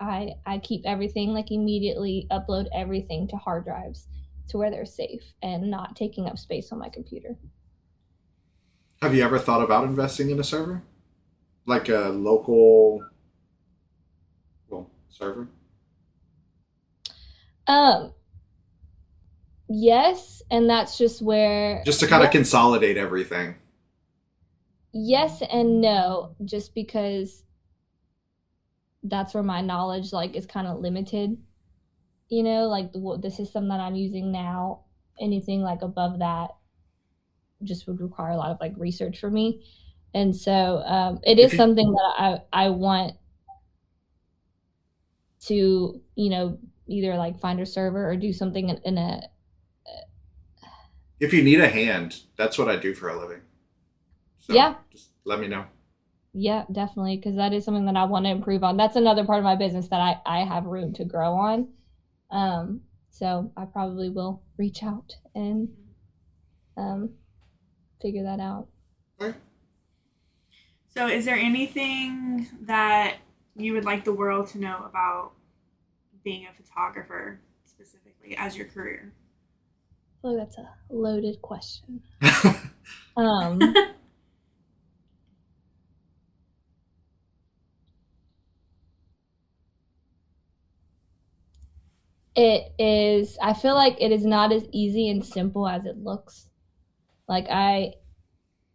I 0.00 0.34
I 0.46 0.58
keep 0.58 0.82
everything 0.84 1.30
like 1.30 1.50
immediately 1.50 2.26
upload 2.30 2.66
everything 2.74 3.26
to 3.28 3.36
hard 3.36 3.64
drives 3.64 4.06
to 4.48 4.58
where 4.58 4.70
they're 4.70 4.86
safe 4.86 5.34
and 5.42 5.70
not 5.70 5.96
taking 5.96 6.26
up 6.26 6.38
space 6.38 6.70
on 6.72 6.78
my 6.78 6.88
computer. 6.88 7.36
Have 9.02 9.14
you 9.14 9.22
ever 9.22 9.38
thought 9.38 9.62
about 9.62 9.84
investing 9.84 10.30
in 10.30 10.40
a 10.40 10.44
server? 10.44 10.82
Like 11.66 11.88
a 11.88 12.08
local 12.08 13.04
well, 14.68 14.90
server? 15.08 15.48
Um, 17.68 18.14
yes, 19.68 20.42
and 20.50 20.68
that's 20.68 20.96
just 20.96 21.20
where 21.22 21.82
just 21.84 22.00
to 22.00 22.06
kind 22.06 22.24
of 22.24 22.30
consolidate 22.30 22.96
everything. 22.96 23.54
Yes 24.92 25.42
and 25.42 25.82
no, 25.82 26.34
just 26.44 26.74
because 26.74 27.44
that's 29.04 29.34
where 29.34 29.42
my 29.42 29.60
knowledge 29.60 30.12
like 30.12 30.34
is 30.34 30.46
kind 30.46 30.66
of 30.66 30.80
limited. 30.80 31.36
You 32.30 32.42
know, 32.42 32.68
like 32.68 32.92
the, 32.92 33.18
the 33.22 33.30
system 33.30 33.68
that 33.68 33.80
I'm 33.80 33.94
using 33.94 34.32
now, 34.32 34.84
anything 35.20 35.62
like 35.62 35.82
above 35.82 36.18
that 36.18 36.50
just 37.64 37.86
would 37.86 38.00
require 38.00 38.30
a 38.30 38.36
lot 38.36 38.50
of 38.50 38.58
like 38.60 38.72
research 38.76 39.18
for 39.20 39.30
me. 39.30 39.64
And 40.14 40.34
so 40.34 40.82
um, 40.86 41.20
it 41.22 41.38
is 41.38 41.54
something 41.54 41.90
that 41.92 42.14
I 42.18 42.40
I 42.52 42.68
want 42.70 43.14
to 45.40 46.00
you 46.16 46.30
know 46.30 46.58
either 46.88 47.16
like 47.16 47.38
find 47.40 47.60
a 47.60 47.66
server 47.66 48.08
or 48.10 48.16
do 48.16 48.32
something 48.32 48.68
in, 48.70 48.78
in 48.84 48.98
a. 48.98 49.22
If 51.20 51.32
you 51.32 51.42
need 51.42 51.60
a 51.60 51.68
hand, 51.68 52.22
that's 52.36 52.58
what 52.58 52.68
I 52.68 52.76
do 52.76 52.94
for 52.94 53.08
a 53.08 53.18
living. 53.18 53.40
So 54.38 54.54
yeah. 54.54 54.74
Just 54.92 55.10
let 55.24 55.40
me 55.40 55.48
know. 55.48 55.64
yeah, 56.32 56.64
definitely, 56.70 57.16
because 57.16 57.36
that 57.36 57.52
is 57.52 57.64
something 57.64 57.86
that 57.86 57.96
I 57.96 58.04
want 58.04 58.24
to 58.26 58.30
improve 58.30 58.62
on. 58.62 58.76
That's 58.76 58.96
another 58.96 59.24
part 59.24 59.38
of 59.38 59.44
my 59.44 59.56
business 59.56 59.88
that 59.88 60.00
I, 60.00 60.20
I 60.24 60.44
have 60.44 60.64
room 60.66 60.92
to 60.94 61.04
grow 61.04 61.34
on. 61.34 61.68
Um, 62.30 62.82
so 63.10 63.50
I 63.56 63.64
probably 63.64 64.10
will 64.10 64.42
reach 64.58 64.82
out 64.84 65.16
and 65.34 65.68
um, 66.76 67.10
figure 68.00 68.22
that 68.22 68.38
out. 68.38 68.68
So, 70.94 71.08
is 71.08 71.24
there 71.24 71.36
anything 71.36 72.48
that 72.62 73.16
you 73.56 73.72
would 73.72 73.84
like 73.84 74.04
the 74.04 74.12
world 74.12 74.46
to 74.48 74.58
know 74.58 74.84
about 74.84 75.32
being 76.28 76.46
a 76.46 76.52
photographer 76.52 77.40
specifically 77.64 78.36
as 78.36 78.54
your 78.54 78.66
career? 78.66 79.14
I 79.90 80.20
feel 80.20 80.38
like 80.38 80.46
that's 80.46 80.58
a 80.58 80.68
loaded 80.90 81.40
question. 81.40 82.02
um, 83.16 83.58
it 92.36 92.72
is 92.78 93.36
i 93.42 93.52
feel 93.52 93.74
like 93.74 93.96
it 94.00 94.12
is 94.12 94.24
not 94.24 94.52
as 94.52 94.64
easy 94.70 95.08
and 95.08 95.24
simple 95.24 95.66
as 95.66 95.86
it 95.86 95.96
looks 95.96 96.48
like 97.26 97.46
i 97.50 97.92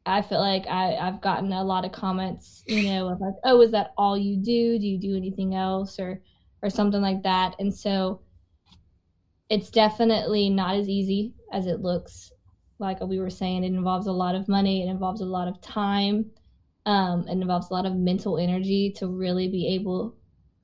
i 0.05 0.21
feel 0.21 0.41
like 0.41 0.67
i 0.67 0.95
i've 0.95 1.21
gotten 1.21 1.53
a 1.53 1.63
lot 1.63 1.85
of 1.85 1.93
comments 1.93 2.63
you 2.67 2.83
know 2.83 3.07
of 3.07 3.21
like 3.21 3.35
oh 3.45 3.61
is 3.61 3.71
that 3.71 3.93
all 3.97 4.17
you 4.17 4.35
do 4.35 4.77
do 4.77 4.85
you 4.85 4.97
do 4.97 5.15
anything 5.15 5.55
else 5.55 5.97
or 5.97 6.21
or 6.63 6.69
something 6.69 7.01
like 7.01 7.21
that 7.23 7.55
and 7.59 7.73
so 7.73 8.21
it's 9.49 9.69
definitely 9.69 10.49
not 10.49 10.75
as 10.75 10.89
easy 10.89 11.35
as 11.51 11.67
it 11.67 11.81
looks 11.81 12.31
like 12.79 12.99
we 13.01 13.19
were 13.19 13.29
saying 13.29 13.63
it 13.63 13.67
involves 13.67 14.07
a 14.07 14.11
lot 14.11 14.33
of 14.33 14.47
money 14.47 14.81
it 14.81 14.89
involves 14.89 15.21
a 15.21 15.25
lot 15.25 15.47
of 15.47 15.61
time 15.61 16.25
um, 16.85 17.25
it 17.27 17.33
involves 17.33 17.69
a 17.69 17.73
lot 17.73 17.85
of 17.85 17.95
mental 17.95 18.37
energy 18.37 18.91
to 18.97 19.07
really 19.07 19.47
be 19.47 19.75
able 19.75 20.15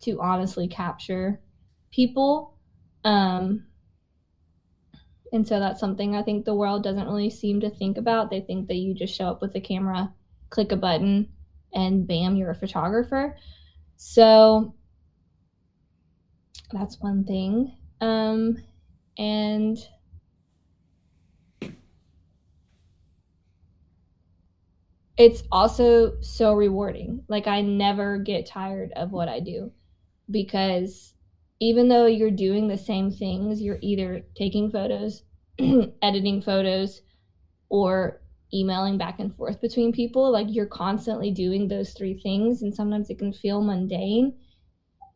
to 0.01 0.19
honestly 0.19 0.67
capture 0.67 1.39
people 1.91 2.57
um, 3.03 3.65
and 5.31 5.47
so 5.47 5.59
that's 5.59 5.79
something 5.79 6.15
I 6.15 6.23
think 6.23 6.45
the 6.45 6.55
world 6.55 6.83
doesn't 6.83 7.05
really 7.05 7.29
seem 7.29 7.59
to 7.61 7.69
think 7.69 7.97
about. 7.97 8.29
They 8.29 8.41
think 8.41 8.67
that 8.67 8.75
you 8.75 8.93
just 8.93 9.15
show 9.15 9.25
up 9.25 9.41
with 9.41 9.55
a 9.55 9.61
camera, 9.61 10.13
click 10.49 10.71
a 10.71 10.75
button, 10.75 11.29
and 11.73 12.07
bam, 12.07 12.35
you're 12.35 12.49
a 12.49 12.55
photographer. 12.55 13.37
So 13.95 14.73
that's 16.71 16.99
one 16.99 17.23
thing. 17.25 17.75
Um, 18.01 18.57
and 19.17 19.77
it's 25.17 25.43
also 25.51 26.19
so 26.21 26.53
rewarding. 26.53 27.23
Like, 27.27 27.47
I 27.47 27.61
never 27.61 28.17
get 28.19 28.45
tired 28.45 28.91
of 28.95 29.11
what 29.11 29.27
I 29.27 29.39
do 29.39 29.71
because 30.31 31.13
even 31.59 31.89
though 31.89 32.05
you're 32.05 32.31
doing 32.31 32.67
the 32.67 32.77
same 32.77 33.11
things, 33.11 33.61
you're 33.61 33.79
either 33.81 34.25
taking 34.35 34.71
photos, 34.71 35.23
editing 36.01 36.41
photos, 36.41 37.01
or 37.69 38.21
emailing 38.53 38.97
back 38.97 39.19
and 39.19 39.35
forth 39.35 39.61
between 39.61 39.91
people. 39.91 40.31
Like 40.31 40.47
you're 40.49 40.65
constantly 40.65 41.31
doing 41.31 41.67
those 41.67 41.91
three 41.93 42.19
things, 42.19 42.61
and 42.61 42.73
sometimes 42.73 43.09
it 43.09 43.19
can 43.19 43.33
feel 43.33 43.61
mundane. 43.61 44.33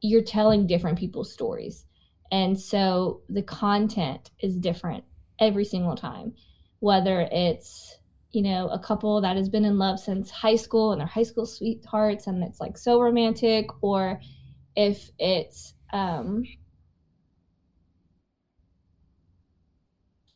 You're 0.04 0.22
telling 0.22 0.68
different 0.68 1.00
people's 1.00 1.34
stories. 1.34 1.86
And 2.32 2.60
so 2.60 3.22
the 3.30 3.42
content 3.42 4.30
is 4.40 4.58
different 4.58 5.04
every 5.40 5.66
single 5.66 5.96
time, 5.96 6.36
whether 6.80 7.28
it's 7.32 7.98
you 8.34 8.42
know, 8.42 8.68
a 8.70 8.80
couple 8.80 9.22
that 9.22 9.38
has 9.38 9.48
been 9.48 9.64
in 9.64 9.78
love 9.78 10.00
since 10.00 10.32
high 10.32 10.56
school 10.56 10.92
and 10.92 11.00
they're 11.00 11.08
high 11.08 11.24
school 11.24 11.46
sweethearts 11.46 12.26
and 12.26 12.44
it's 12.44 12.60
like 12.60 12.78
so 12.78 13.00
romantic, 13.00 13.68
or 13.82 14.20
if 14.76 15.12
it's 15.20 15.76
um, 15.94 16.44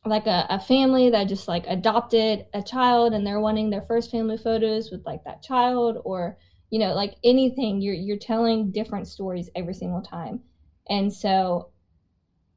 like 0.04 0.26
a, 0.26 0.46
a 0.48 0.60
family 0.60 1.10
that 1.10 1.24
just 1.24 1.48
like 1.48 1.66
adopted 1.66 2.46
a 2.54 2.62
child 2.62 3.12
and 3.12 3.26
they're 3.26 3.40
wanting 3.40 3.68
their 3.68 3.82
first 3.82 4.12
family 4.12 4.38
photos 4.38 4.92
with 4.92 5.04
like 5.04 5.24
that 5.24 5.42
child 5.42 5.98
or 6.04 6.38
you 6.70 6.78
know 6.78 6.94
like 6.94 7.14
anything 7.24 7.80
you're 7.80 7.94
you're 7.94 8.18
telling 8.18 8.70
different 8.70 9.06
stories 9.06 9.50
every 9.54 9.74
single 9.74 10.02
time 10.02 10.40
and 10.88 11.12
so 11.12 11.68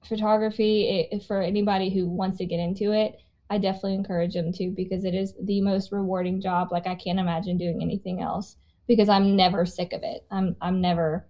photography 0.08 1.08
it, 1.12 1.24
for 1.24 1.42
anybody 1.42 1.90
who 1.94 2.08
wants 2.08 2.38
to 2.38 2.46
get 2.46 2.60
into 2.60 2.92
it 2.92 3.20
i 3.50 3.58
definitely 3.58 3.96
encourage 3.96 4.34
them 4.34 4.52
to 4.52 4.72
because 4.72 5.06
it 5.06 5.14
is 5.14 5.34
the 5.44 5.62
most 5.62 5.92
rewarding 5.92 6.42
job 6.42 6.72
like 6.72 6.88
i 6.88 6.96
can't 6.96 7.20
imagine 7.20 7.58
doing 7.58 7.82
anything 7.82 8.22
else 8.22 8.58
because 8.88 9.10
i'm 9.10 9.36
never 9.36 9.66
sick 9.66 9.94
of 9.94 10.04
it 10.04 10.26
i'm 10.32 10.56
i'm 10.62 10.82
never 10.82 11.26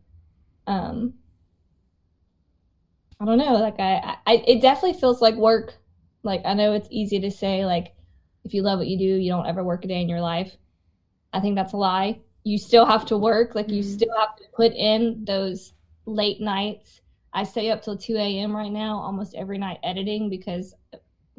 um 0.68 1.14
I 3.22 3.26
don't 3.26 3.38
know. 3.38 3.54
Like 3.54 3.80
I, 3.80 4.18
I, 4.26 4.44
it 4.48 4.62
definitely 4.62 5.00
feels 5.00 5.22
like 5.22 5.36
work. 5.36 5.76
Like 6.24 6.42
I 6.44 6.56
know 6.56 6.74
it's 6.74 6.88
easy 6.90 7.20
to 7.20 7.30
say 7.30 7.66
like, 7.66 7.94
if 8.44 8.54
you 8.56 8.64
love 8.64 8.80
what 8.80 8.88
you 8.88 8.98
do, 8.98 9.04
you 9.04 9.30
don't 9.32 9.46
ever 9.46 9.64
work 9.64 9.86
a 9.86 9.88
day 9.88 10.02
in 10.02 10.10
your 10.10 10.22
life. 10.22 10.56
I 11.32 11.40
think 11.40 11.56
that's 11.56 11.74
a 11.74 11.78
lie. 11.78 12.20
You 12.44 12.58
still 12.58 12.86
have 12.86 13.06
to 13.08 13.18
work. 13.18 13.56
Like 13.56 13.70
you 13.70 13.82
mm-hmm. 13.82 13.94
still 13.94 14.14
have 14.18 14.36
to 14.38 14.44
put 14.54 14.74
in 14.74 15.24
those 15.26 15.74
late 16.06 16.42
nights. 16.42 17.02
I 17.34 17.44
stay 17.44 17.72
up 17.72 17.82
till 17.82 17.98
2 17.98 18.18
a.m. 18.18 18.56
right 18.56 18.72
now, 18.72 18.98
almost 18.98 19.36
every 19.36 19.58
night 19.58 19.78
editing 19.84 20.30
because 20.30 20.74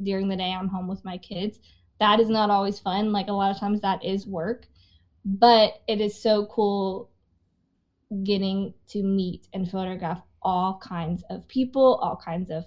during 0.03 0.29
the 0.29 0.37
day 0.37 0.53
I'm 0.53 0.69
home 0.69 0.89
with 0.89 1.05
my 1.05 1.19
kids. 1.19 1.59
That 2.01 2.19
is 2.19 2.29
not 2.29 2.51
always 2.51 2.79
fun. 2.79 3.13
Like 3.13 3.29
a 3.29 3.33
lot 3.33 3.51
of 3.51 3.61
times 3.61 3.81
that 3.83 4.05
is 4.05 4.27
work, 4.27 4.67
but 5.25 5.83
it 5.87 6.01
is 6.01 6.21
so 6.21 6.47
cool 6.47 7.11
getting 8.25 8.75
to 8.89 9.03
meet 9.03 9.49
and 9.53 9.71
photograph 9.71 10.23
all 10.43 10.79
kinds 10.83 11.23
of 11.31 11.47
people, 11.49 11.97
all 12.03 12.17
kinds 12.17 12.51
of 12.51 12.65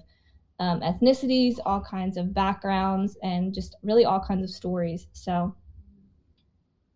um, 0.60 0.80
ethnicities, 0.82 1.60
all 1.66 1.82
kinds 1.82 2.18
of 2.18 2.34
backgrounds, 2.34 3.18
and 3.22 3.54
just 3.54 3.76
really 3.84 4.06
all 4.06 4.20
kinds 4.20 4.44
of 4.44 4.50
stories. 4.50 5.08
So 5.12 5.54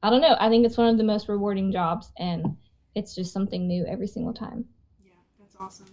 I 0.02 0.10
don't 0.10 0.22
know. 0.22 0.36
I 0.40 0.50
think 0.50 0.66
it's 0.66 0.78
one 0.78 0.88
of 0.88 0.98
the 0.98 1.04
most 1.04 1.28
rewarding 1.28 1.72
jobs, 1.72 2.12
and 2.18 2.56
it's 2.96 3.16
just 3.16 3.34
something 3.34 3.68
new 3.68 3.86
every 3.86 4.08
single 4.08 4.34
time. 4.34 4.66
Yeah, 5.04 5.12
that's 5.40 5.56
awesome. 5.60 5.88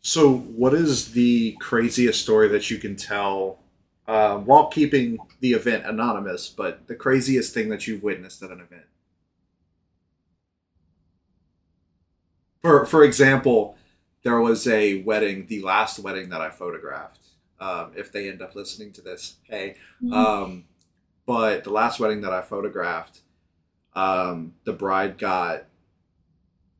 So, 0.00 0.36
what 0.36 0.74
is 0.74 1.12
the 1.12 1.56
craziest 1.60 2.20
story 2.20 2.48
that 2.48 2.70
you 2.70 2.78
can 2.78 2.94
tell 2.94 3.58
uh, 4.06 4.36
while 4.36 4.66
keeping 4.66 5.18
the 5.40 5.52
event 5.52 5.86
anonymous, 5.86 6.48
but 6.48 6.86
the 6.86 6.94
craziest 6.94 7.54
thing 7.54 7.68
that 7.70 7.86
you've 7.86 8.02
witnessed 8.02 8.42
at 8.42 8.50
an 8.50 8.60
event? 8.60 8.84
for 12.64 12.86
for 12.86 13.04
example, 13.04 13.76
there 14.22 14.40
was 14.40 14.66
a 14.66 15.02
wedding, 15.02 15.46
the 15.48 15.60
last 15.60 15.98
wedding 15.98 16.30
that 16.30 16.40
I 16.40 16.48
photographed. 16.48 17.20
Um, 17.60 17.92
if 17.94 18.10
they 18.10 18.30
end 18.30 18.40
up 18.40 18.54
listening 18.54 18.90
to 18.94 19.02
this, 19.02 19.36
hey. 19.44 19.76
Mm-hmm. 20.02 20.12
Um, 20.14 20.64
but 21.26 21.64
the 21.64 21.70
last 21.70 22.00
wedding 22.00 22.20
that 22.22 22.32
I 22.32 22.42
photographed, 22.42 23.20
um, 23.94 24.54
the 24.64 24.72
bride 24.72 25.18
got. 25.18 25.64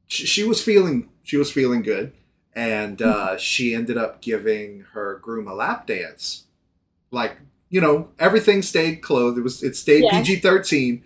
She, 0.06 0.26
she, 0.26 0.44
was 0.44 0.62
feeling 0.62 1.08
she 1.22 1.36
was 1.36 1.50
feeling 1.50 1.82
good, 1.82 2.12
and 2.54 3.00
uh, 3.00 3.28
mm-hmm. 3.28 3.36
she 3.38 3.74
ended 3.74 3.96
up 3.96 4.20
giving 4.20 4.84
her 4.92 5.18
groom 5.22 5.48
a 5.48 5.54
lap 5.54 5.86
dance, 5.86 6.44
like 7.10 7.38
you 7.70 7.80
know 7.80 8.08
everything 8.18 8.62
stayed 8.62 8.96
clothed. 8.96 9.38
It 9.38 9.42
was 9.42 9.62
it 9.62 9.76
stayed 9.76 10.04
yeah. 10.04 10.18
PG 10.18 10.36
thirteen, 10.36 11.04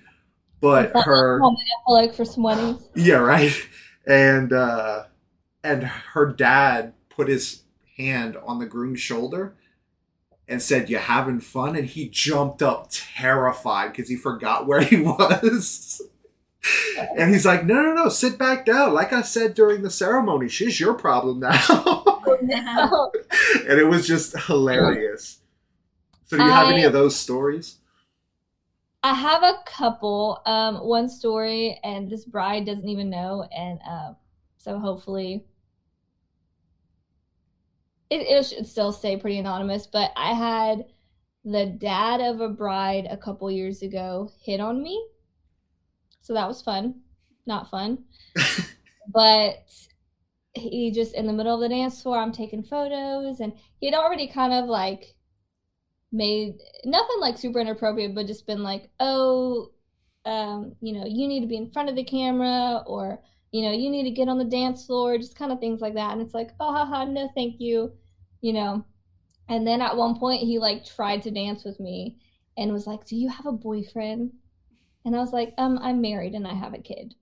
but 0.60 0.90
her 0.94 1.40
like 1.86 2.14
for 2.14 2.24
some 2.24 2.42
weddings. 2.42 2.82
Yeah, 2.94 3.16
right 3.16 3.54
and 4.08 4.52
uh, 4.52 5.04
and 5.62 5.84
her 5.84 6.26
dad 6.26 6.94
put 7.10 7.28
his 7.28 7.62
hand 7.96 8.36
on 8.44 8.58
the 8.58 8.66
groom's 8.66 9.00
shoulder 9.00 9.54
and 10.48 10.62
said, 10.62 10.88
"You 10.90 10.98
having 10.98 11.40
fun?" 11.40 11.76
And 11.76 11.86
he 11.86 12.08
jumped 12.08 12.62
up 12.62 12.88
terrified 12.90 13.92
because 13.92 14.08
he 14.08 14.16
forgot 14.16 14.66
where 14.66 14.80
he 14.80 14.96
was. 15.00 16.00
and 17.16 17.30
he's 17.30 17.46
like, 17.46 17.64
"No, 17.64 17.82
no, 17.82 17.92
no, 17.92 18.08
sit 18.08 18.38
back 18.38 18.64
down. 18.66 18.94
Like 18.94 19.12
I 19.12 19.22
said 19.22 19.54
during 19.54 19.82
the 19.82 19.90
ceremony, 19.90 20.48
she's 20.48 20.80
your 20.80 20.94
problem 20.94 21.40
now." 21.40 22.22
and 22.40 23.78
it 23.78 23.88
was 23.88 24.06
just 24.06 24.38
hilarious. 24.46 25.38
So, 26.26 26.36
do 26.36 26.44
you 26.44 26.50
have 26.50 26.68
I, 26.68 26.72
any 26.72 26.84
of 26.84 26.92
those 26.92 27.16
stories? 27.16 27.76
I 29.02 29.14
have 29.14 29.42
a 29.42 29.58
couple. 29.64 30.42
Um, 30.44 30.76
one 30.76 31.08
story, 31.08 31.78
and 31.84 32.10
this 32.10 32.24
bride 32.24 32.66
doesn't 32.66 32.88
even 32.88 33.10
know, 33.10 33.46
and 33.56 33.78
uh, 33.88 34.12
so 34.58 34.78
hopefully 34.78 35.44
it, 38.10 38.16
it 38.16 38.46
should 38.46 38.66
still 38.66 38.92
stay 38.92 39.16
pretty 39.16 39.38
anonymous. 39.38 39.86
But 39.86 40.12
I 40.16 40.34
had 40.34 40.86
the 41.44 41.66
dad 41.66 42.20
of 42.20 42.40
a 42.40 42.48
bride 42.48 43.06
a 43.10 43.16
couple 43.16 43.50
years 43.50 43.82
ago 43.82 44.30
hit 44.42 44.60
on 44.60 44.82
me, 44.82 45.06
so 46.20 46.34
that 46.34 46.48
was 46.48 46.62
fun. 46.62 47.00
Not 47.46 47.70
fun, 47.70 48.04
but 49.08 49.64
he 50.54 50.90
just 50.90 51.14
in 51.14 51.26
the 51.26 51.32
middle 51.32 51.54
of 51.54 51.60
the 51.60 51.68
dance 51.68 52.02
floor, 52.02 52.18
I'm 52.18 52.32
taking 52.32 52.62
photos, 52.62 53.40
and 53.40 53.52
he 53.80 53.86
had 53.86 53.94
already 53.94 54.28
kind 54.28 54.52
of 54.52 54.66
like 54.66 55.14
made 56.12 56.54
nothing 56.84 57.20
like 57.20 57.38
super 57.38 57.60
inappropriate, 57.60 58.14
but 58.14 58.26
just 58.26 58.46
been 58.46 58.62
like, 58.62 58.90
oh, 59.00 59.70
um, 60.24 60.74
you 60.80 60.92
know, 60.92 61.04
you 61.06 61.28
need 61.28 61.40
to 61.40 61.46
be 61.46 61.56
in 61.56 61.70
front 61.70 61.88
of 61.88 61.96
the 61.96 62.04
camera 62.04 62.82
or, 62.86 63.20
you 63.52 63.62
know, 63.62 63.72
you 63.72 63.90
need 63.90 64.04
to 64.04 64.10
get 64.10 64.28
on 64.28 64.38
the 64.38 64.44
dance 64.44 64.86
floor, 64.86 65.18
just 65.18 65.38
kind 65.38 65.52
of 65.52 65.60
things 65.60 65.80
like 65.80 65.94
that. 65.94 66.12
And 66.12 66.20
it's 66.20 66.34
like, 66.34 66.50
oh, 66.60 66.72
haha, 66.72 67.04
no, 67.04 67.28
thank 67.34 67.56
you, 67.60 67.92
you 68.40 68.52
know. 68.52 68.84
And 69.48 69.66
then 69.66 69.80
at 69.80 69.96
one 69.96 70.18
point, 70.18 70.42
he 70.42 70.58
like 70.58 70.84
tried 70.84 71.22
to 71.22 71.30
dance 71.30 71.64
with 71.64 71.80
me 71.80 72.18
and 72.56 72.72
was 72.72 72.86
like, 72.86 73.06
do 73.06 73.16
you 73.16 73.28
have 73.28 73.46
a 73.46 73.52
boyfriend? 73.52 74.32
And 75.04 75.16
I 75.16 75.20
was 75.20 75.32
like, 75.32 75.54
um, 75.56 75.78
I'm 75.80 76.00
married 76.00 76.34
and 76.34 76.46
I 76.46 76.54
have 76.54 76.74
a 76.74 76.78
kid. 76.78 77.14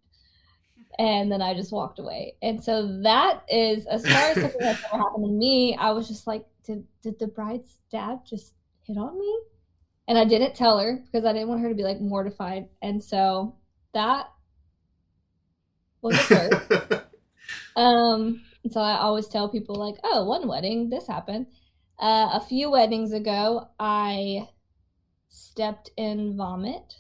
And 0.99 1.31
then 1.31 1.43
I 1.43 1.55
just 1.55 1.73
walked 1.73 1.99
away. 1.99 2.37
And 2.43 2.63
so 2.63 3.01
that 3.03 3.45
is, 3.49 3.87
as 3.87 4.05
far 4.07 4.31
as 4.31 4.41
something 4.41 4.61
that's 4.61 4.83
ever 4.93 5.03
happened 5.03 5.27
to 5.27 5.33
me, 5.33 5.77
I 5.79 5.93
was 5.93 6.09
just 6.09 6.27
like, 6.27 6.47
did, 6.65 6.85
did 7.03 7.19
the 7.19 7.29
bride's 7.29 7.77
dad 7.93 8.21
just 8.27 8.55
hit 8.83 8.97
on 8.97 9.19
me? 9.19 9.39
and 10.09 10.19
I 10.19 10.25
didn't 10.25 10.55
tell 10.55 10.79
her 10.79 11.03
because 11.05 11.25
I 11.25 11.33
didn't 11.33 11.49
want 11.49 11.63
her 11.63 11.69
to 11.69 11.75
be 11.75 11.83
like 11.83 12.01
mortified. 12.01 12.69
And 12.83 13.03
so 13.03 13.57
that 13.93 14.27
was 16.07 16.31
a 17.77 17.81
um, 17.81 18.43
so 18.71 18.81
I 18.81 18.99
always 18.99 19.29
tell 19.29 19.49
people 19.49 19.77
like, 19.77 19.97
"Oh, 20.03 20.25
one 20.25 20.49
wedding, 20.49 20.89
this 20.89 21.07
happened." 21.07 21.47
Uh, 21.99 22.31
a 22.33 22.41
few 22.41 22.71
weddings 22.71 23.13
ago, 23.13 23.69
I 23.79 24.49
stepped 25.29 25.91
in 25.97 26.37
vomit 26.37 26.95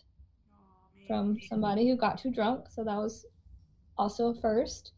from 1.07 1.39
somebody 1.49 1.89
who 1.89 1.97
got 1.97 2.19
too 2.19 2.31
drunk, 2.31 2.67
so 2.71 2.85
that 2.85 2.97
was 2.97 3.27
also 3.97 4.29
a 4.29 4.35
first. 4.35 4.93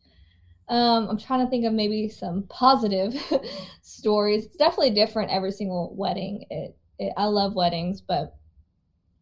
Um, 0.69 1.09
I'm 1.09 1.19
trying 1.19 1.45
to 1.45 1.51
think 1.51 1.65
of 1.65 1.73
maybe 1.73 2.09
some 2.09 2.45
positive 2.49 3.15
stories. 3.83 4.47
It's 4.47 4.57
definitely 4.57 4.91
different 4.91 5.31
every 5.31 5.53
single 5.53 5.95
wedding. 5.97 6.45
It 6.51 6.77
it, 6.99 7.13
I 7.17 7.27
love 7.27 7.55
weddings, 7.55 8.01
but 8.01 8.37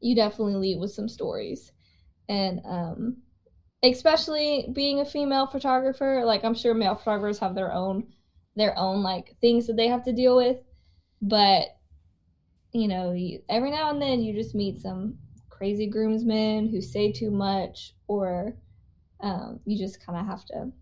you 0.00 0.14
definitely 0.14 0.56
leave 0.56 0.78
with 0.78 0.92
some 0.92 1.08
stories. 1.08 1.72
And 2.28 2.60
um, 2.64 3.16
especially 3.82 4.68
being 4.72 5.00
a 5.00 5.04
female 5.04 5.46
photographer, 5.46 6.22
like 6.24 6.44
I'm 6.44 6.54
sure 6.54 6.74
male 6.74 6.94
photographers 6.94 7.38
have 7.38 7.54
their 7.54 7.72
own 7.72 8.08
their 8.56 8.76
own 8.78 9.02
like 9.02 9.36
things 9.40 9.66
that 9.66 9.76
they 9.76 9.88
have 9.88 10.04
to 10.04 10.12
deal 10.12 10.36
with, 10.36 10.58
but 11.20 11.68
you 12.72 12.88
know, 12.88 13.12
you, 13.12 13.42
every 13.48 13.70
now 13.70 13.90
and 13.90 14.00
then 14.00 14.20
you 14.20 14.34
just 14.34 14.54
meet 14.54 14.80
some 14.80 15.18
crazy 15.48 15.86
groomsmen 15.86 16.68
who 16.68 16.80
say 16.80 17.12
too 17.12 17.30
much, 17.30 17.94
or 18.08 18.54
um, 19.20 19.60
you 19.64 19.78
just 19.78 20.04
kind 20.04 20.18
of 20.18 20.26
have 20.26 20.44
to 20.46 20.72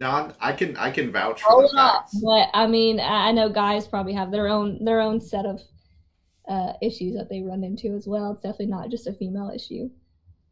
no, 0.00 0.32
I 0.40 0.52
can 0.52 0.76
I 0.76 0.90
can 0.90 1.12
vouch 1.12 1.42
for 1.42 1.62
the 1.62 1.68
facts. 1.68 2.18
But 2.20 2.48
I 2.52 2.66
mean, 2.66 2.98
I 2.98 3.30
know 3.30 3.48
guys 3.48 3.86
probably 3.86 4.12
have 4.14 4.32
their 4.32 4.48
own 4.48 4.84
their 4.84 5.00
own 5.00 5.20
set 5.20 5.46
of 5.46 5.60
uh, 6.48 6.72
issues 6.82 7.14
that 7.14 7.28
they 7.28 7.42
run 7.42 7.62
into 7.62 7.94
as 7.94 8.06
well. 8.06 8.32
It's 8.32 8.42
definitely 8.42 8.66
not 8.66 8.90
just 8.90 9.06
a 9.06 9.12
female 9.12 9.52
issue. 9.54 9.88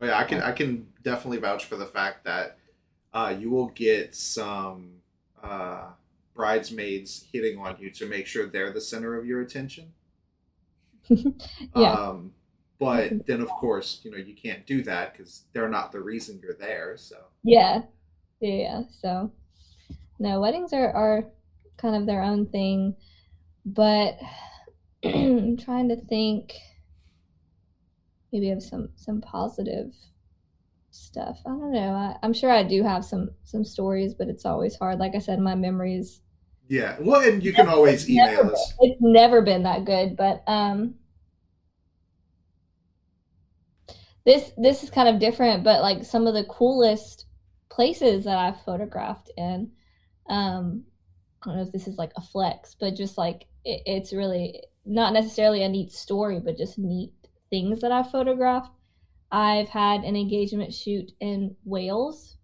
But 0.03 0.09
yeah, 0.09 0.19
I 0.19 0.25
can 0.25 0.43
I 0.43 0.51
can 0.51 0.89
definitely 1.05 1.39
vouch 1.39 1.67
for 1.67 1.77
the 1.77 1.87
fact 1.87 2.25
that 2.25 2.59
uh, 3.15 3.37
you 3.39 3.51
will 3.51 3.69
get 3.69 4.17
some 4.17 4.95
uh, 5.41 5.91
bridesmaids 6.35 7.27
hitting 7.33 7.57
on 7.61 7.77
you 7.79 7.89
to 7.91 8.09
make 8.09 8.27
sure 8.27 8.47
they're 8.47 8.73
the 8.73 8.81
center 8.81 9.17
of 9.17 9.25
your 9.25 9.43
attention. 9.43 9.93
yeah. 11.09 11.93
Um, 11.93 12.33
but 12.81 13.29
then, 13.29 13.43
of 13.43 13.49
course, 13.51 14.01
you 14.03 14.11
know 14.11 14.17
you 14.17 14.35
can't 14.35 14.67
do 14.67 14.83
that 14.83 15.13
because 15.13 15.45
they're 15.53 15.69
not 15.69 15.93
the 15.93 16.01
reason 16.01 16.41
you're 16.43 16.57
there. 16.59 16.97
So 16.97 17.19
yeah, 17.45 17.83
yeah. 18.41 18.83
So, 19.01 19.31
no, 20.19 20.41
weddings 20.41 20.73
are, 20.73 20.93
are 20.93 21.27
kind 21.77 21.95
of 21.95 22.07
their 22.07 22.23
own 22.23 22.47
thing, 22.47 22.97
but 23.65 24.19
I'm 25.05 25.57
trying 25.57 25.91
to 25.91 25.97
think 26.07 26.55
maybe 28.33 28.49
have 28.49 28.63
some 28.63 28.89
some 28.97 29.21
positive 29.21 29.95
stuff. 30.91 31.41
I 31.47 31.51
don't 31.51 31.73
know. 31.73 31.93
I, 31.93 32.17
am 32.23 32.33
sure 32.33 32.51
I 32.51 32.63
do 32.63 32.83
have 32.83 33.05
some 33.05 33.31
some 33.45 33.65
stories, 33.65 34.15
but 34.15 34.29
it's 34.29 34.45
always 34.45 34.77
hard. 34.77 34.99
Like 34.99 35.15
I 35.15 35.19
said, 35.19 35.39
my 35.39 35.55
memories. 35.55 36.21
Yeah, 36.69 36.97
well, 37.01 37.21
and 37.21 37.43
you 37.43 37.53
can 37.53 37.69
always 37.69 38.09
email 38.09 38.27
never, 38.27 38.53
us. 38.53 38.75
It's 38.81 39.01
never 39.01 39.43
been 39.43 39.65
that 39.65 39.85
good, 39.85 40.17
but 40.17 40.43
um, 40.47 40.95
this 44.25 44.53
this 44.57 44.83
is 44.83 44.91
kind 44.91 45.09
of 45.09 45.21
different. 45.21 45.65
But 45.65 45.83
like 45.83 46.05
some 46.05 46.27
of 46.27 46.35
the 46.35 46.45
coolest 46.45 47.27
places 47.69 48.25
that 48.25 48.39
I've 48.39 48.63
photographed 48.63 49.31
in. 49.37 49.71
Um, 50.29 50.85
I 51.43 51.47
don't 51.47 51.57
know 51.57 51.63
if 51.63 51.73
this 51.73 51.89
is 51.89 51.99
like 51.99 52.13
a 52.17 52.21
flex, 52.21 52.77
but 52.79 52.95
just 52.95 53.19
like 53.19 53.47
it, 53.65 53.83
it's 53.87 54.13
really 54.13 54.63
not 54.85 55.13
necessarily 55.13 55.63
a 55.63 55.69
neat 55.69 55.91
story, 55.91 56.39
but 56.39 56.57
just 56.57 56.79
neat 56.79 57.13
things 57.53 57.83
that 57.83 57.93
I've 57.93 58.11
photographed. 58.11 58.71
I've 59.31 59.69
had 59.69 60.05
an 60.05 60.17
engagement 60.17 60.73
shoot 60.73 61.13
in 61.21 61.55
Wales 61.65 62.39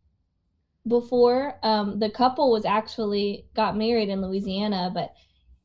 before. 0.87 1.59
Um, 1.63 1.99
the 1.99 2.11
couple 2.11 2.53
was 2.53 2.67
actually 2.67 3.47
got 3.57 3.77
married 3.77 4.11
in 4.11 4.23
Louisiana, 4.23 4.91
but 4.93 5.15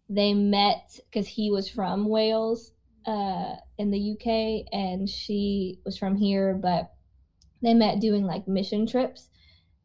they 0.10 0.34
met 0.34 0.98
because 1.10 1.28
he 1.28 1.52
was 1.52 1.70
from 1.70 2.08
Wales 2.08 2.72
uh, 3.06 3.56
in 3.78 3.91
the 3.91 4.14
UK 4.14 4.66
and 4.72 5.10
she 5.10 5.80
was 5.86 5.98
from 5.98 6.16
here, 6.16 6.54
but 6.54 6.94
they 7.62 7.74
met 7.74 8.00
doing 8.00 8.24
like 8.26 8.48
mission 8.48 8.88
trips. 8.88 9.30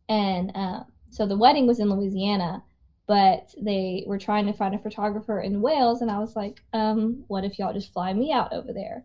And 0.08 0.52
uh, 0.54 0.84
so 1.10 1.26
the 1.26 1.36
wedding 1.36 1.66
was 1.66 1.80
in 1.80 1.90
Louisiana, 1.90 2.62
but 3.06 3.52
they 3.60 4.04
were 4.06 4.18
trying 4.18 4.46
to 4.46 4.52
find 4.52 4.74
a 4.74 4.78
photographer 4.78 5.40
in 5.40 5.62
Wales. 5.62 6.00
And 6.00 6.10
I 6.10 6.18
was 6.18 6.36
like, 6.36 6.60
um, 6.72 7.24
what 7.26 7.44
if 7.44 7.58
y'all 7.58 7.72
just 7.72 7.92
fly 7.92 8.12
me 8.12 8.32
out 8.32 8.52
over 8.52 8.72
there? 8.72 9.04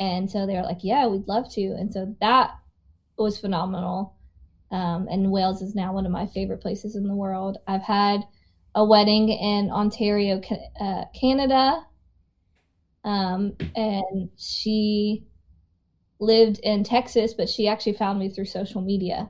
And 0.00 0.30
so 0.30 0.46
they 0.46 0.54
were 0.54 0.62
like, 0.62 0.82
yeah, 0.82 1.06
we'd 1.06 1.28
love 1.28 1.52
to. 1.52 1.60
And 1.60 1.92
so 1.92 2.16
that 2.20 2.58
was 3.18 3.38
phenomenal. 3.38 4.16
Um, 4.70 5.06
and 5.10 5.30
Wales 5.30 5.60
is 5.60 5.74
now 5.74 5.92
one 5.92 6.06
of 6.06 6.12
my 6.12 6.26
favorite 6.26 6.62
places 6.62 6.96
in 6.96 7.06
the 7.06 7.14
world. 7.14 7.58
I've 7.68 7.82
had 7.82 8.22
a 8.74 8.84
wedding 8.84 9.28
in 9.28 9.70
Ontario, 9.70 10.40
uh, 10.80 11.04
Canada. 11.14 11.86
Um, 13.04 13.52
and 13.76 14.30
she 14.38 15.26
lived 16.18 16.60
in 16.62 16.82
Texas, 16.82 17.34
but 17.34 17.50
she 17.50 17.68
actually 17.68 17.94
found 17.94 18.18
me 18.18 18.30
through 18.30 18.46
social 18.46 18.80
media 18.80 19.28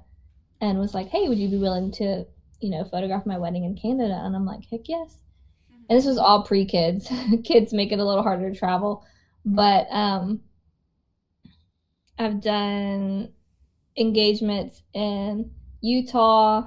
and 0.61 0.79
was 0.79 0.95
like, 0.95 1.09
"Hey, 1.09 1.29
would 1.29 1.39
you 1.39 1.49
be 1.49 1.57
willing 1.57 1.91
to, 1.93 2.27
you 2.61 2.71
know, 2.71 2.85
photograph 2.85 3.27
my 3.27 3.39
wedding 3.39 3.65
in 3.65 3.77
Canada?" 3.77 4.21
And 4.23 4.37
I'm 4.37 4.45
like, 4.45 4.65
"Heck 4.71 4.89
yes." 4.89 5.19
And 5.89 5.99
this 5.99 6.07
was 6.07 6.19
all 6.19 6.43
pre 6.43 6.65
kids. 6.65 7.11
kids 7.45 7.73
make 7.73 7.93
it 7.93 7.99
a 7.99 8.05
little 8.05 8.23
harder 8.23 8.51
to 8.51 8.59
travel, 8.59 9.05
but 9.45 9.87
um, 9.91 10.41
I've 12.21 12.41
done 12.41 13.31
engagements 13.97 14.83
in 14.95 15.51
Utah. 15.83 16.65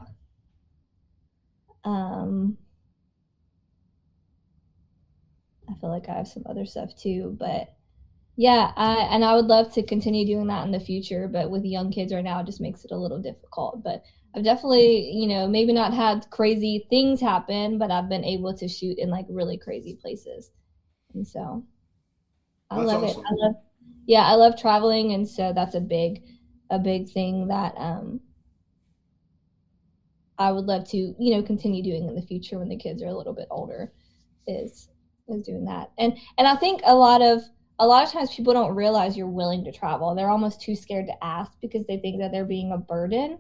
Um, 1.84 2.58
I 5.70 5.74
feel 5.76 5.89
like 5.89 6.10
I 6.10 6.14
have 6.16 6.28
some 6.28 6.43
other 6.45 6.66
stuff 6.66 6.93
too, 6.95 7.36
but 7.39 7.68
yeah, 8.38 8.72
I, 8.78 8.97
and 9.12 9.26
I 9.26 9.36
would 9.36 9.47
love 9.47 9.72
to 9.74 9.84
continue 9.84 10.26
doing 10.26 10.47
that 10.47 10.66
in 10.66 10.72
the 10.72 10.80
future, 10.80 11.28
but 11.28 11.51
with 11.51 11.66
young 11.66 11.91
kids 11.91 12.14
right 12.14 12.24
now, 12.24 12.39
it 12.39 12.47
just 12.47 12.62
makes 12.62 12.86
it 12.86 12.91
a 12.91 12.97
little 12.97 13.20
difficult. 13.20 13.84
But 13.84 14.01
I've 14.36 14.43
definitely, 14.43 15.12
you 15.14 15.28
know, 15.28 15.47
maybe 15.47 15.74
not 15.74 15.93
had 15.93 16.30
crazy 16.32 16.86
things 16.89 17.22
happen, 17.22 17.78
but 17.80 17.91
I've 17.91 18.10
been 18.10 18.26
able 18.26 18.54
to 18.56 18.68
shoot 18.68 18.97
in 18.99 19.10
like 19.12 19.28
really 19.30 19.58
crazy 19.58 19.95
places. 19.95 20.51
And 21.14 21.28
so 21.28 21.64
I 22.70 22.78
that's 22.78 22.93
love 22.93 23.04
awesome. 23.04 23.24
it. 23.26 23.26
I 23.26 23.34
love, 23.45 23.54
yeah, 24.06 24.22
I 24.22 24.34
love 24.36 24.60
traveling. 24.60 25.14
And 25.14 25.28
so 25.28 25.54
that's 25.54 25.76
a 25.76 25.82
big, 25.82 26.24
a 26.70 26.80
big 26.80 27.10
thing 27.10 27.47
that, 27.47 27.74
um, 27.78 28.20
I 30.38 30.51
would 30.51 30.66
love 30.66 30.88
to, 30.89 30.97
you 30.97 31.36
know, 31.36 31.43
continue 31.43 31.84
doing 31.84 32.08
in 32.08 32.16
the 32.16 32.22
future 32.22 32.58
when 32.60 32.70
the 32.70 32.76
kids 32.78 33.04
are 33.04 33.08
a 33.08 33.14
little 33.16 33.34
bit 33.34 33.47
older 33.51 33.93
is, 34.47 34.89
is 35.28 35.43
doing 35.43 35.66
that. 35.66 35.91
And, 35.97 36.18
and 36.38 36.47
I 36.47 36.56
think 36.56 36.82
a 36.84 36.95
lot 36.95 37.22
of, 37.22 37.43
a 37.80 37.88
lot 37.88 38.04
of 38.04 38.12
times 38.12 38.34
people 38.34 38.54
don't 38.54 38.76
realize 38.76 39.16
you're 39.16 39.28
willing 39.28 39.64
to 39.64 39.72
travel. 39.72 40.14
They're 40.14 40.30
almost 40.30 40.62
too 40.62 40.76
scared 40.76 41.08
to 41.08 41.24
ask 41.24 41.51
because 41.62 41.86
they 41.88 41.97
think 41.97 42.20
that 42.20 42.32
they're 42.32 42.45
being 42.45 42.72
a 42.72 42.78
burden. 42.78 43.39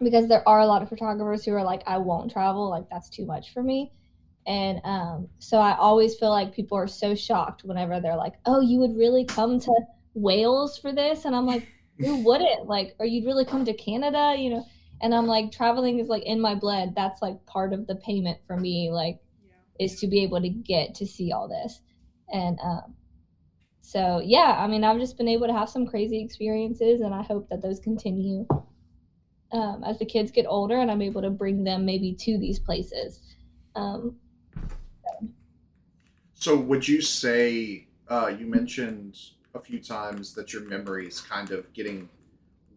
Because 0.00 0.28
there 0.28 0.46
are 0.48 0.60
a 0.60 0.66
lot 0.66 0.82
of 0.82 0.88
photographers 0.88 1.44
who 1.44 1.52
are 1.52 1.62
like, 1.62 1.82
I 1.86 1.98
won't 1.98 2.32
travel, 2.32 2.68
like 2.68 2.88
that's 2.90 3.08
too 3.08 3.24
much 3.24 3.52
for 3.52 3.62
me. 3.62 3.92
And 4.46 4.80
um, 4.84 5.28
so 5.38 5.58
I 5.58 5.76
always 5.76 6.16
feel 6.16 6.30
like 6.30 6.54
people 6.54 6.76
are 6.76 6.88
so 6.88 7.14
shocked 7.14 7.62
whenever 7.64 8.00
they're 8.00 8.16
like, 8.16 8.34
Oh, 8.46 8.60
you 8.60 8.78
would 8.80 8.96
really 8.96 9.24
come 9.24 9.60
to 9.60 9.72
Wales 10.14 10.78
for 10.78 10.92
this? 10.92 11.24
And 11.24 11.34
I'm 11.34 11.46
like, 11.46 11.66
Who 11.98 12.16
wouldn't? 12.24 12.66
Like, 12.66 12.94
or 12.98 13.06
you'd 13.06 13.26
really 13.26 13.44
come 13.44 13.64
to 13.64 13.74
Canada, 13.74 14.34
you 14.36 14.50
know? 14.50 14.66
And 15.00 15.14
I'm 15.14 15.26
like, 15.26 15.50
traveling 15.50 15.98
is 15.98 16.08
like 16.08 16.22
in 16.24 16.40
my 16.40 16.54
blood. 16.54 16.94
That's 16.94 17.22
like 17.22 17.44
part 17.46 17.72
of 17.72 17.86
the 17.86 17.96
payment 17.96 18.38
for 18.46 18.56
me, 18.56 18.90
like, 18.92 19.18
yeah. 19.44 19.84
is 19.84 19.98
to 20.00 20.06
be 20.06 20.22
able 20.22 20.40
to 20.40 20.48
get 20.48 20.94
to 20.96 21.06
see 21.06 21.32
all 21.32 21.48
this. 21.48 21.80
And 22.32 22.58
um, 22.62 22.94
so 23.82 24.22
yeah 24.24 24.56
i 24.58 24.66
mean 24.66 24.84
i've 24.84 24.98
just 24.98 25.18
been 25.18 25.28
able 25.28 25.46
to 25.46 25.52
have 25.52 25.68
some 25.68 25.86
crazy 25.86 26.24
experiences 26.24 27.00
and 27.00 27.12
i 27.12 27.22
hope 27.22 27.48
that 27.50 27.60
those 27.60 27.80
continue 27.80 28.46
um, 29.52 29.84
as 29.84 29.98
the 29.98 30.06
kids 30.06 30.30
get 30.30 30.46
older 30.48 30.78
and 30.78 30.90
i'm 30.90 31.02
able 31.02 31.20
to 31.20 31.28
bring 31.28 31.64
them 31.64 31.84
maybe 31.84 32.14
to 32.14 32.38
these 32.38 32.58
places 32.58 33.20
um, 33.74 34.16
so. 36.42 36.56
would 36.56 36.86
you 36.86 37.00
say 37.00 37.86
uh, 38.08 38.28
you 38.38 38.46
mentioned 38.46 39.18
a 39.54 39.60
few 39.60 39.80
times 39.80 40.34
that 40.34 40.52
your 40.52 40.62
memory 40.62 41.06
is 41.06 41.20
kind 41.20 41.50
of 41.50 41.72
getting 41.72 42.08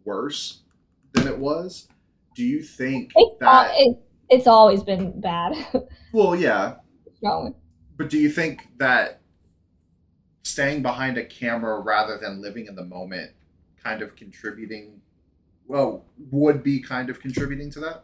worse 0.04 0.62
than 1.14 1.28
it 1.28 1.38
was. 1.38 1.88
Do 2.36 2.44
you 2.44 2.62
think 2.62 3.12
It's, 3.16 3.40
that? 3.40 3.72
it, 3.76 3.98
it's 4.30 4.48
always 4.48 4.84
been 4.84 5.20
bad. 5.22 5.54
well, 6.14 6.36
yeah, 6.36 6.76
Wrong. 7.22 7.56
but 7.98 8.10
do 8.10 8.18
you 8.18 8.30
think 8.30 8.68
that 8.78 9.22
staying 10.44 10.82
behind 10.82 11.18
a 11.18 11.26
camera 11.26 11.80
rather 11.80 12.18
than 12.18 12.42
living 12.42 12.68
in 12.68 12.76
the 12.76 12.84
moment 12.86 13.32
kind 13.82 14.02
of 14.02 14.16
contributing? 14.16 15.02
Well, 15.68 16.06
would 16.32 16.62
be 16.64 16.80
kind 16.80 17.10
of 17.10 17.20
contributing 17.20 17.72
to 17.72 17.80
that. 17.82 18.04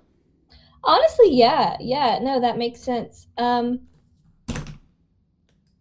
Honestly, 0.83 1.35
yeah, 1.35 1.77
yeah, 1.79 2.17
no, 2.21 2.39
that 2.41 2.57
makes 2.57 2.79
sense. 2.79 3.27
Um, 3.37 3.81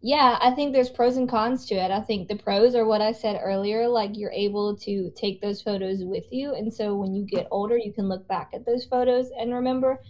yeah, 0.03 0.39
I 0.41 0.53
think 0.53 0.73
there's 0.73 0.89
pros 0.89 1.19
and 1.19 1.29
cons 1.29 1.67
to 1.67 1.75
it. 1.75 1.91
I 1.91 2.01
think 2.01 2.29
the 2.29 2.37
pros 2.37 2.75
are 2.75 2.87
what 2.87 3.03
I 3.03 3.13
said 3.13 3.41
earlier, 3.43 3.87
like 3.87 4.13
you're 4.15 4.33
able 4.33 4.77
to 4.79 5.11
take 5.15 5.43
those 5.43 5.61
photos 5.61 5.99
with 6.03 6.25
you, 6.31 6.55
and 6.55 6.73
so 6.73 6.95
when 6.97 7.15
you 7.15 7.25
get 7.25 7.49
older, 7.51 7.77
you 7.77 7.93
can 7.93 8.09
look 8.09 8.27
back 8.27 8.51
at 8.55 8.65
those 8.65 8.87
photos 8.87 9.31
and 9.39 9.53
remember. 9.53 10.01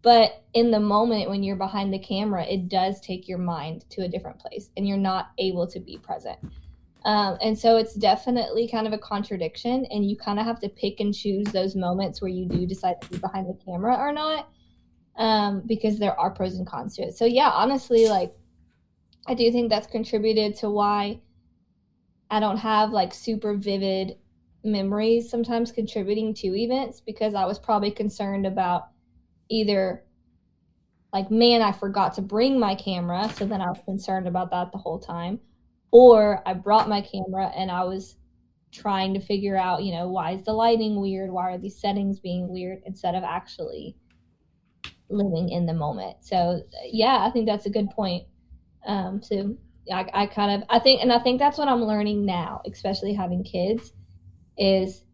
But 0.00 0.42
in 0.54 0.70
the 0.70 0.80
moment 0.80 1.28
when 1.28 1.42
you're 1.42 1.54
behind 1.54 1.92
the 1.92 1.98
camera, 1.98 2.44
it 2.44 2.68
does 2.68 3.00
take 3.00 3.28
your 3.28 3.38
mind 3.38 3.84
to 3.90 4.02
a 4.02 4.08
different 4.08 4.38
place, 4.38 4.70
and 4.76 4.88
you're 4.88 4.96
not 4.96 5.32
able 5.38 5.66
to 5.66 5.78
be 5.78 5.98
present. 5.98 6.38
Um, 7.04 7.36
and 7.42 7.58
so 7.58 7.76
it's 7.76 7.94
definitely 7.94 8.68
kind 8.68 8.86
of 8.86 8.94
a 8.94 8.98
contradiction, 8.98 9.86
and 9.90 10.08
you 10.08 10.16
kind 10.16 10.38
of 10.38 10.46
have 10.46 10.60
to 10.60 10.68
pick 10.70 11.00
and 11.00 11.14
choose 11.14 11.46
those 11.48 11.76
moments 11.76 12.22
where 12.22 12.30
you 12.30 12.48
do 12.48 12.66
decide 12.66 13.02
to 13.02 13.10
be 13.10 13.18
behind 13.18 13.48
the 13.48 13.64
camera 13.64 13.96
or 13.96 14.12
not, 14.12 14.48
um, 15.18 15.62
because 15.66 15.98
there 15.98 16.18
are 16.18 16.30
pros 16.30 16.56
and 16.56 16.66
cons 16.66 16.96
to 16.96 17.02
it. 17.02 17.14
So 17.14 17.26
yeah, 17.26 17.50
honestly, 17.50 18.08
like 18.08 18.32
I 19.26 19.34
do 19.34 19.50
think 19.52 19.70
that's 19.70 19.86
contributed 19.86 20.56
to 20.56 20.70
why 20.70 21.20
I 22.30 22.40
don't 22.40 22.56
have 22.56 22.90
like 22.90 23.14
super 23.14 23.54
vivid 23.54 24.16
memories 24.64 25.28
sometimes 25.28 25.72
contributing 25.72 26.34
to 26.34 26.56
events 26.56 27.00
because 27.00 27.34
I 27.34 27.44
was 27.44 27.58
probably 27.58 27.90
concerned 27.90 28.46
about 28.46 28.88
either 29.48 30.04
like 31.12 31.30
man 31.30 31.62
I 31.62 31.72
forgot 31.72 32.14
to 32.14 32.22
bring 32.22 32.58
my 32.58 32.74
camera 32.74 33.28
so 33.28 33.44
then 33.44 33.60
I 33.60 33.68
was 33.68 33.80
concerned 33.84 34.28
about 34.28 34.50
that 34.52 34.70
the 34.70 34.78
whole 34.78 35.00
time 35.00 35.40
or 35.90 36.42
I 36.46 36.54
brought 36.54 36.88
my 36.88 37.02
camera 37.02 37.52
and 37.54 37.70
I 37.70 37.84
was 37.84 38.16
trying 38.72 39.14
to 39.14 39.20
figure 39.20 39.56
out, 39.56 39.84
you 39.84 39.92
know, 39.92 40.08
why 40.08 40.32
is 40.32 40.42
the 40.42 40.52
lighting 40.52 41.00
weird? 41.00 41.30
Why 41.30 41.52
are 41.52 41.58
these 41.58 41.78
settings 41.78 42.18
being 42.18 42.48
weird 42.48 42.82
instead 42.86 43.14
of 43.14 43.22
actually 43.22 43.96
living 45.10 45.50
in 45.50 45.66
the 45.66 45.74
moment? 45.74 46.16
So, 46.20 46.62
yeah, 46.90 47.24
I 47.26 47.30
think 47.30 47.46
that's 47.46 47.66
a 47.66 47.70
good 47.70 47.90
point. 47.90 48.24
Um, 48.86 49.22
so 49.22 49.56
I, 49.92 50.06
I 50.12 50.26
kind 50.26 50.62
of, 50.62 50.68
I 50.70 50.78
think, 50.78 51.02
and 51.02 51.12
I 51.12 51.18
think 51.18 51.38
that's 51.38 51.58
what 51.58 51.68
I'm 51.68 51.82
learning 51.82 52.24
now, 52.24 52.62
especially 52.70 53.12
having 53.14 53.44
kids, 53.44 53.92
is, 54.58 55.04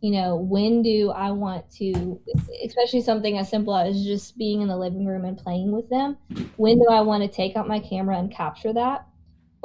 you 0.00 0.12
know, 0.12 0.36
when 0.36 0.82
do 0.82 1.10
I 1.10 1.30
want 1.30 1.70
to, 1.72 2.20
especially 2.64 3.02
something 3.02 3.38
as 3.38 3.48
simple 3.48 3.74
as 3.76 4.04
just 4.04 4.36
being 4.36 4.60
in 4.62 4.68
the 4.68 4.76
living 4.76 5.06
room 5.06 5.24
and 5.24 5.36
playing 5.36 5.72
with 5.72 5.88
them, 5.88 6.16
when 6.56 6.78
do 6.78 6.86
I 6.90 7.00
want 7.00 7.22
to 7.22 7.28
take 7.28 7.56
out 7.56 7.68
my 7.68 7.80
camera 7.80 8.18
and 8.18 8.30
capture 8.30 8.72
that? 8.72 9.06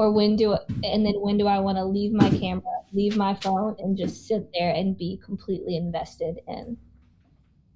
or 0.02 0.12
when 0.12 0.36
do 0.36 0.58
and 0.84 1.06
then 1.06 1.14
when 1.18 1.38
do 1.38 1.46
I 1.46 1.60
want 1.60 1.78
to 1.78 1.86
leave 1.86 2.12
my 2.12 2.30
camera, 2.32 2.64
leave 2.92 3.16
my 3.16 3.36
phone, 3.36 3.76
and 3.78 3.96
just 3.96 4.28
sit 4.28 4.50
there 4.52 4.74
and 4.74 4.98
be 4.98 5.22
completely 5.24 5.78
invested 5.78 6.40
in 6.48 6.76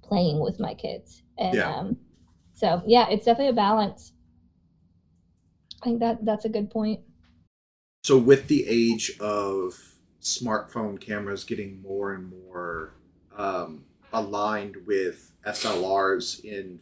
playing 0.02 0.40
with 0.40 0.58
my 0.58 0.74
kids? 0.74 1.22
And 1.38 1.54
Yeah. 1.54 1.72
um, 1.72 1.96
so 2.52 2.82
yeah, 2.84 3.08
it's 3.08 3.26
definitely 3.26 3.50
a 3.50 3.52
balance. 3.52 4.12
I 5.86 5.88
think 5.88 6.00
that 6.00 6.24
that's 6.24 6.44
a 6.44 6.48
good 6.48 6.68
point. 6.68 6.98
So, 8.02 8.18
with 8.18 8.48
the 8.48 8.66
age 8.66 9.16
of 9.20 9.78
smartphone 10.20 11.00
cameras 11.00 11.44
getting 11.44 11.80
more 11.80 12.12
and 12.12 12.32
more 12.48 12.94
um, 13.36 13.84
aligned 14.12 14.78
with 14.84 15.32
SLRs 15.46 16.44
in 16.44 16.80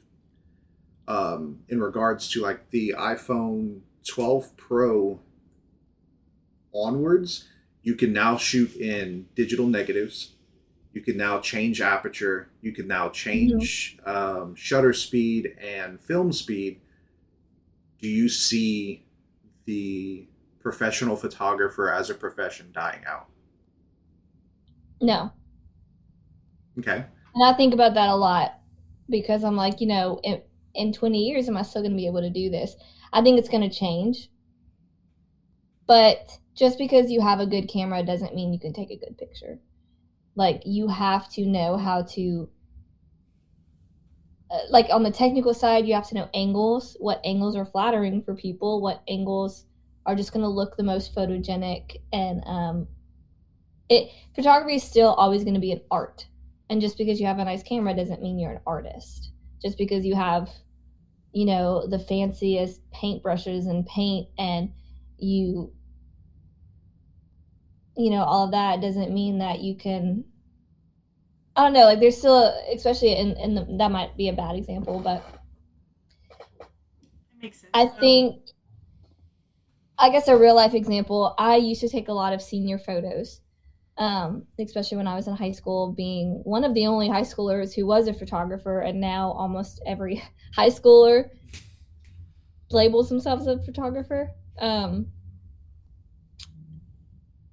um, 1.07 1.59
in 1.69 1.83
regards 1.83 2.31
to 2.31 2.41
like 2.41 2.71
the 2.71 2.95
iPhone 2.97 3.81
12 4.09 4.57
Pro 4.57 5.21
onwards, 6.73 7.47
you 7.83 7.97
can 7.97 8.11
now 8.11 8.39
shoot 8.39 8.75
in 8.75 9.27
digital 9.35 9.67
negatives. 9.67 10.31
You 10.95 11.03
can 11.03 11.19
now 11.19 11.41
change 11.41 11.83
aperture. 11.83 12.49
You 12.63 12.73
can 12.73 12.89
now 12.89 13.11
change 13.11 13.99
um, 14.07 14.55
shutter 14.55 14.95
speed 14.95 15.57
and 15.61 16.01
film 16.01 16.33
speed. 16.33 16.81
Do 18.05 18.11
you 18.11 18.29
see 18.29 19.07
the 19.65 20.29
professional 20.61 21.17
photographer 21.17 21.91
as 21.91 22.11
a 22.11 22.15
profession 22.15 22.71
dying 22.71 23.03
out? 23.07 23.31
No, 25.01 25.33
Okay. 26.79 27.05
and 27.35 27.45
I 27.45 27.53
think 27.57 27.75
about 27.75 27.95
that 27.95 28.09
a 28.09 28.17
lot 28.17 28.53
because 29.09 29.45
I'm 29.45 29.57
like, 29.57 29.81
you 29.81 29.87
know, 29.87 30.21
in, 30.23 30.43
in 30.75 30.93
20 30.93 31.19
years, 31.19 31.49
am 31.49 31.57
I 31.57 31.63
still 31.63 31.83
going 31.83 31.93
to 31.93 31.97
be 31.97 32.07
able 32.07 32.23
to 32.23 32.31
do 32.31 32.51
this? 32.51 32.77
I 33.13 33.23
think 33.23 33.39
it's 33.39 33.49
going 33.49 33.69
to 33.69 33.75
change. 33.77 34.31
But 35.87 36.39
just 36.55 36.77
because 36.79 37.11
you 37.11 37.23
have 37.23 37.41
a 37.41 37.47
good 37.47 37.69
camera 37.69 38.03
doesn't 38.03 38.35
mean 38.35 38.53
you 38.53 38.59
can 38.59 38.73
take 38.75 38.91
a 38.91 38.99
good 38.99 39.17
picture. 39.19 39.61
Like, 40.37 40.63
you 40.67 40.89
have 40.89 41.29
to 41.35 41.47
know 41.47 41.77
how 41.79 42.03
to, 42.15 42.51
like, 44.71 44.87
on 44.91 45.03
the 45.03 45.11
technical 45.11 45.55
side, 45.55 45.87
you 45.87 45.95
have 45.95 46.09
to 46.09 46.15
know 46.15 46.29
angles, 46.35 46.97
what 47.01 47.21
angles 47.25 47.57
are 47.57 47.65
flattering 47.65 48.23
for 48.23 48.35
people, 48.35 48.81
what 48.81 49.03
angles 49.09 49.65
are 50.07 50.15
just 50.15 50.33
going 50.33 50.43
to 50.43 50.49
look 50.49 50.77
the 50.77 50.83
most 50.83 51.15
photogenic. 51.15 51.97
And 52.13 52.43
um, 52.47 52.87
it 53.89 54.11
photography 54.35 54.77
is 54.77 54.83
still 54.83 55.15
always 55.15 55.45
going 55.45 55.55
to 55.55 55.61
be 55.61 55.73
an 55.73 55.81
art. 55.91 56.27
And 56.71 56.81
just 56.81 56.99
because 56.99 57.21
you 57.21 57.27
have 57.27 57.39
a 57.39 57.45
nice 57.45 57.63
camera 57.63 57.95
doesn't 57.95 58.23
mean 58.23 58.39
you're 58.39 58.53
an 58.53 58.61
artist. 58.67 59.31
Just 59.63 59.79
because 59.79 60.05
you 60.05 60.15
have 60.15 60.49
you 61.35 61.45
know 61.45 61.87
the 61.87 61.99
fanciest 61.99 62.81
paintbrushes 62.93 63.69
and 63.69 63.85
paint 63.87 64.29
and 64.39 64.73
you 65.19 65.73
you 67.97 68.09
know 68.11 68.23
all 68.23 68.45
of 68.45 68.53
that 68.53 68.81
doesn't 68.81 69.13
mean 69.13 69.39
that 69.39 69.61
you 69.61 69.77
can 69.77 70.25
i 71.57 71.63
don't 71.63 71.73
know 71.73 71.85
like 71.85 72.01
there's 72.01 72.17
still 72.17 72.55
especially 72.73 73.13
in 73.17 73.37
in 73.37 73.55
the, 73.55 73.67
that 73.79 73.91
might 73.91 74.17
be 74.17 74.29
a 74.29 74.33
bad 74.33 74.57
example 74.57 75.01
but 75.01 75.25
makes 77.41 77.61
sense. 77.61 77.71
i 77.75 77.87
think 77.87 78.41
i 79.99 80.11
guess 80.11 80.29
a 80.29 80.37
real 80.37 80.55
life 80.55 80.75
example 80.75 81.35
i 81.39 81.57
used 81.57 81.81
to 81.81 81.89
take 81.89 82.09
a 82.09 82.13
lot 82.13 82.33
of 82.33 82.43
senior 82.43 82.79
photos 82.79 83.41
um, 83.97 84.45
especially 84.59 84.97
when 84.97 85.07
i 85.07 85.15
was 85.15 85.29
in 85.29 85.37
high 85.37 85.53
school 85.53 85.93
being 85.93 86.41
one 86.45 86.65
of 86.65 86.75
the 86.75 86.87
only 86.87 87.09
high 87.09 87.23
schoolers 87.23 87.75
who 87.75 87.87
was 87.87 88.09
a 88.09 88.15
photographer 88.15 88.81
and 88.81 89.01
now 89.01 89.31
almost 89.33 89.81
every 89.87 90.23
high 90.55 90.71
schooler 90.71 91.29
labels 92.71 93.09
themselves 93.09 93.47
a 93.47 93.63
photographer 93.63 94.33
um, 94.59 95.07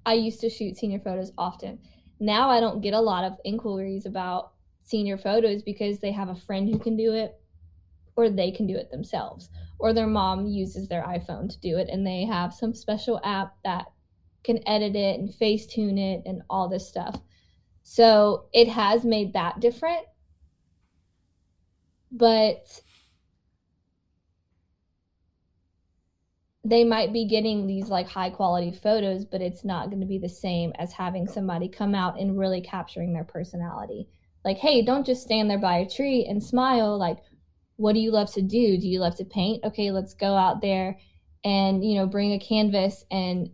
i 0.04 0.14
used 0.14 0.40
to 0.40 0.50
shoot 0.50 0.76
senior 0.76 0.98
photos 0.98 1.30
often 1.38 1.78
now 2.22 2.48
i 2.48 2.60
don't 2.60 2.80
get 2.80 2.94
a 2.94 3.00
lot 3.00 3.24
of 3.24 3.38
inquiries 3.44 4.06
about 4.06 4.52
senior 4.82 5.16
photos 5.16 5.62
because 5.62 6.00
they 6.00 6.12
have 6.12 6.28
a 6.28 6.34
friend 6.34 6.68
who 6.68 6.78
can 6.78 6.96
do 6.96 7.12
it 7.12 7.38
or 8.16 8.28
they 8.28 8.50
can 8.50 8.66
do 8.66 8.76
it 8.76 8.90
themselves. 8.90 9.48
Or 9.78 9.92
their 9.92 10.06
mom 10.06 10.46
uses 10.46 10.88
their 10.88 11.02
iphone 11.02 11.48
to 11.50 11.58
do 11.60 11.78
it 11.78 11.88
and 11.90 12.06
they 12.06 12.24
have 12.24 12.52
some 12.52 12.74
special 12.74 13.20
app 13.24 13.56
that 13.64 13.86
can 14.44 14.60
edit 14.66 14.96
it 14.96 15.18
and 15.18 15.34
face 15.34 15.66
tune 15.66 15.98
it 15.98 16.22
and 16.26 16.42
all 16.50 16.68
this 16.68 16.88
stuff. 16.88 17.20
So 17.82 18.46
it 18.52 18.68
has 18.68 19.04
made 19.04 19.32
that 19.32 19.60
different. 19.60 20.04
But 22.10 22.81
they 26.64 26.84
might 26.84 27.12
be 27.12 27.24
getting 27.24 27.66
these 27.66 27.88
like 27.88 28.08
high 28.08 28.30
quality 28.30 28.70
photos, 28.70 29.24
but 29.24 29.40
it's 29.40 29.64
not 29.64 29.88
going 29.88 30.00
to 30.00 30.06
be 30.06 30.18
the 30.18 30.28
same 30.28 30.72
as 30.78 30.92
having 30.92 31.26
somebody 31.26 31.68
come 31.68 31.94
out 31.94 32.20
and 32.20 32.38
really 32.38 32.60
capturing 32.60 33.12
their 33.12 33.24
personality. 33.24 34.08
Like, 34.44 34.58
hey, 34.58 34.82
don't 34.82 35.06
just 35.06 35.22
stand 35.22 35.50
there 35.50 35.58
by 35.58 35.78
a 35.78 35.88
tree 35.88 36.24
and 36.28 36.42
smile. 36.42 36.96
Like, 36.98 37.18
what 37.76 37.94
do 37.94 38.00
you 38.00 38.12
love 38.12 38.32
to 38.34 38.42
do? 38.42 38.78
Do 38.78 38.88
you 38.88 39.00
love 39.00 39.16
to 39.16 39.24
paint? 39.24 39.64
Okay, 39.64 39.90
let's 39.90 40.14
go 40.14 40.36
out 40.36 40.60
there 40.60 40.98
and, 41.44 41.84
you 41.84 41.96
know, 41.96 42.06
bring 42.06 42.32
a 42.32 42.38
canvas 42.38 43.04
and, 43.10 43.50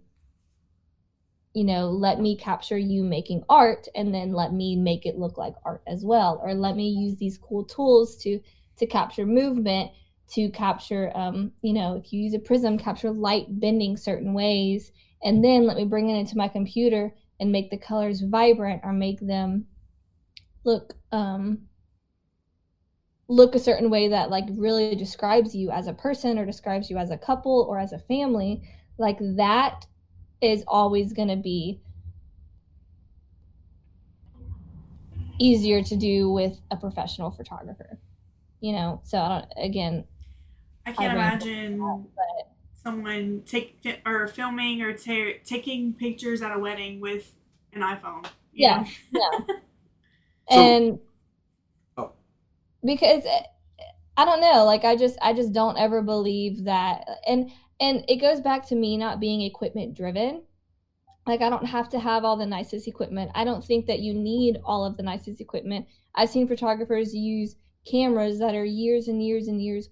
you 1.54 1.64
know, 1.64 1.88
let 1.88 2.20
me 2.20 2.36
capture 2.36 2.76
you 2.76 3.02
making 3.02 3.42
art 3.48 3.88
and 3.94 4.14
then 4.14 4.32
let 4.32 4.52
me 4.52 4.76
make 4.76 5.06
it 5.06 5.18
look 5.18 5.38
like 5.38 5.54
art 5.64 5.82
as 5.86 6.04
well. 6.04 6.40
Or 6.42 6.52
let 6.52 6.76
me 6.76 6.88
use 6.88 7.16
these 7.16 7.38
cool 7.38 7.64
tools 7.64 8.16
to 8.18 8.40
to 8.76 8.86
capture 8.86 9.26
movement 9.26 9.90
to 10.30 10.50
capture 10.50 11.10
um, 11.16 11.52
you 11.62 11.72
know 11.72 11.96
if 11.96 12.12
you 12.12 12.20
use 12.22 12.34
a 12.34 12.38
prism 12.38 12.78
capture 12.78 13.10
light 13.10 13.46
bending 13.48 13.96
certain 13.96 14.34
ways 14.34 14.92
and 15.22 15.44
then 15.44 15.66
let 15.66 15.76
me 15.76 15.84
bring 15.84 16.10
it 16.10 16.18
into 16.18 16.36
my 16.36 16.48
computer 16.48 17.14
and 17.40 17.52
make 17.52 17.70
the 17.70 17.78
colors 17.78 18.20
vibrant 18.20 18.80
or 18.84 18.92
make 18.92 19.20
them 19.20 19.66
look 20.64 20.94
um, 21.12 21.58
look 23.28 23.54
a 23.54 23.58
certain 23.58 23.90
way 23.90 24.08
that 24.08 24.30
like 24.30 24.46
really 24.52 24.94
describes 24.94 25.54
you 25.54 25.70
as 25.70 25.86
a 25.86 25.92
person 25.92 26.38
or 26.38 26.46
describes 26.46 26.90
you 26.90 26.96
as 26.96 27.10
a 27.10 27.18
couple 27.18 27.66
or 27.68 27.78
as 27.78 27.92
a 27.92 27.98
family 27.98 28.62
like 28.98 29.18
that 29.20 29.86
is 30.40 30.64
always 30.66 31.12
going 31.12 31.28
to 31.28 31.36
be 31.36 31.80
easier 35.38 35.82
to 35.82 35.96
do 35.96 36.30
with 36.30 36.60
a 36.70 36.76
professional 36.76 37.30
photographer. 37.30 37.98
You 38.60 38.72
know, 38.72 39.00
so 39.04 39.18
I 39.18 39.28
don't 39.28 39.52
again 39.56 40.04
I 40.88 40.92
can't 40.92 41.12
I 41.12 41.16
ran- 41.16 41.42
imagine 41.42 41.78
but 42.16 42.52
someone 42.82 43.42
take 43.46 43.78
or 44.06 44.26
filming 44.28 44.80
or 44.82 44.92
ta- 44.96 45.38
taking 45.44 45.92
pictures 45.92 46.40
at 46.42 46.54
a 46.54 46.58
wedding 46.58 47.00
with 47.00 47.34
an 47.74 47.82
iPhone. 47.82 48.24
you 48.52 48.66
Yeah. 48.68 48.84
know? 49.12 49.46
So- 50.50 50.58
and 50.58 50.98
Oh. 51.98 52.12
because 52.82 53.22
eh, 53.26 53.42
I 54.16 54.24
don't 54.24 54.40
know, 54.40 54.64
like 54.64 54.84
I 54.84 54.96
just 54.96 55.18
I 55.20 55.34
just 55.34 55.52
don't 55.52 55.76
ever 55.76 56.00
believe 56.00 56.64
that 56.64 57.06
and 57.26 57.50
and 57.80 58.02
it 58.08 58.16
goes 58.16 58.40
back 58.40 58.66
to 58.68 58.74
me 58.74 58.96
not 58.96 59.20
being 59.20 59.42
equipment 59.42 59.94
driven. 59.94 60.42
Like 61.26 61.42
I 61.42 61.50
don't 61.50 61.66
have 61.66 61.90
to 61.90 61.98
have 61.98 62.24
all 62.24 62.38
the 62.38 62.46
nicest 62.46 62.88
equipment. 62.88 63.30
I 63.34 63.44
don't 63.44 63.62
think 63.62 63.84
that 63.86 64.00
you 64.00 64.14
need 64.14 64.56
all 64.64 64.86
of 64.86 64.96
the 64.96 65.02
nicest 65.02 65.42
equipment. 65.42 65.86
I've 66.14 66.30
seen 66.30 66.48
photographers 66.48 67.14
use 67.14 67.56
cameras 67.84 68.38
that 68.38 68.54
are 68.54 68.64
years 68.64 69.08
and 69.08 69.22
years 69.22 69.48
and 69.48 69.62
years 69.62 69.90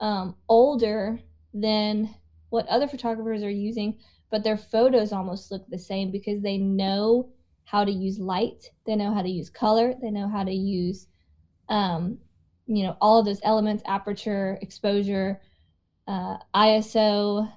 um, 0.00 0.36
older 0.48 1.20
than 1.52 2.14
what 2.50 2.66
other 2.68 2.88
photographers 2.88 3.42
are 3.42 3.50
using, 3.50 3.98
but 4.30 4.42
their 4.42 4.56
photos 4.56 5.12
almost 5.12 5.50
look 5.50 5.68
the 5.68 5.78
same 5.78 6.10
because 6.10 6.42
they 6.42 6.58
know 6.58 7.30
how 7.64 7.84
to 7.84 7.90
use 7.90 8.18
light, 8.18 8.70
they 8.86 8.94
know 8.94 9.12
how 9.12 9.22
to 9.22 9.28
use 9.28 9.50
color, 9.50 9.94
they 10.00 10.10
know 10.10 10.28
how 10.28 10.44
to 10.44 10.52
use, 10.52 11.06
um, 11.68 12.18
you 12.66 12.82
know, 12.82 12.96
all 13.00 13.18
of 13.18 13.26
those 13.26 13.40
elements, 13.42 13.82
aperture, 13.86 14.58
exposure, 14.62 15.40
uh, 16.06 16.36
ISO. 16.54 17.50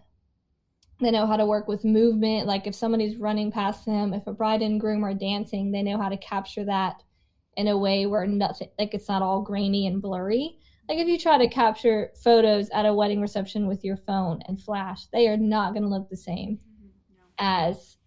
They 1.00 1.12
know 1.12 1.28
how 1.28 1.38
to 1.38 1.46
work 1.46 1.68
with 1.68 1.86
movement. 1.86 2.48
Like 2.48 2.66
if 2.66 2.74
somebody's 2.74 3.18
running 3.18 3.52
past 3.52 3.86
them, 3.86 4.14
if 4.14 4.26
a 4.26 4.34
bride 4.34 4.62
and 4.62 4.80
groom 4.80 5.04
are 5.04 5.14
dancing, 5.14 5.72
they 5.72 5.84
know 5.84 5.98
how 5.98 6.10
to 6.10 6.18
capture 6.18 6.66
that 6.66 7.04
in 7.56 7.68
a 7.68 7.78
way 7.78 8.06
where 8.06 8.26
nothing, 8.26 8.70
like 8.80 8.94
it's 8.94 9.10
not 9.10 9.22
all 9.22 9.42
grainy 9.42 9.88
and 9.88 10.02
blurry. 10.02 10.58
Like 10.90 11.00
if 11.00 11.08
you 11.08 11.18
try 11.18 11.38
to 11.38 11.48
capture 11.50 12.12
photos 12.24 12.70
at 12.70 12.86
a 12.86 12.94
wedding 12.94 13.20
reception 13.22 13.68
with 13.68 13.84
your 13.84 13.98
phone 13.98 14.40
and 14.48 14.62
flash, 14.62 15.08
they 15.08 15.28
are 15.28 15.38
not 15.38 15.74
going 15.74 15.84
to 15.84 15.90
look 15.90 16.10
the 16.10 16.18
same 16.18 16.60
No. 17.10 17.24
as 17.38 17.98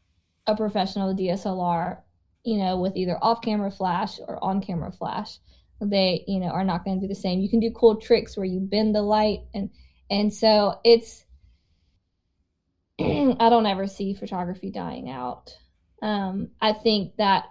a 0.47 0.57
professional 0.57 1.15
DSLR, 1.15 1.99
you 2.45 2.57
know, 2.59 2.81
with 2.81 2.97
either 2.97 3.19
off 3.23 3.43
camera 3.43 3.71
flash 3.71 4.19
or 4.27 4.43
on 4.43 4.63
camera 4.63 4.93
flash. 4.93 5.39
They, 5.83 6.25
you 6.27 6.41
know, 6.41 6.49
are 6.49 6.65
not 6.65 6.85
going 6.85 7.01
to 7.01 7.07
do 7.07 7.09
the 7.09 7.15
same. 7.19 7.41
You 7.41 7.49
can 7.49 7.61
do 7.61 7.71
cool 7.71 7.97
tricks 7.97 8.37
where 8.37 8.47
you 8.47 8.61
bend 8.61 8.95
the 8.95 9.03
light 9.03 9.41
and 9.55 9.71
and 10.11 10.33
so 10.33 10.75
it's 10.85 11.25
I 13.01 13.49
don't 13.49 13.67
ever 13.67 13.87
see 13.87 14.13
photography 14.15 14.71
dying 14.71 15.09
out. 15.09 15.57
Um, 16.03 16.49
I 16.61 16.73
think 16.73 17.17
that 17.17 17.45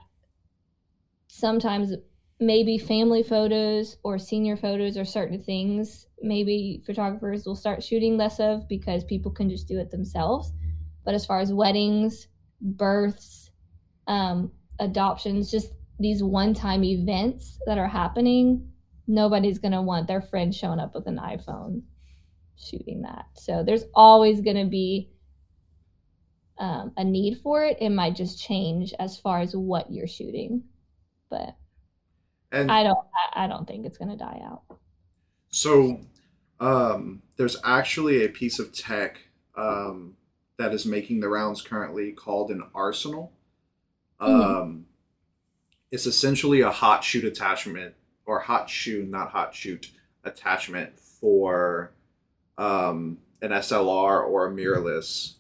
sometimes 1.28 1.94
maybe 2.40 2.78
family 2.78 3.24
photos 3.24 3.98
or 4.04 4.18
senior 4.18 4.56
photos 4.56 4.98
or 4.98 5.06
certain 5.06 5.44
things 5.44 6.08
maybe 6.22 6.82
photographers 6.86 7.46
will 7.46 7.56
start 7.56 7.84
shooting 7.84 8.18
less 8.18 8.40
of 8.40 8.68
because 8.68 9.04
people 9.04 9.32
can 9.32 9.50
just 9.50 9.68
do 9.68 9.80
it 9.80 9.92
themselves. 9.92 10.52
But 11.06 11.14
as 11.14 11.26
far 11.26 11.40
as 11.40 11.54
weddings, 11.54 12.28
births, 12.62 13.52
um, 14.08 14.52
adoptions, 14.80 15.52
just 15.52 15.72
these 16.00 16.24
one 16.24 16.54
time 16.54 16.84
events 16.84 17.60
that 17.66 17.78
are 17.78 17.88
happening, 17.88 18.72
nobody's 19.08 19.60
going 19.60 19.72
to 19.72 19.82
want 19.82 20.08
their 20.08 20.22
friend 20.22 20.54
showing 20.54 20.80
up 20.80 20.94
with 20.94 21.08
an 21.08 21.18
iPhone 21.18 21.82
shooting 22.58 23.02
that. 23.02 23.26
So 23.34 23.64
there's 23.64 23.86
always 23.94 24.42
going 24.42 24.58
to 24.58 24.70
be 24.70 25.12
um, 26.58 26.92
a 26.98 27.04
need 27.04 27.40
for 27.42 27.64
it. 27.64 27.78
It 27.80 27.90
might 27.90 28.16
just 28.16 28.42
change 28.42 28.94
as 29.00 29.18
far 29.18 29.40
as 29.40 29.56
what 29.56 29.92
you're 29.92 30.08
shooting, 30.08 30.64
but 31.30 31.56
And 32.52 32.72
I 32.72 32.84
don't. 32.84 32.98
I, 33.34 33.48
don't 33.48 33.68
think 33.68 33.86
it's 33.86 33.98
going 33.98 34.10
to 34.10 34.18
die 34.18 34.42
out. 34.44 34.64
So, 35.50 36.02
um, 36.60 37.22
there's 37.38 37.58
actually 37.64 38.26
a 38.26 38.30
piece 38.30 38.60
of 38.60 38.74
tech 38.74 39.20
um, 39.56 40.16
that 40.58 40.74
is 40.74 40.86
making 40.86 41.20
the 41.20 41.30
rounds 41.30 41.62
currently 41.62 42.12
called 42.12 42.52
an 42.52 42.64
Arsenal. 42.74 43.32
Um, 44.20 44.32
Mhm. 44.34 44.84
It's 45.92 46.06
essentially 46.06 46.62
a 46.62 46.70
hot 46.70 47.04
shoot 47.04 47.24
attachment, 47.24 47.96
or 48.28 48.40
hot 48.40 48.70
shoe, 48.70 49.06
not 49.06 49.32
hot 49.32 49.56
shoot 49.56 49.90
attachment 50.24 51.00
for 51.00 51.94
um, 52.60 53.18
an 53.42 53.52
SLR 53.52 54.24
or 54.28 54.46
a 54.48 54.52
mirrorless 54.52 55.36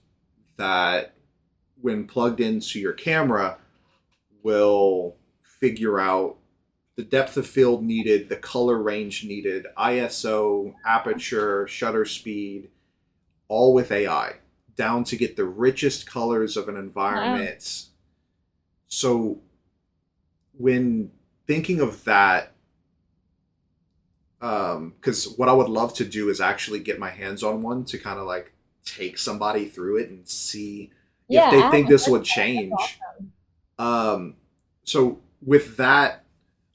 that, 0.57 1.13
when 1.81 2.07
plugged 2.07 2.39
into 2.39 2.79
your 2.79 2.93
camera, 2.93 3.57
will 4.41 5.17
figure 5.43 5.99
out 5.99 6.38
the 6.99 7.05
depth 7.05 7.37
of 7.37 7.47
field 7.47 7.81
needed, 7.81 8.27
the 8.27 8.35
color 8.35 8.77
range 8.77 9.23
needed, 9.23 9.65
ISO, 9.77 10.75
aperture, 10.85 11.65
shutter 11.65 12.03
speed, 12.03 12.69
all 13.49 13.73
with 13.73 13.91
AI, 13.91 14.35
down 14.75 15.03
to 15.05 15.17
get 15.17 15.37
the 15.37 15.45
richest 15.45 16.07
colors 16.09 16.57
of 16.57 16.69
an 16.69 16.77
environment. 16.77 17.87
So, 18.87 19.41
when 20.57 21.11
thinking 21.47 21.79
of 21.81 22.03
that, 22.03 22.53
because 24.39 25.33
what 25.37 25.49
I 25.49 25.53
would 25.53 25.69
love 25.69 25.93
to 25.95 26.05
do 26.05 26.29
is 26.29 26.39
actually 26.39 26.79
get 26.79 26.99
my 26.99 27.09
hands 27.09 27.43
on 27.43 27.61
one 27.61 27.83
to 27.85 27.97
kind 27.97 28.19
of 28.19 28.25
like 28.25 28.53
take 28.85 29.17
somebody 29.17 29.67
through 29.67 29.97
it 29.97 30.09
and 30.09 30.27
see 30.27 30.91
Yeah, 31.27 31.41
if 31.41 31.49
they 31.49 31.61
I 31.61 31.69
think 31.69 31.89
this 31.89 32.07
would 32.07 32.23
change. 32.23 33.03
Um, 33.79 34.35
so 34.83 35.19
with 35.41 35.77
that, 35.77 36.18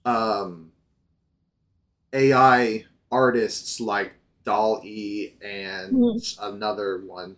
um, 0.04 0.72
AI 2.12 2.84
artists 3.10 3.80
like 3.80 4.14
Doll 4.44 4.82
E 4.84 5.34
and 5.40 5.98
Mhm. 5.98 6.20
another 6.38 7.04
one, 7.04 7.36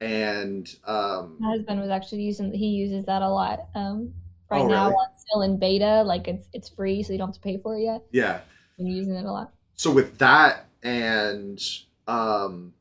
and 0.00 0.68
um, 0.86 1.38
My 1.38 1.50
husband 1.50 1.80
was 1.80 1.90
actually 1.90 2.22
using. 2.22 2.52
He 2.52 2.68
uses 2.68 3.06
that 3.06 3.22
a 3.22 3.28
lot. 3.30 3.68
Um, 3.74 4.14
right 4.50 4.64
Oh, 4.64 4.66
now, 4.66 4.88
really? 4.88 4.96
it's 5.10 5.22
still 5.22 5.42
in 5.42 5.58
beta, 5.58 6.02
like 6.02 6.28
it's 6.28 6.48
it's 6.52 6.68
free, 6.68 7.02
so 7.02 7.12
you 7.12 7.18
don't 7.18 7.28
have 7.28 7.34
to 7.34 7.40
pay 7.40 7.58
for 7.58 7.76
it 7.76 7.82
yet. 7.82 8.02
yeah. 8.10 8.40
I'm 8.78 8.86
using 8.88 9.14
it 9.16 9.24
a 9.26 9.32
lot. 9.32 9.52
So 9.74 9.92
with 9.92 10.18
that 10.18 10.66
and 10.82 11.60
um, 12.08 12.74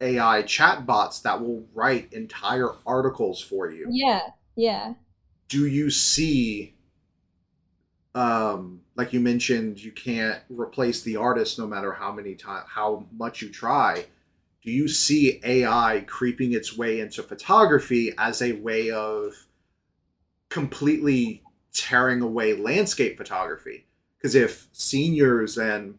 AI 0.00 0.42
chatbots 0.42 1.22
that 1.22 1.40
will 1.40 1.66
write 1.74 2.12
entire 2.12 2.70
articles 2.86 3.40
for 3.40 3.70
you. 3.70 3.92
Yeah, 3.92 4.30
yeah. 4.56 4.94
do 5.48 5.66
you 5.66 5.90
see 5.90 6.71
um 8.14 8.80
like 8.94 9.12
you 9.12 9.20
mentioned 9.20 9.82
you 9.82 9.90
can't 9.90 10.40
replace 10.50 11.02
the 11.02 11.16
artist 11.16 11.58
no 11.58 11.66
matter 11.66 11.92
how 11.92 12.12
many 12.12 12.34
time 12.34 12.64
how 12.66 13.06
much 13.12 13.42
you 13.42 13.48
try. 13.48 14.04
Do 14.64 14.70
you 14.70 14.86
see 14.88 15.40
ai 15.44 16.04
creeping 16.06 16.52
its 16.52 16.76
way 16.76 17.00
into 17.00 17.22
photography 17.22 18.12
as 18.18 18.42
a 18.42 18.52
way 18.52 18.90
of 18.90 19.46
completely 20.50 21.42
tearing 21.72 22.20
away 22.20 22.54
landscape 22.54 23.16
photography? 23.16 23.86
Because 24.18 24.34
if 24.34 24.68
seniors 24.72 25.58
and 25.58 25.98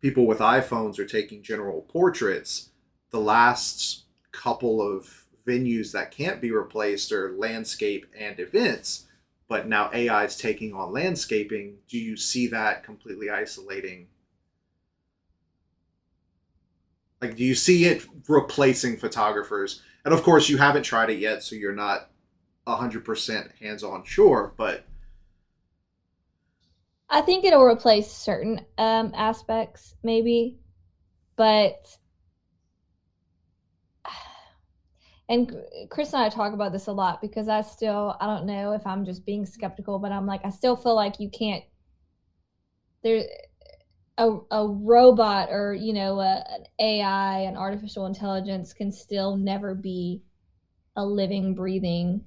people 0.00 0.26
with 0.26 0.38
iphones 0.38 0.98
are 0.98 1.06
taking 1.06 1.42
general 1.42 1.80
portraits 1.82 2.68
the 3.10 3.18
last 3.18 4.02
couple 4.32 4.82
of 4.82 5.24
venues 5.46 5.92
that 5.92 6.10
can't 6.10 6.42
be 6.42 6.50
replaced 6.50 7.10
are 7.10 7.32
landscape 7.38 8.04
and 8.18 8.38
events 8.38 9.06
but 9.54 9.68
now 9.68 9.88
ai 9.94 10.24
is 10.24 10.36
taking 10.36 10.74
on 10.74 10.92
landscaping 10.92 11.76
do 11.88 11.96
you 11.96 12.16
see 12.16 12.48
that 12.48 12.82
completely 12.82 13.30
isolating? 13.30 14.08
Like 17.22 17.36
do 17.36 17.44
you 17.44 17.54
see 17.54 17.84
it 17.84 18.04
replacing 18.28 18.96
photographers? 18.96 19.80
And 20.04 20.12
of 20.12 20.24
course 20.24 20.48
you 20.48 20.56
haven't 20.58 20.82
tried 20.82 21.10
it 21.10 21.20
yet 21.20 21.44
so 21.44 21.54
you're 21.54 21.72
not 21.72 22.10
100% 22.66 23.56
hands-on 23.60 24.02
sure 24.04 24.54
but 24.56 24.88
I 27.08 27.20
think 27.20 27.44
it'll 27.44 27.62
replace 27.62 28.10
certain 28.10 28.66
um, 28.76 29.12
aspects, 29.14 29.94
maybe, 30.02 30.58
but 31.36 31.96
and 35.28 35.54
Chris 35.90 36.12
and 36.12 36.22
I 36.22 36.28
talk 36.28 36.52
about 36.52 36.72
this 36.72 36.86
a 36.86 36.92
lot 36.92 37.20
because 37.20 37.48
I 37.48 37.62
still 37.62 38.16
I 38.20 38.26
don't 38.26 38.46
know 38.46 38.72
if 38.72 38.86
I'm 38.86 39.04
just 39.04 39.24
being 39.24 39.46
skeptical, 39.46 39.98
but 39.98 40.12
I'm 40.12 40.26
like 40.26 40.44
I 40.44 40.50
still 40.50 40.76
feel 40.76 40.94
like 40.94 41.20
you 41.20 41.30
can't 41.30 41.64
there 43.02 43.24
a 44.18 44.38
a 44.50 44.68
robot 44.68 45.48
or 45.50 45.74
you 45.74 45.92
know 45.92 46.20
a, 46.20 46.44
an 46.50 46.64
AI 46.78 47.40
an 47.40 47.56
artificial 47.56 48.06
intelligence 48.06 48.72
can 48.72 48.92
still 48.92 49.36
never 49.36 49.74
be 49.74 50.22
a 50.96 51.04
living 51.04 51.54
breathing 51.54 52.24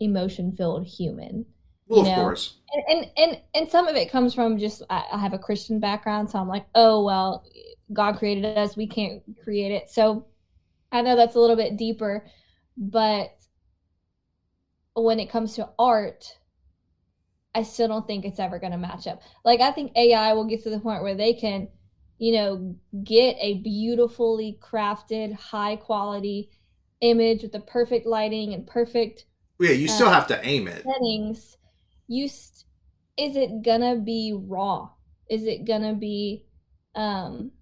emotion 0.00 0.52
filled 0.52 0.84
human 0.86 1.46
well 1.86 2.00
You 2.00 2.10
of 2.10 2.16
know, 2.16 2.22
course. 2.22 2.54
And 2.72 2.84
and 2.88 3.10
and, 3.16 3.40
and 3.54 3.70
some 3.70 3.86
of 3.86 3.94
it 3.94 4.10
comes 4.10 4.34
from 4.34 4.58
just 4.58 4.82
I, 4.90 5.04
I 5.12 5.18
have 5.18 5.32
a 5.32 5.38
christian 5.38 5.78
background 5.78 6.28
so 6.28 6.40
i'm 6.40 6.48
like 6.48 6.66
oh 6.74 7.04
well 7.04 7.44
god 7.92 8.16
created 8.16 8.44
us. 8.44 8.76
We 8.76 8.86
can't 8.86 9.22
create 9.42 9.72
it. 9.72 9.90
So 9.90 10.26
i 10.94 11.02
know 11.02 11.16
that's 11.16 11.34
a 11.34 11.40
little 11.40 11.56
bit 11.56 11.76
deeper 11.76 12.26
but 12.76 13.30
when 14.94 15.18
it 15.18 15.30
comes 15.30 15.54
to 15.54 15.68
art, 15.78 16.38
I 17.54 17.62
still 17.62 17.88
don't 17.88 18.06
think 18.06 18.24
it's 18.24 18.40
ever 18.40 18.58
going 18.58 18.72
to 18.72 18.78
match 18.78 19.06
up. 19.06 19.22
Like 19.44 19.60
I 19.60 19.70
think 19.70 19.92
AI 19.96 20.32
will 20.32 20.46
get 20.46 20.62
to 20.64 20.70
the 20.70 20.80
point 20.80 21.02
where 21.02 21.14
they 21.14 21.34
can, 21.34 21.68
you 22.18 22.32
know, 22.32 22.76
get 23.04 23.36
a 23.40 23.58
beautifully 23.58 24.58
crafted, 24.62 25.34
high 25.34 25.76
quality 25.76 26.50
image 27.00 27.42
with 27.42 27.52
the 27.52 27.60
perfect 27.60 28.06
lighting 28.06 28.54
and 28.54 28.66
perfect 28.66 29.26
yeah, 29.60 29.70
you 29.70 29.88
still 29.88 30.08
uh, 30.08 30.12
have 30.12 30.26
to 30.28 30.46
aim 30.46 30.66
it. 30.66 30.84
Settings. 30.84 31.56
You 32.08 32.28
st- 32.28 32.64
is 33.16 33.36
it 33.36 33.62
gonna 33.62 33.96
be 33.96 34.34
raw? 34.36 34.90
Is 35.30 35.44
it 35.44 35.64
gonna 35.64 35.94
be 35.94 36.44
um 36.94 37.52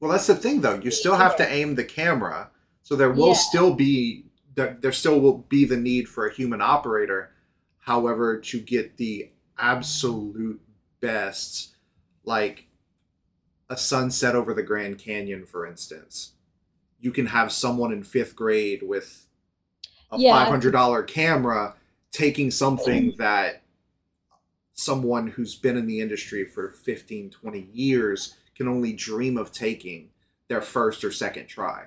Well, 0.00 0.10
that's 0.12 0.26
the 0.26 0.34
thing 0.34 0.60
though. 0.60 0.80
You 0.80 0.90
still 0.90 1.16
have 1.16 1.36
to 1.36 1.52
aim 1.52 1.74
the 1.74 1.84
camera. 1.84 2.50
So 2.82 2.96
there 2.96 3.10
will 3.10 3.28
yeah. 3.28 3.34
still 3.34 3.74
be 3.74 4.24
there, 4.54 4.76
there 4.80 4.92
still 4.92 5.20
will 5.20 5.38
be 5.38 5.64
the 5.64 5.76
need 5.76 6.08
for 6.08 6.26
a 6.26 6.32
human 6.32 6.60
operator. 6.60 7.32
However, 7.78 8.38
to 8.38 8.60
get 8.60 8.96
the 8.96 9.30
absolute 9.58 10.60
best 11.00 11.74
like 12.24 12.66
a 13.70 13.76
sunset 13.76 14.34
over 14.34 14.54
the 14.54 14.62
Grand 14.62 14.98
Canyon, 14.98 15.44
for 15.44 15.66
instance, 15.66 16.32
you 17.00 17.12
can 17.12 17.26
have 17.26 17.52
someone 17.52 17.92
in 17.92 18.02
fifth 18.02 18.34
grade 18.34 18.82
with 18.82 19.26
a 20.10 20.18
yeah. 20.18 20.46
$500 20.46 21.06
camera 21.06 21.74
taking 22.10 22.50
something 22.50 23.12
mm. 23.12 23.16
that 23.18 23.62
someone 24.72 25.26
who's 25.26 25.54
been 25.56 25.76
in 25.76 25.86
the 25.86 26.00
industry 26.00 26.44
for 26.44 26.70
15 26.70 27.30
20 27.30 27.68
years 27.72 28.36
can 28.58 28.68
only 28.68 28.92
dream 28.92 29.38
of 29.38 29.52
taking 29.52 30.10
their 30.48 30.60
first 30.60 31.02
or 31.04 31.10
second 31.10 31.46
try 31.46 31.84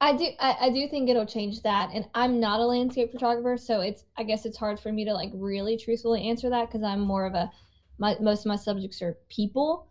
i 0.00 0.16
do 0.16 0.26
I, 0.40 0.56
I, 0.62 0.70
do 0.70 0.88
think 0.88 1.10
it'll 1.10 1.26
change 1.26 1.62
that 1.62 1.90
and 1.92 2.06
i'm 2.14 2.40
not 2.40 2.60
a 2.60 2.64
landscape 2.64 3.12
photographer 3.12 3.58
so 3.58 3.80
it's 3.80 4.04
i 4.16 4.22
guess 4.22 4.46
it's 4.46 4.56
hard 4.56 4.80
for 4.80 4.90
me 4.90 5.04
to 5.04 5.12
like 5.12 5.30
really 5.34 5.76
truthfully 5.76 6.28
answer 6.28 6.48
that 6.48 6.68
because 6.68 6.82
i'm 6.82 7.00
more 7.00 7.26
of 7.26 7.34
a 7.34 7.50
my 7.98 8.16
most 8.20 8.40
of 8.40 8.46
my 8.46 8.56
subjects 8.56 9.02
are 9.02 9.18
people 9.28 9.88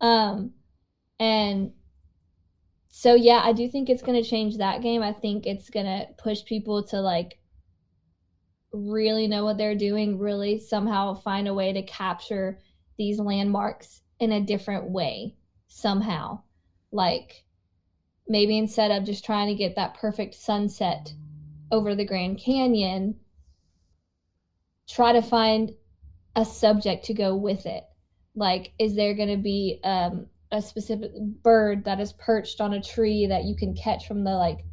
um 0.00 0.52
and 1.20 1.72
so 2.90 3.14
yeah, 3.14 3.40
I 3.44 3.52
do 3.52 3.68
think 3.68 3.88
it's 3.88 4.02
going 4.02 4.20
to 4.20 4.28
change 4.28 4.56
that 4.56 4.82
game. 4.82 5.02
I 5.02 5.12
think 5.12 5.46
it's 5.46 5.70
going 5.70 5.86
to 5.86 6.06
push 6.18 6.44
people 6.44 6.82
to 6.88 7.00
like 7.00 7.38
really 8.72 9.26
know 9.28 9.44
what 9.44 9.58
they're 9.58 9.76
doing, 9.76 10.18
really 10.18 10.58
somehow 10.58 11.14
find 11.14 11.48
a 11.48 11.54
way 11.54 11.72
to 11.72 11.82
capture 11.82 12.58
these 12.96 13.18
landmarks 13.18 14.02
in 14.20 14.32
a 14.32 14.40
different 14.40 14.90
way 14.90 15.36
somehow. 15.66 16.40
Like 16.92 17.44
maybe 18.26 18.58
instead 18.58 18.90
of 18.90 19.04
just 19.04 19.24
trying 19.24 19.48
to 19.48 19.54
get 19.54 19.76
that 19.76 19.98
perfect 19.98 20.34
sunset 20.34 21.12
over 21.70 21.94
the 21.94 22.04
Grand 22.04 22.38
Canyon, 22.38 23.16
try 24.88 25.12
to 25.12 25.22
find 25.22 25.72
a 26.36 26.44
subject 26.44 27.04
to 27.06 27.14
go 27.14 27.34
with 27.34 27.66
it. 27.66 27.84
Like, 28.34 28.72
is 28.78 28.94
there 28.94 29.14
going 29.14 29.30
to 29.30 29.42
be 29.42 29.80
um, 29.82 30.26
a 30.50 30.62
specific 30.62 31.10
bird 31.42 31.84
that 31.84 32.00
is 32.00 32.12
perched 32.12 32.60
on 32.60 32.72
a 32.72 32.82
tree 32.82 33.26
that 33.26 33.44
you 33.44 33.54
can 33.54 33.74
catch 33.74 34.06
from 34.06 34.24
the 34.24 34.30
like 34.30 34.64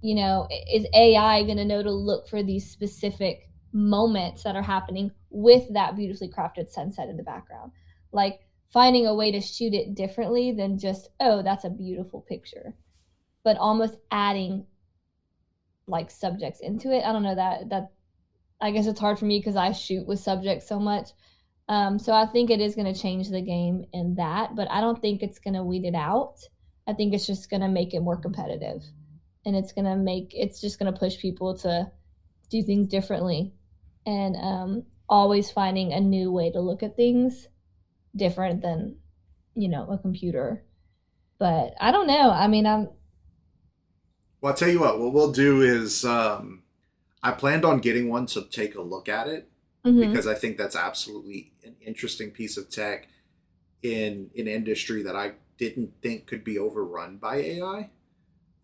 you 0.00 0.14
know 0.14 0.48
is 0.72 0.86
ai 0.94 1.42
going 1.44 1.56
to 1.56 1.64
know 1.64 1.82
to 1.82 1.90
look 1.90 2.28
for 2.28 2.42
these 2.42 2.68
specific 2.68 3.48
moments 3.72 4.42
that 4.42 4.56
are 4.56 4.62
happening 4.62 5.10
with 5.30 5.72
that 5.72 5.94
beautifully 5.94 6.28
crafted 6.28 6.68
sunset 6.68 7.08
in 7.08 7.16
the 7.16 7.22
background 7.22 7.70
like 8.12 8.40
finding 8.72 9.06
a 9.06 9.14
way 9.14 9.32
to 9.32 9.40
shoot 9.40 9.74
it 9.74 9.94
differently 9.94 10.52
than 10.52 10.78
just 10.78 11.08
oh 11.20 11.42
that's 11.42 11.64
a 11.64 11.70
beautiful 11.70 12.20
picture. 12.20 12.74
But 13.42 13.56
almost 13.56 13.96
adding 14.10 14.66
like 15.86 16.10
subjects 16.10 16.60
into 16.60 16.92
it. 16.92 17.04
I 17.04 17.12
don't 17.12 17.22
know 17.22 17.34
that 17.34 17.68
that 17.70 17.92
i 18.60 18.70
guess 18.70 18.86
it's 18.86 19.00
hard 19.00 19.18
for 19.18 19.24
me 19.24 19.38
because 19.38 19.56
i 19.56 19.72
shoot 19.72 20.06
with 20.06 20.20
subjects 20.20 20.68
so 20.68 20.78
much. 20.78 21.10
Um, 21.70 22.00
so 22.00 22.12
I 22.12 22.26
think 22.26 22.50
it 22.50 22.60
is 22.60 22.74
going 22.74 22.92
to 22.92 23.00
change 23.00 23.28
the 23.30 23.40
game 23.40 23.84
in 23.92 24.16
that, 24.16 24.56
but 24.56 24.68
I 24.68 24.80
don't 24.80 25.00
think 25.00 25.22
it's 25.22 25.38
going 25.38 25.54
to 25.54 25.62
weed 25.62 25.84
it 25.84 25.94
out. 25.94 26.34
I 26.88 26.94
think 26.94 27.14
it's 27.14 27.28
just 27.28 27.48
going 27.48 27.60
to 27.60 27.68
make 27.68 27.94
it 27.94 28.00
more 28.00 28.16
competitive, 28.16 28.82
and 29.46 29.54
it's 29.54 29.70
going 29.72 29.84
to 29.84 29.94
make 29.94 30.32
it's 30.34 30.60
just 30.60 30.80
going 30.80 30.92
to 30.92 30.98
push 30.98 31.16
people 31.18 31.56
to 31.58 31.88
do 32.50 32.64
things 32.64 32.88
differently, 32.88 33.52
and 34.04 34.34
um, 34.34 34.82
always 35.08 35.52
finding 35.52 35.92
a 35.92 36.00
new 36.00 36.32
way 36.32 36.50
to 36.50 36.60
look 36.60 36.82
at 36.82 36.96
things 36.96 37.46
different 38.14 38.62
than 38.62 38.96
you 39.54 39.68
know 39.68 39.88
a 39.90 39.98
computer. 39.98 40.64
But 41.38 41.74
I 41.80 41.90
don't 41.90 42.06
know. 42.06 42.30
I 42.30 42.48
mean, 42.48 42.66
I'm. 42.66 42.88
Well, 44.40 44.52
I'll 44.52 44.56
tell 44.56 44.68
you 44.68 44.80
what. 44.80 44.98
What 44.98 45.12
we'll 45.12 45.32
do 45.32 45.62
is, 45.62 46.04
um, 46.04 46.62
I 47.22 47.32
planned 47.32 47.64
on 47.64 47.78
getting 47.80 48.08
one 48.08 48.26
to 48.26 48.42
take 48.42 48.74
a 48.74 48.82
look 48.82 49.08
at 49.08 49.26
it 49.26 49.50
mm-hmm. 49.84 50.00
because 50.00 50.26
I 50.26 50.34
think 50.34 50.56
that's 50.56 50.76
absolutely 50.76 51.52
an 51.64 51.76
interesting 51.80 52.30
piece 52.30 52.56
of 52.56 52.70
tech 52.70 53.08
in 53.82 54.30
an 54.36 54.46
industry 54.46 55.02
that 55.02 55.16
I 55.16 55.32
didn't 55.58 55.92
think 56.02 56.26
could 56.26 56.44
be 56.44 56.58
overrun 56.58 57.16
by 57.16 57.36
AI. 57.36 57.90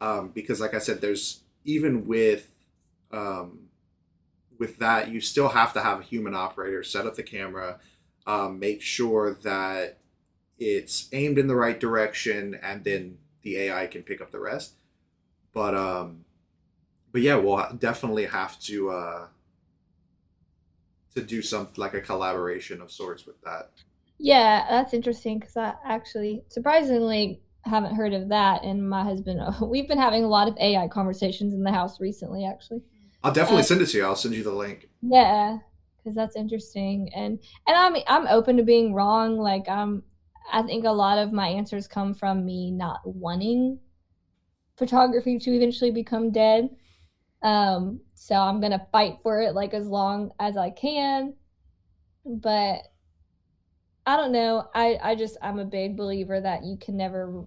Um, 0.01 0.31
because, 0.35 0.61
like 0.61 0.75
I 0.75 0.79
said, 0.79 1.01
there's 1.01 1.41
even 1.65 2.07
with 2.07 2.53
um, 3.11 3.67
with 4.59 4.79
that, 4.79 5.11
you 5.11 5.21
still 5.21 5.49
have 5.49 5.73
to 5.75 5.81
have 5.81 6.01
a 6.01 6.03
human 6.03 6.35
operator 6.35 6.83
set 6.83 7.07
up 7.07 7.15
the 7.15 7.23
camera, 7.23 7.79
um, 8.27 8.59
make 8.59 8.83
sure 8.83 9.35
that 9.43 9.99
it's 10.59 11.09
aimed 11.13 11.39
in 11.39 11.47
the 11.47 11.57
right 11.57 11.79
direction, 11.79 12.59
and 12.63 12.85
then 12.85 13.19
the 13.43 13.57
AI 13.59 13.87
can 13.87 14.03
pick 14.03 14.21
up 14.21 14.33
the 14.33 14.41
rest. 14.41 14.75
But 15.53 15.75
um, 15.75 16.25
but 17.13 17.23
yeah, 17.23 17.37
we'll 17.37 17.67
definitely 17.79 18.27
have 18.27 18.59
to 18.61 18.91
uh, 18.91 19.27
to 21.15 21.23
do 21.23 21.43
some 21.43 21.69
like 21.77 21.95
a 21.95 22.01
collaboration 22.01 22.81
of 22.81 22.93
sorts 22.93 23.27
with 23.27 23.41
that. 23.43 23.71
Yeah, 24.19 24.67
that's 24.69 24.95
interesting 24.95 25.39
because 25.39 25.57
I 25.57 25.75
actually 25.85 26.45
surprisingly 26.49 27.43
haven't 27.65 27.95
heard 27.95 28.13
of 28.13 28.29
that. 28.29 28.65
And 28.65 28.89
my 28.89 29.03
husband, 29.03 29.41
we've 29.63 29.89
been 29.89 29.99
having 29.99 30.25
a 30.25 30.29
lot 30.29 30.49
of 30.49 30.57
AI 30.59 30.89
conversations 30.89 31.55
in 31.55 31.63
the 31.63 31.73
house 31.73 32.01
recently. 32.01 32.45
Actually, 32.45 32.83
I'll 33.23 33.33
definitely 33.33 33.63
uh, 33.63 33.67
send 33.67 33.83
it 33.83 33.87
to 33.87 33.99
you. 33.99 34.05
I'll 34.05 34.17
send 34.17 34.35
you 34.35 34.43
the 34.43 34.53
link. 34.53 34.89
Yeah, 35.03 35.59
because 36.07 36.15
that's 36.15 36.37
interesting. 36.37 37.11
And 37.15 37.41
and 37.67 37.77
I'm 37.77 37.97
I'm 38.07 38.29
open 38.29 38.57
to 38.59 38.63
being 38.63 38.95
wrong. 38.95 39.39
Like 39.39 39.69
I'm, 39.69 40.05
I 40.53 40.63
think 40.63 40.85
a 40.85 40.91
lot 40.91 41.19
of 41.19 41.33
my 41.33 41.49
answers 41.49 41.89
come 41.89 42.15
from 42.15 42.45
me 42.45 42.71
not 42.71 43.01
wanting 43.05 43.81
photography 44.77 45.39
to 45.41 45.51
eventually 45.51 45.91
become 45.91 46.31
dead. 46.31 46.71
Um, 47.43 48.01
so 48.15 48.37
I'm 48.37 48.61
gonna 48.61 48.87
fight 48.93 49.19
for 49.25 49.41
it 49.41 49.55
like 49.55 49.75
as 49.75 49.89
long 49.89 50.31
as 50.39 50.57
I 50.57 50.71
can. 50.71 51.35
But 52.25 52.83
I 54.07 54.17
don't 54.17 54.33
know. 54.33 54.69
I 54.77 54.99
I 55.03 55.15
just 55.17 55.37
I'm 55.43 55.59
a 55.59 55.65
big 55.65 55.97
believer 55.97 56.41
that 56.41 56.65
you 56.65 56.77
can 56.77 56.97
never 56.97 57.45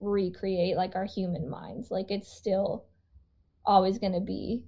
recreate 0.00 0.76
like 0.76 0.94
our 0.94 1.06
human 1.06 1.50
minds. 1.50 1.90
Like 1.90 2.12
it's 2.12 2.28
still 2.28 2.84
always 3.64 3.98
going 3.98 4.12
to 4.12 4.20
be 4.20 4.62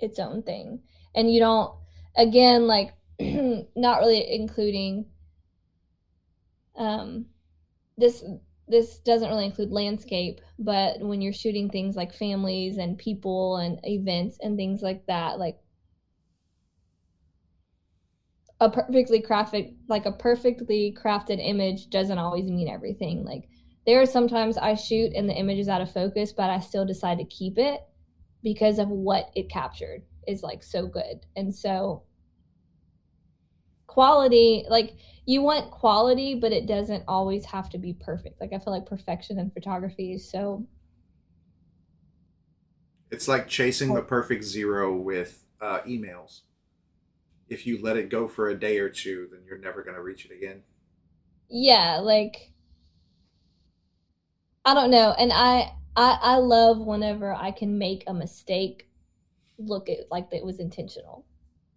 its 0.00 0.18
own 0.18 0.42
thing. 0.42 0.80
And 1.18 1.34
you 1.34 1.40
don't 1.40 1.74
again 2.16 2.68
like 2.68 2.94
not 3.20 3.98
really 3.98 4.24
including 4.34 5.06
um 6.76 7.26
this 7.96 8.24
this 8.68 8.98
doesn't 9.00 9.28
really 9.28 9.46
include 9.46 9.72
landscape, 9.72 10.40
but 10.60 11.00
when 11.00 11.20
you're 11.20 11.32
shooting 11.32 11.70
things 11.70 11.96
like 11.96 12.14
families 12.14 12.76
and 12.76 12.96
people 12.96 13.56
and 13.56 13.80
events 13.82 14.38
and 14.40 14.56
things 14.56 14.80
like 14.80 15.06
that, 15.06 15.40
like 15.40 15.58
a 18.60 18.70
perfectly 18.70 19.20
crafted 19.20 19.74
like 19.88 20.06
a 20.06 20.12
perfectly 20.12 20.96
crafted 20.96 21.44
image 21.44 21.90
doesn't 21.90 22.18
always 22.18 22.44
mean 22.44 22.68
everything. 22.68 23.24
Like 23.24 23.48
there 23.86 24.00
are 24.00 24.06
sometimes 24.06 24.56
I 24.56 24.76
shoot 24.76 25.14
and 25.16 25.28
the 25.28 25.34
image 25.34 25.58
is 25.58 25.68
out 25.68 25.80
of 25.80 25.90
focus, 25.90 26.32
but 26.32 26.48
I 26.48 26.60
still 26.60 26.84
decide 26.84 27.18
to 27.18 27.24
keep 27.24 27.58
it 27.58 27.80
because 28.44 28.78
of 28.78 28.88
what 28.88 29.32
it 29.34 29.50
captured 29.50 30.04
is 30.28 30.42
like 30.42 30.62
so 30.62 30.86
good. 30.86 31.26
And 31.34 31.54
so 31.54 32.04
quality 33.88 34.64
like 34.68 34.92
you 35.24 35.42
want 35.42 35.70
quality 35.70 36.34
but 36.34 36.52
it 36.52 36.66
doesn't 36.66 37.02
always 37.08 37.44
have 37.46 37.68
to 37.70 37.78
be 37.78 37.94
perfect. 37.94 38.40
Like 38.40 38.52
i 38.52 38.58
feel 38.58 38.72
like 38.72 38.86
perfection 38.86 39.38
in 39.38 39.50
photography 39.50 40.12
is 40.12 40.30
so 40.30 40.66
it's 43.10 43.26
like 43.26 43.48
chasing 43.48 43.94
the 43.94 44.02
perfect 44.02 44.44
zero 44.44 44.94
with 44.94 45.46
uh, 45.62 45.80
emails. 45.80 46.42
If 47.48 47.66
you 47.66 47.80
let 47.82 47.96
it 47.96 48.10
go 48.10 48.28
for 48.28 48.50
a 48.50 48.58
day 48.58 48.78
or 48.78 48.90
two 48.90 49.28
then 49.32 49.40
you're 49.46 49.58
never 49.58 49.82
going 49.82 49.96
to 49.96 50.02
reach 50.02 50.26
it 50.26 50.32
again. 50.32 50.62
Yeah 51.48 51.98
like 52.02 52.52
i 54.64 54.74
don't 54.74 54.90
know. 54.90 55.12
And 55.18 55.32
i 55.32 55.72
i 55.96 56.18
i 56.20 56.36
love 56.36 56.78
whenever 56.78 57.32
i 57.32 57.50
can 57.50 57.78
make 57.78 58.04
a 58.06 58.14
mistake 58.14 58.87
look 59.58 59.88
at 59.88 60.10
like 60.10 60.28
it 60.32 60.44
was 60.44 60.60
intentional 60.60 61.24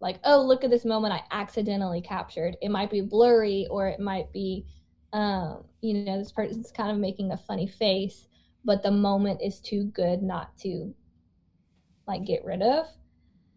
like, 0.02 0.20
oh, 0.24 0.42
look 0.42 0.64
at 0.64 0.72
this 0.72 0.84
moment 0.84 1.14
I 1.14 1.22
accidentally 1.32 2.02
captured. 2.02 2.58
It 2.62 2.70
might 2.70 2.90
be 2.90 3.02
blurry 3.02 3.68
or 3.70 3.88
it 3.88 4.00
might 4.00 4.34
be, 4.34 4.66
um, 5.14 5.64
you 5.82 5.94
know, 5.94 6.18
this 6.18 6.32
person's 6.32 6.72
kind 6.72 6.92
of 6.92 6.98
making 6.98 7.32
a 7.32 7.38
funny 7.38 7.68
face, 7.68 8.28
but 8.66 8.82
the 8.82 8.92
moment 8.92 9.42
is 9.44 9.60
too 9.60 9.86
good 9.94 10.24
not 10.24 10.58
to 10.60 10.94
like 12.08 12.26
get 12.26 12.44
rid 12.44 12.64
of. 12.64 12.88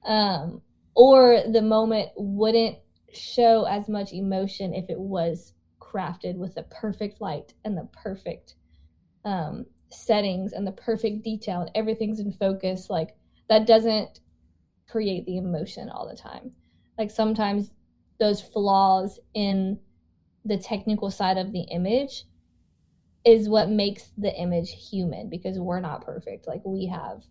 Um, 0.04 0.60
or 0.94 1.42
the 1.50 1.62
moment 1.62 2.10
wouldn't 2.16 2.76
show 3.12 3.64
as 3.64 3.88
much 3.88 4.12
emotion 4.12 4.74
if 4.74 4.90
it 4.90 4.98
was 4.98 5.54
crafted 5.80 6.36
with 6.36 6.54
the 6.54 6.64
perfect 6.64 7.22
light 7.22 7.54
and 7.64 7.76
the 7.76 7.88
perfect 7.92 8.56
um, 9.24 9.64
settings 9.90 10.52
and 10.52 10.66
the 10.66 10.72
perfect 10.72 11.24
detail 11.24 11.62
and 11.62 11.70
everything's 11.74 12.20
in 12.20 12.32
focus. 12.32 12.90
Like 12.90 13.16
that 13.48 13.66
doesn't 13.66 14.20
create 14.88 15.26
the 15.26 15.36
emotion 15.36 15.88
all 15.88 16.08
the 16.08 16.16
time. 16.16 16.52
Like 16.98 17.10
sometimes 17.10 17.70
those 18.18 18.40
flaws 18.40 19.18
in 19.34 19.78
the 20.44 20.58
technical 20.58 21.10
side 21.10 21.38
of 21.38 21.52
the 21.52 21.62
image 21.62 22.24
is 23.24 23.48
what 23.48 23.70
makes 23.70 24.10
the 24.18 24.34
image 24.38 24.70
human 24.90 25.28
because 25.30 25.58
we're 25.58 25.80
not 25.80 26.04
perfect 26.04 26.46
like 26.46 26.60
we 26.64 26.86
have 26.86 27.22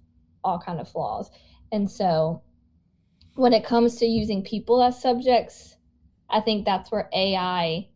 all 0.43 0.59
kind 0.59 0.79
of 0.79 0.89
flaws 0.89 1.29
and 1.71 1.89
so 1.89 2.41
when 3.35 3.53
it 3.53 3.63
comes 3.63 3.97
to 3.97 4.05
using 4.05 4.43
people 4.43 4.81
as 4.81 4.99
subjects 4.99 5.77
i 6.29 6.41
think 6.41 6.65
that's 6.65 6.91
where 6.91 7.09
ai 7.13 7.87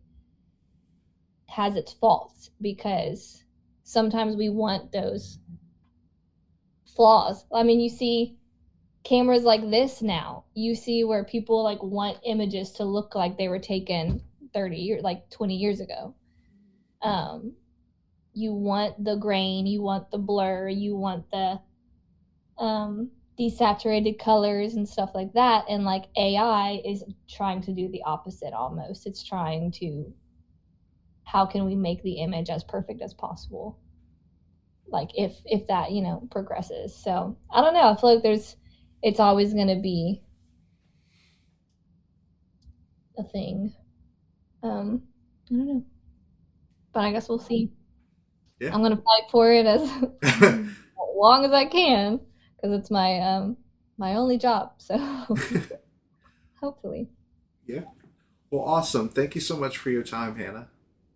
has 1.48 1.76
its 1.76 1.94
faults 1.94 2.52
because 2.62 3.44
sometimes 3.84 4.36
we 4.36 4.50
want 4.50 4.92
those 4.92 5.40
flaws. 6.98 7.46
I 7.54 7.64
mean 7.64 7.80
you 7.80 7.90
see 7.90 8.36
cameras 9.06 9.44
like 9.44 9.62
this 9.70 10.02
now. 10.02 10.44
You 10.54 10.76
see 10.76 11.06
where 11.06 11.24
people 11.24 11.64
like 11.64 11.82
want 11.82 12.18
images 12.26 12.72
to 12.74 12.84
look 12.84 13.16
like 13.16 13.38
they 13.38 13.48
were 13.48 13.60
taken 13.60 14.22
30 14.54 14.76
years 14.78 15.04
like 15.04 15.30
20 15.30 15.56
years 15.56 15.80
ago. 15.80 16.16
Um 17.02 17.54
you 18.34 18.54
want 18.54 19.04
the 19.04 19.16
grain 19.16 19.66
you 19.66 19.82
want 19.82 20.12
the 20.12 20.18
blur 20.18 20.70
you 20.70 20.96
want 20.96 21.26
the 21.32 21.60
um 22.60 23.10
desaturated 23.40 24.20
colors 24.20 24.74
and 24.74 24.90
stuff 24.90 25.12
like 25.14 25.32
that. 25.34 25.66
And 25.70 25.86
like 25.86 26.06
ai 26.18 26.82
is 26.84 27.04
trying 27.30 27.62
to 27.62 27.72
do 27.72 27.88
the 27.90 28.04
opposite 28.04 28.54
almost. 28.54 29.06
It's 29.06 29.24
trying 29.24 29.72
to 29.74 30.12
how 31.24 31.46
can 31.46 31.66
we 31.66 31.76
make 31.76 32.02
the 32.04 32.20
image 32.22 32.50
as 32.50 32.64
perfect 32.64 33.02
as 33.02 33.14
possible 33.14 33.78
like 34.90 35.10
if 35.16 35.34
if 35.46 35.68
that 35.68 35.92
you 35.92 36.02
know 36.02 36.28
progresses 36.32 36.96
so 36.96 37.38
i 37.52 37.62
don't 37.62 37.74
know 37.74 37.90
i 37.90 37.96
feel 37.96 38.14
like 38.14 38.24
there's 38.24 38.56
it's 39.04 39.20
always 39.20 39.54
going 39.54 39.68
to 39.68 39.82
be 39.82 40.22
a 43.18 43.24
thing. 43.24 43.74
Um, 44.64 45.04
I 45.50 45.54
don't 45.54 45.68
know, 45.68 45.86
but 46.94 47.00
I 47.02 47.12
guess 47.12 47.30
we'll 47.30 47.40
see. 47.40 47.72
Yeah. 48.60 48.74
I'm 48.74 48.82
going 48.82 48.96
to 48.96 49.02
fight 49.02 49.30
for 49.32 49.52
it 49.52 49.66
as 49.66 49.82
long 51.16 51.46
as 51.46 51.52
I 51.52 51.66
can 51.66 52.20
because 52.56 52.80
it's 52.80 52.92
my 52.92 53.20
um 53.20 53.58
my 53.98 54.16
only 54.16 54.38
job. 54.38 54.74
So 54.78 54.98
hopefully. 56.60 57.10
yeah. 57.66 57.82
Well, 58.50 58.64
awesome. 58.64 59.10
Thank 59.10 59.36
you 59.36 59.42
so 59.42 59.58
much 59.58 59.78
for 59.78 59.90
your 59.90 60.04
time, 60.04 60.38
Hannah. 60.38 60.70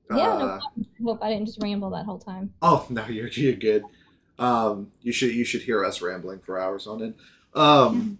Yeah, 0.09 0.33
no 0.33 0.47
Uh, 0.47 0.49
problem. 0.49 0.87
I 0.99 1.03
hope 1.03 1.23
I 1.23 1.29
didn't 1.29 1.45
just 1.47 1.61
ramble 1.61 1.89
that 1.91 2.05
whole 2.05 2.19
time. 2.19 2.53
Oh 2.61 2.85
no, 2.89 3.05
you're 3.07 3.27
you're 3.29 3.53
good. 3.53 3.83
Um, 4.39 4.91
you 5.01 5.11
should 5.11 5.33
you 5.33 5.43
should 5.45 5.61
hear 5.61 5.85
us 5.85 6.01
rambling 6.01 6.39
for 6.39 6.59
hours 6.59 6.87
on 6.87 7.03
end. 7.03 7.15
Um, 7.53 8.17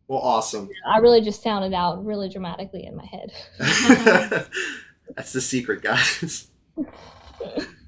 Well, 0.08 0.20
awesome. 0.20 0.68
I 0.86 0.98
really 0.98 1.22
just 1.22 1.42
sounded 1.42 1.74
out 1.74 2.04
really 2.06 2.28
dramatically 2.28 2.86
in 2.86 2.98
my 2.98 3.06
head 3.06 3.32
That's 5.16 5.34
the 5.34 5.42
secret, 5.42 5.82
guys. 5.82 6.48